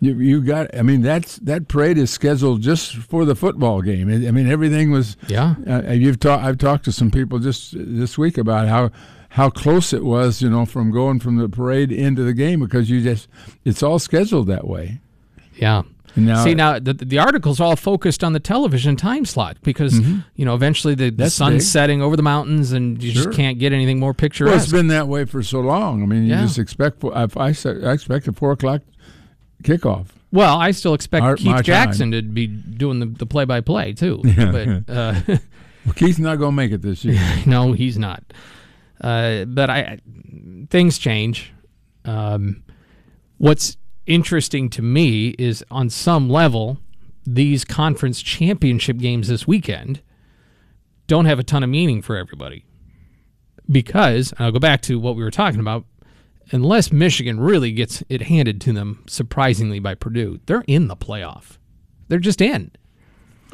You, 0.00 0.18
you 0.18 0.42
got. 0.42 0.76
I 0.76 0.82
mean, 0.82 1.02
that's 1.02 1.36
that 1.36 1.68
parade 1.68 1.96
is 1.96 2.10
scheduled 2.10 2.60
just 2.60 2.96
for 2.96 3.24
the 3.24 3.36
football 3.36 3.82
game. 3.82 4.08
I 4.08 4.26
I 4.26 4.30
mean, 4.32 4.48
everything 4.48 4.90
was. 4.90 5.16
Yeah. 5.28 5.54
Uh, 5.64 5.92
you've 5.92 6.18
talked. 6.18 6.42
I've 6.42 6.58
talked 6.58 6.84
to 6.86 6.92
some 6.92 7.12
people 7.12 7.38
just 7.38 7.74
this 7.76 8.18
week 8.18 8.36
about 8.36 8.66
how 8.66 8.90
how 9.28 9.48
close 9.48 9.92
it 9.92 10.04
was. 10.04 10.42
You 10.42 10.50
know, 10.50 10.66
from 10.66 10.90
going 10.90 11.20
from 11.20 11.36
the 11.36 11.48
parade 11.48 11.92
into 11.92 12.24
the 12.24 12.32
game 12.32 12.58
because 12.58 12.90
you 12.90 13.00
just 13.00 13.28
it's 13.64 13.80
all 13.80 14.00
scheduled 14.00 14.48
that 14.48 14.66
way. 14.66 15.00
Yeah. 15.54 15.82
Now- 16.16 16.44
See 16.44 16.54
now 16.54 16.78
the, 16.78 16.92
the 16.94 17.18
article's 17.18 17.58
all 17.60 17.74
focused 17.76 18.22
on 18.22 18.32
the 18.34 18.40
television 18.40 18.96
time 18.96 19.24
slot 19.24 19.56
because 19.62 19.98
you 20.36 20.44
know 20.44 20.54
eventually 20.54 20.94
the, 20.94 21.10
the 21.10 21.24
Mm-hmm. 21.24 21.28
Sun's 21.28 21.54
big. 21.56 21.62
setting 21.62 22.02
over 22.02 22.16
the 22.16 22.22
mountains 22.22 22.72
and 22.72 23.02
you 23.02 23.12
Sure. 23.12 23.24
just 23.24 23.36
can't 23.36 23.58
get 23.58 23.72
anything 23.72 23.98
more 23.98 24.08
Well, 24.10 24.14
picturesque. 24.14 24.64
it's 24.64 24.72
been 24.72 24.88
that 24.88 25.08
way 25.08 25.24
for 25.24 25.42
so 25.42 25.60
long. 25.60 26.02
I 26.02 26.06
mean, 26.06 26.24
you 26.24 26.30
Yeah. 26.30 26.42
just 26.42 26.58
expect. 26.58 27.02
I, 27.04 27.26
I, 27.36 27.46
I 27.46 27.92
expect 27.92 28.28
a 28.28 28.32
four 28.32 28.52
o'clock 28.52 28.82
kickoff. 29.62 30.06
well, 30.32 30.58
I 30.58 30.72
still 30.72 30.94
expect 30.94 31.24
Our- 31.24 31.36
Keith 31.36 31.62
Jackson 31.62 32.10
to 32.12 32.20
be 32.22 32.46
doing 32.46 32.98
the, 33.00 33.06
the 33.06 33.26
play-by-play 33.26 33.92
too. 33.94 34.20
But 34.36 34.90
uh, 34.92 35.14
Well, 35.84 35.94
Keith's 35.94 36.18
not 36.18 36.36
going 36.36 36.52
to 36.52 36.56
make 36.56 36.70
it 36.72 36.80
this 36.82 37.04
year. 37.04 37.20
no, 37.46 37.72
he's 37.72 37.98
not. 37.98 38.22
Uh, 39.00 39.44
but 39.46 39.68
I, 39.70 39.78
I- 39.80 39.98
things 40.70 40.98
change. 40.98 41.52
Um, 42.04 42.62
what's 43.38 43.76
interesting 44.06 44.68
to 44.70 44.82
me 44.82 45.28
is 45.38 45.64
on 45.70 45.90
some 45.90 46.28
level, 46.28 46.78
these 47.24 47.64
conference 47.64 48.20
championship 48.22 48.98
games 48.98 49.28
this 49.28 49.46
weekend 49.46 50.02
don't 51.06 51.26
have 51.26 51.38
a 51.38 51.42
ton 51.44 51.62
of 51.62 51.70
meaning 51.70 52.02
for 52.02 52.16
everybody. 52.16 52.64
Because 53.70 54.34
I'll 54.38 54.52
go 54.52 54.58
back 54.58 54.82
to 54.82 54.98
what 54.98 55.16
we 55.16 55.22
were 55.22 55.30
talking 55.30 55.60
about. 55.60 55.84
Unless 56.50 56.92
Michigan 56.92 57.38
really 57.40 57.72
gets 57.72 58.02
it 58.08 58.22
handed 58.22 58.60
to 58.62 58.72
them 58.72 59.04
surprisingly 59.06 59.78
by 59.78 59.94
Purdue, 59.94 60.40
they're 60.46 60.64
in 60.66 60.88
the 60.88 60.96
playoff. 60.96 61.56
They're 62.08 62.18
just 62.18 62.40
in. 62.40 62.72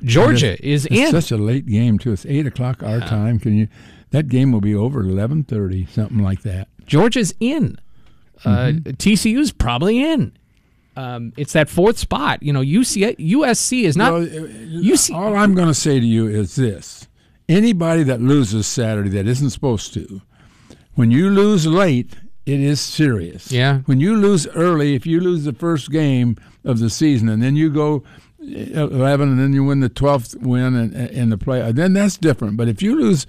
Georgia 0.02 0.56
is 0.66 0.86
It's 0.86 0.94
in. 0.94 1.10
such 1.10 1.30
a 1.30 1.36
late 1.36 1.66
game 1.66 1.98
too. 1.98 2.12
It's 2.12 2.24
eight 2.26 2.46
o'clock 2.46 2.82
our 2.82 3.00
time. 3.00 3.38
Can 3.38 3.56
you? 3.56 3.68
That 4.10 4.28
game 4.28 4.52
will 4.52 4.60
be 4.62 4.74
over 4.74 5.00
eleven 5.00 5.44
thirty, 5.44 5.86
something 5.86 6.18
like 6.18 6.42
that. 6.42 6.68
Georgia's 6.86 7.34
in. 7.40 7.78
Uh, 8.44 8.68
Mm-hmm. 8.72 8.90
TCU's 8.90 9.52
probably 9.52 10.02
in. 10.02 10.32
Um, 10.96 11.32
it's 11.36 11.52
that 11.52 11.68
fourth 11.68 11.96
spot. 11.98 12.42
You 12.42 12.52
know, 12.52 12.60
UC, 12.60 13.16
USC 13.18 13.84
is 13.84 13.96
not. 13.96 14.12
Well, 14.12 14.26
UC, 14.26 15.14
All 15.14 15.36
I'm 15.36 15.54
going 15.54 15.68
to 15.68 15.74
say 15.74 16.00
to 16.00 16.06
you 16.06 16.26
is 16.26 16.56
this: 16.56 17.06
anybody 17.48 18.02
that 18.04 18.20
loses 18.20 18.66
Saturday 18.66 19.10
that 19.10 19.26
isn't 19.28 19.50
supposed 19.50 19.94
to, 19.94 20.20
when 20.94 21.10
you 21.12 21.30
lose 21.30 21.66
late, 21.68 22.16
it 22.46 22.58
is 22.60 22.80
serious. 22.80 23.52
Yeah. 23.52 23.80
When 23.86 24.00
you 24.00 24.16
lose 24.16 24.48
early, 24.48 24.94
if 24.96 25.06
you 25.06 25.20
lose 25.20 25.44
the 25.44 25.52
first 25.52 25.90
game 25.92 26.36
of 26.64 26.80
the 26.80 26.90
season 26.90 27.28
and 27.28 27.40
then 27.42 27.54
you 27.54 27.70
go 27.70 28.02
eleven 28.40 29.28
and 29.30 29.38
then 29.38 29.52
you 29.52 29.62
win 29.64 29.80
the 29.80 29.88
twelfth 29.88 30.34
win 30.40 30.74
in, 30.74 30.94
in 30.94 31.28
the 31.30 31.38
play, 31.38 31.70
then 31.72 31.92
that's 31.92 32.16
different. 32.16 32.56
But 32.56 32.66
if 32.68 32.82
you 32.82 32.96
lose, 33.00 33.24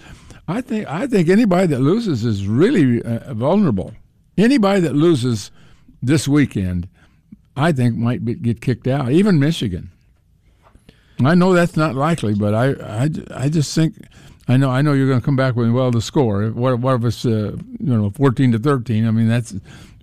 I 0.47 0.62
think 0.62 0.88
I 0.88 1.05
think 1.05 1.30
anybody 1.30 1.68
that 1.68 1.82
loses 1.82 2.26
is 2.26 2.47
really 2.47 3.01
uh, 3.03 3.34
vulnerable. 3.36 3.93
Anybody 4.40 4.82
that 4.82 4.96
loses 4.96 5.52
this 6.02 6.28
weekend, 6.28 6.88
I 7.56 7.72
think 7.72 7.96
might 7.96 8.24
be, 8.24 8.36
get 8.36 8.62
kicked 8.62 8.88
out. 8.88 9.12
Even 9.12 9.40
Michigan. 9.40 9.92
I 11.24 11.36
know 11.36 11.54
that's 11.54 11.76
not 11.76 11.96
likely, 11.96 12.34
but 12.34 12.56
I, 12.56 12.70
I, 12.72 13.10
I 13.36 13.50
just 13.50 13.76
think 13.76 13.96
I 14.48 14.56
know 14.56 14.70
I 14.70 14.82
know 14.82 14.94
you're 14.94 15.08
going 15.08 15.20
to 15.20 15.26
come 15.26 15.36
back 15.36 15.56
with 15.56 15.70
well 15.72 15.92
the 15.92 16.02
score. 16.02 16.48
What 16.48 16.80
what 16.80 16.96
if 16.96 17.04
it's 17.04 17.26
uh, 17.26 17.58
you 17.80 17.98
know 17.98 18.10
fourteen 18.12 18.54
to 18.54 18.60
thirteen? 18.60 19.06
I 19.06 19.12
mean 19.12 19.28
that's 19.28 19.54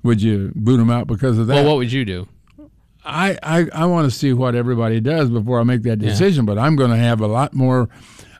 would 0.02 0.20
you 0.20 0.52
boot 0.54 0.76
them 0.76 0.90
out 0.90 1.06
because 1.06 1.38
of 1.38 1.46
that? 1.46 1.54
well, 1.54 1.64
what 1.64 1.76
would 1.78 1.90
you 1.90 2.04
do? 2.04 2.28
I, 3.04 3.38
I, 3.42 3.66
I 3.72 3.86
want 3.86 4.10
to 4.10 4.16
see 4.16 4.32
what 4.32 4.56
everybody 4.56 5.00
does 5.00 5.30
before 5.30 5.60
I 5.60 5.62
make 5.62 5.82
that 5.82 6.00
decision, 6.00 6.44
but 6.44 6.58
I'm 6.58 6.74
going 6.74 6.90
to 6.90 6.96
have 6.96 7.20
a 7.20 7.28
lot 7.28 7.54
more. 7.54 7.88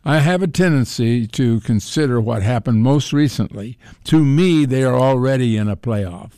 I 0.07 0.21
have 0.21 0.41
a 0.41 0.47
tendency 0.47 1.27
to 1.27 1.59
consider 1.63 2.21
what 2.21 2.45
happened 2.45 2.81
most 2.81 3.13
recently. 3.13 3.77
To 4.05 4.25
me, 4.25 4.65
they 4.65 4.85
are 4.85 4.95
already 4.95 5.57
in 5.57 5.69
a 5.69 5.77
playoff. 5.77 6.31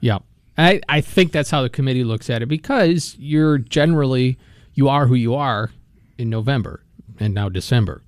Yeah, 0.00 0.20
I, 0.56 0.80
I 0.88 1.02
think 1.02 1.30
that's 1.30 1.50
how 1.50 1.60
the 1.60 1.68
committee 1.68 2.04
looks 2.04 2.30
at 2.30 2.40
it 2.40 2.46
because 2.46 3.16
you're 3.18 3.58
generally 3.58 4.38
you 4.72 4.88
are 4.88 5.06
who 5.06 5.14
you 5.14 5.34
are 5.34 5.70
in 6.16 6.30
November 6.30 6.82
and 7.18 7.34
now 7.34 7.50
December. 7.50 8.00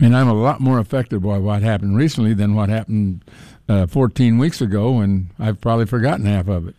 And 0.00 0.16
I'm 0.16 0.28
a 0.28 0.32
lot 0.32 0.58
more 0.58 0.78
affected 0.78 1.22
by 1.22 1.36
what 1.36 1.60
happened 1.60 1.94
recently 1.98 2.32
than 2.32 2.54
what 2.54 2.70
happened 2.70 3.22
uh, 3.68 3.86
14 3.86 4.38
weeks 4.38 4.62
ago, 4.62 5.00
and 5.00 5.28
I've 5.38 5.60
probably 5.60 5.84
forgotten 5.84 6.24
half 6.24 6.48
of 6.48 6.68
it. 6.68 6.74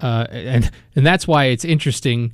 Uh, 0.00 0.26
and 0.30 0.70
and 0.96 1.04
that's 1.04 1.28
why 1.28 1.46
it's 1.46 1.64
interesting 1.64 2.32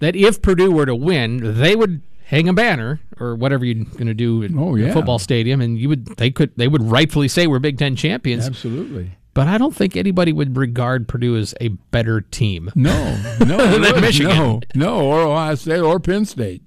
that 0.00 0.14
if 0.14 0.42
Purdue 0.42 0.70
were 0.70 0.84
to 0.84 0.94
win, 0.94 1.58
they 1.58 1.74
would 1.74 2.02
hang 2.24 2.48
a 2.48 2.52
banner 2.52 3.00
or 3.20 3.34
whatever 3.36 3.64
you're 3.64 3.84
going 3.84 4.06
to 4.06 4.14
do 4.14 4.42
in 4.42 4.58
Oh, 4.58 4.76
the 4.76 4.84
yeah. 4.84 4.92
football 4.92 5.18
stadium, 5.18 5.60
and 5.60 5.78
you 5.78 5.88
would 5.88 6.06
they 6.16 6.30
could 6.30 6.50
they 6.56 6.68
would 6.68 6.82
rightfully 6.82 7.28
say 7.28 7.46
we're 7.46 7.58
Big 7.58 7.78
Ten 7.78 7.96
champions. 7.96 8.46
Absolutely. 8.46 9.12
But 9.34 9.48
I 9.48 9.58
don't 9.58 9.74
think 9.74 9.96
anybody 9.96 10.32
would 10.32 10.56
regard 10.56 11.08
Purdue 11.08 11.36
as 11.36 11.54
a 11.60 11.68
better 11.68 12.20
team. 12.20 12.70
No, 12.76 13.16
no, 13.44 13.78
Than 13.80 14.00
Michigan. 14.00 14.36
no, 14.36 14.60
no, 14.76 15.00
or 15.00 15.20
Ohio 15.22 15.54
State 15.56 15.80
or 15.80 15.98
Penn 15.98 16.24
State. 16.24 16.62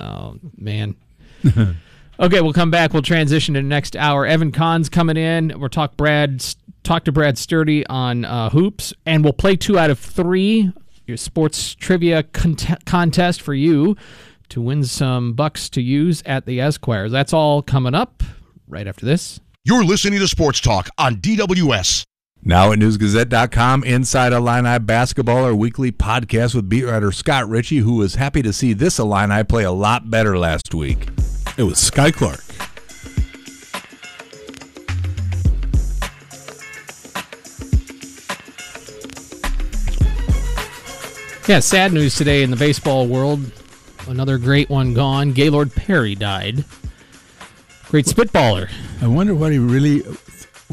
Oh 0.00 0.38
man. 0.56 0.96
okay, 2.20 2.40
we'll 2.40 2.52
come 2.52 2.70
back. 2.70 2.92
We'll 2.92 3.02
transition 3.02 3.54
to 3.54 3.60
the 3.60 3.66
next 3.66 3.96
hour. 3.96 4.24
Evan 4.26 4.52
Kahn's 4.52 4.88
coming 4.88 5.16
in. 5.16 5.52
We'll 5.58 5.68
talk 5.68 5.96
Brad 5.96 6.44
talk 6.84 7.04
to 7.04 7.12
Brad 7.12 7.36
Sturdy 7.38 7.86
on 7.86 8.24
uh, 8.24 8.50
hoops, 8.50 8.92
and 9.06 9.22
we'll 9.24 9.32
play 9.32 9.56
two 9.56 9.78
out 9.78 9.90
of 9.90 9.98
three 9.98 10.72
your 11.06 11.16
sports 11.16 11.74
trivia 11.74 12.22
cont- 12.22 12.84
contest 12.86 13.42
for 13.42 13.54
you 13.54 13.96
to 14.52 14.60
win 14.60 14.84
some 14.84 15.32
bucks 15.32 15.70
to 15.70 15.80
use 15.80 16.22
at 16.26 16.44
the 16.44 16.60
Esquire. 16.60 17.08
That's 17.08 17.32
all 17.32 17.62
coming 17.62 17.94
up 17.94 18.22
right 18.68 18.86
after 18.86 19.06
this. 19.06 19.40
You're 19.64 19.82
listening 19.84 20.18
to 20.20 20.28
Sports 20.28 20.60
Talk 20.60 20.90
on 20.98 21.16
DWS. 21.16 22.04
Now 22.42 22.72
at 22.72 22.78
newsgazette.com, 22.78 23.84
Inside 23.84 24.32
Illini 24.34 24.78
Basketball, 24.80 25.44
our 25.44 25.54
weekly 25.54 25.90
podcast 25.90 26.54
with 26.54 26.68
beat 26.68 26.84
writer 26.84 27.12
Scott 27.12 27.48
Richey, 27.48 27.78
who 27.78 27.94
was 27.94 28.16
happy 28.16 28.42
to 28.42 28.52
see 28.52 28.74
this 28.74 28.98
Illini 28.98 29.42
play 29.42 29.64
a 29.64 29.70
lot 29.70 30.10
better 30.10 30.36
last 30.36 30.74
week. 30.74 31.08
It 31.56 31.62
was 31.62 31.78
Skyy 31.78 32.12
Clark. 32.12 32.40
Yeah, 41.48 41.60
sad 41.60 41.92
news 41.92 42.16
today 42.16 42.42
in 42.42 42.50
the 42.50 42.56
baseball 42.56 43.06
world. 43.06 43.50
Another 44.08 44.38
great 44.38 44.68
one 44.68 44.94
gone. 44.94 45.32
Gaylord 45.32 45.72
Perry 45.74 46.14
died. 46.14 46.64
Great 47.88 48.06
spitballer. 48.06 48.70
I 49.00 49.06
wonder 49.06 49.34
what 49.34 49.52
he 49.52 49.58
really 49.58 50.02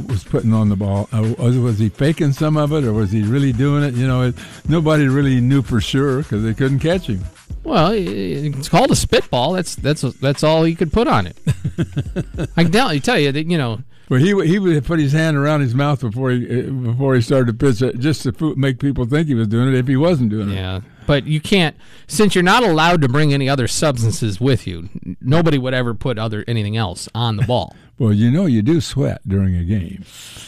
was 0.08 0.24
putting 0.24 0.54
on 0.54 0.70
the 0.70 0.76
ball. 0.76 1.10
Uh, 1.12 1.34
was, 1.38 1.58
was 1.58 1.80
he 1.80 1.90
faking 1.90 2.32
some 2.32 2.56
of 2.58 2.72
it, 2.72 2.84
or 2.86 2.94
was 2.94 3.12
he 3.12 3.24
really 3.24 3.52
doing 3.52 3.84
it? 3.84 3.94
You 3.94 4.08
know, 4.08 4.24
it, 4.24 4.36
nobody 4.68 5.08
really 5.08 5.42
knew 5.42 5.62
for 5.62 5.82
sure 5.82 6.20
because 6.24 6.44
they 6.44 6.54
couldn't 6.54 6.80
catch 6.80 7.08
him. 7.08 7.22
Well, 7.64 7.92
it's 7.94 8.70
called 8.70 8.90
a 8.92 8.96
spitball. 8.96 9.54
That's 9.54 9.76
that's 9.76 10.02
that's 10.02 10.44
all 10.44 10.64
he 10.64 10.76
could 10.76 10.94
put 10.94 11.08
on 11.08 11.28
it. 11.28 11.38
I 12.58 12.64
can 12.64 12.72
tell, 12.72 12.98
tell 13.00 13.20
you 13.20 13.32
that 13.34 13.46
you 13.48 13.58
know. 13.58 13.80
But 14.08 14.22
he 14.22 14.34
would- 14.34 14.48
he 14.48 14.58
would 14.58 14.84
put 14.86 15.00
his 15.00 15.12
hand 15.12 15.38
around 15.38 15.62
his 15.62 15.76
mouth 15.76 16.00
before 16.02 16.32
he 16.32 16.62
uh, 16.68 16.72
before 16.72 17.16
he 17.16 17.22
started 17.22 17.48
to 17.48 17.54
pitch 17.54 17.82
it, 17.82 18.00
just 18.00 18.24
to 18.24 18.56
make 18.56 18.80
people 18.80 19.06
think 19.06 19.28
he 19.28 19.36
was 19.36 19.48
doing 19.50 19.68
it 19.68 19.76
if 19.76 19.88
he 19.88 19.98
wasn't 19.98 20.30
doing 20.30 20.50
it. 20.50 20.56
Yeah, 20.56 20.80
but 21.10 21.26
you 21.26 21.42
can't 21.42 21.76
since 22.06 22.36
you're 22.36 22.44
not 22.44 22.62
allowed 22.62 23.02
to 23.02 23.10
bring 23.10 23.34
any 23.34 23.50
other 23.50 23.68
substances 23.68 24.40
with 24.40 24.68
you. 24.68 24.90
Nobody 25.20 25.58
would 25.58 25.74
ever 25.74 25.96
put 25.96 26.20
other 26.20 26.46
anything 26.48 26.78
else 26.78 27.10
on 27.16 27.36
the 27.36 27.44
ball. 27.44 27.76
Well, 28.00 28.14
you 28.14 28.32
know, 28.32 28.46
you 28.46 28.62
do 28.62 28.80
sweat 28.80 29.20
during 29.28 29.58
a 29.58 29.66
game, 29.66 30.06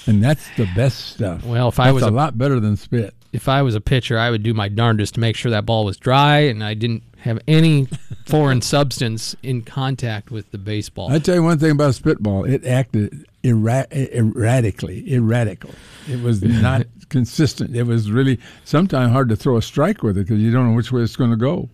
and 0.07 0.23
that's 0.23 0.47
the 0.55 0.69
best 0.73 1.09
stuff. 1.15 1.43
Well, 1.45 1.67
if 1.67 1.81
I 1.81 1.91
was 1.91 2.01
a, 2.01 2.07
a- 2.07 2.09
lot 2.09 2.37
better 2.37 2.61
than 2.61 2.77
spit. 2.77 3.13
if 3.33 3.49
I 3.49 3.61
was 3.61 3.75
a 3.75 3.81
pitcher, 3.81 4.17
I 4.17 4.31
would 4.31 4.41
do 4.41 4.53
my 4.53 4.69
darndest 4.69 5.15
to 5.15 5.19
make 5.19 5.35
sure 5.35 5.51
that 5.51 5.65
ball 5.65 5.83
was 5.83 5.97
dry 5.97 6.37
and 6.43 6.63
I 6.63 6.75
didn't 6.75 7.03
have 7.17 7.39
any 7.49 7.89
foreign 8.25 8.61
substance 8.61 9.35
in 9.43 9.63
contact 9.63 10.31
with 10.31 10.49
the 10.51 10.57
baseball. 10.57 11.11
I 11.11 11.19
tell 11.19 11.35
you 11.35 11.43
one 11.43 11.59
thing 11.59 11.71
about 11.71 11.93
spitball: 11.93 12.45
it 12.45 12.65
acted 12.65 13.25
erra- 13.43 13.87
erratically, 13.91 15.11
erratic. 15.11 15.65
It 16.07 16.21
was 16.21 16.41
not 16.61 16.87
consistent. 17.11 17.75
It 17.75 17.83
was 17.83 18.09
really 18.09 18.39
sometimes 18.65 19.11
hard 19.11 19.29
to 19.29 19.35
throw 19.35 19.57
a 19.57 19.61
strike 19.61 20.01
with 20.01 20.17
it 20.17 20.21
because 20.27 20.39
you 20.41 20.51
don't 20.51 20.67
know 20.69 20.75
which 20.75 20.91
way 20.91 21.01
it's 21.03 21.15
going 21.15 21.29
to 21.29 21.37
go. 21.37 21.69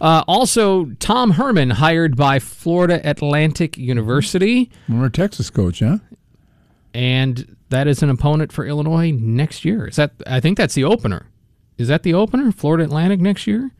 Uh, 0.00 0.24
also, 0.26 0.86
Tom 0.98 1.30
Herman 1.30 1.70
hired 1.70 2.16
by 2.16 2.38
Florida 2.40 3.00
Atlantic 3.08 3.78
University, 3.78 4.70
We're 4.88 5.08
Texas 5.08 5.48
coach, 5.48 5.78
huh? 5.78 5.98
and 6.92 7.56
that 7.70 7.86
is 7.86 8.02
an 8.02 8.10
opponent 8.10 8.52
for 8.52 8.64
Illinois 8.66 9.10
next 9.10 9.64
year. 9.64 9.86
Is 9.86 9.96
that? 9.96 10.12
I 10.26 10.40
think 10.40 10.58
that's 10.58 10.74
the 10.74 10.84
opener. 10.84 11.26
Is 11.78 11.88
that 11.88 12.02
the 12.02 12.14
opener? 12.14 12.52
Florida 12.52 12.84
Atlantic 12.84 13.20
next 13.20 13.46
year? 13.46 13.70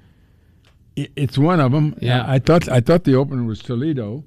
It's 0.97 1.37
one 1.37 1.61
of 1.61 1.72
them. 1.72 1.95
Yeah. 2.01 2.24
I 2.27 2.39
thought 2.39 2.68
I 2.68 2.81
thought 2.81 3.05
the 3.05 3.14
opener 3.16 3.45
was 3.45 3.61
Toledo, 3.61 4.24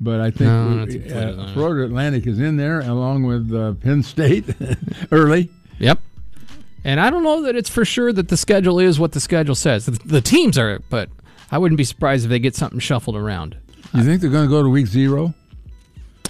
but 0.00 0.20
I 0.20 0.30
think 0.30 0.40
No, 0.50 0.84
we- 0.86 0.98
Florida 1.00 1.16
uh, 1.26 1.30
Atlantic. 1.32 1.54
Florida 1.54 1.84
Atlantic 1.84 2.26
is 2.28 2.38
in 2.38 2.56
there 2.56 2.80
along 2.80 3.24
with 3.24 3.52
uh, 3.52 3.72
Penn 3.74 4.02
State 4.04 4.44
early. 5.12 5.50
Yep. 5.82 5.98
And 6.84 6.98
I 7.00 7.10
don't 7.10 7.22
know 7.22 7.42
that 7.42 7.54
it's 7.54 7.68
for 7.68 7.84
sure 7.84 8.12
that 8.12 8.28
the 8.28 8.36
schedule 8.36 8.78
is 8.78 8.98
what 8.98 9.12
the 9.12 9.20
schedule 9.20 9.54
says. 9.54 9.86
The, 9.86 9.92
the 10.04 10.20
teams 10.20 10.56
are, 10.58 10.80
but 10.88 11.10
I 11.50 11.58
wouldn't 11.58 11.76
be 11.76 11.84
surprised 11.84 12.24
if 12.24 12.30
they 12.30 12.38
get 12.38 12.56
something 12.56 12.78
shuffled 12.80 13.16
around. 13.16 13.56
You 13.94 14.02
think 14.04 14.20
they're 14.20 14.30
going 14.30 14.48
to 14.48 14.50
go 14.50 14.62
to 14.62 14.68
week 14.68 14.86
zero? 14.86 15.34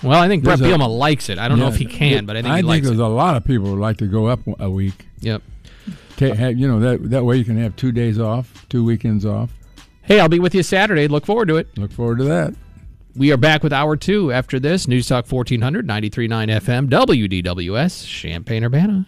Well, 0.03 0.21
I 0.21 0.27
think 0.27 0.43
Bret 0.43 0.59
There's 0.59 0.73
a- 0.73 0.79
likes 0.79 1.29
it. 1.29 1.39
I 1.39 1.47
don't 1.49 1.61
know 1.61 1.69
if 1.69 1.77
he 1.77 1.85
can, 1.87 2.27
but 2.27 2.37
I 2.37 2.43
think 2.43 2.53
I 2.53 2.57
he 2.57 2.63
think 2.63 2.69
likes 2.69 2.87
there's 2.87 2.99
it. 2.99 3.03
a 3.05 3.07
lot 3.09 3.37
of 3.37 3.45
people 3.45 3.67
who 3.67 3.73
would 3.75 3.81
like 3.81 3.99
to 3.99 4.07
go 4.07 4.27
up 4.27 4.41
a 4.59 4.69
week. 4.69 5.07
Yep. 5.21 5.43
Have, 6.19 6.57
you 6.57 6.69
know 6.69 6.79
that 6.81 7.11
that 7.11 7.25
way 7.25 7.37
you 7.37 7.45
can 7.45 7.57
have 7.57 7.75
two 7.75 7.91
days 7.91 8.19
off, 8.21 8.65
two 8.69 8.85
weekends 8.85 9.27
off. 9.27 9.51
Hey, 10.03 10.21
I'll 10.21 10.29
be 10.29 10.39
with 10.39 10.55
you 10.55 10.63
Saturday. 10.63 11.09
Look 11.09 11.27
forward 11.27 11.49
to 11.49 11.57
it. 11.57 11.77
Look 11.77 11.91
forward 11.93 12.19
to 12.19 12.25
that. 12.25 12.55
We 13.17 13.33
are 13.33 13.37
back 13.37 13.63
with 13.65 13.73
hour 13.73 13.97
two 13.97 14.33
after 14.33 14.61
this. 14.61 14.87
News 14.87 15.09
Talk 15.09 15.27
1400, 15.31 15.87
93.9 15.87 16.61
FM, 16.61 16.89
WDWS, 16.89 18.07
Champaign 18.07 18.65
Urbana. 18.65 19.01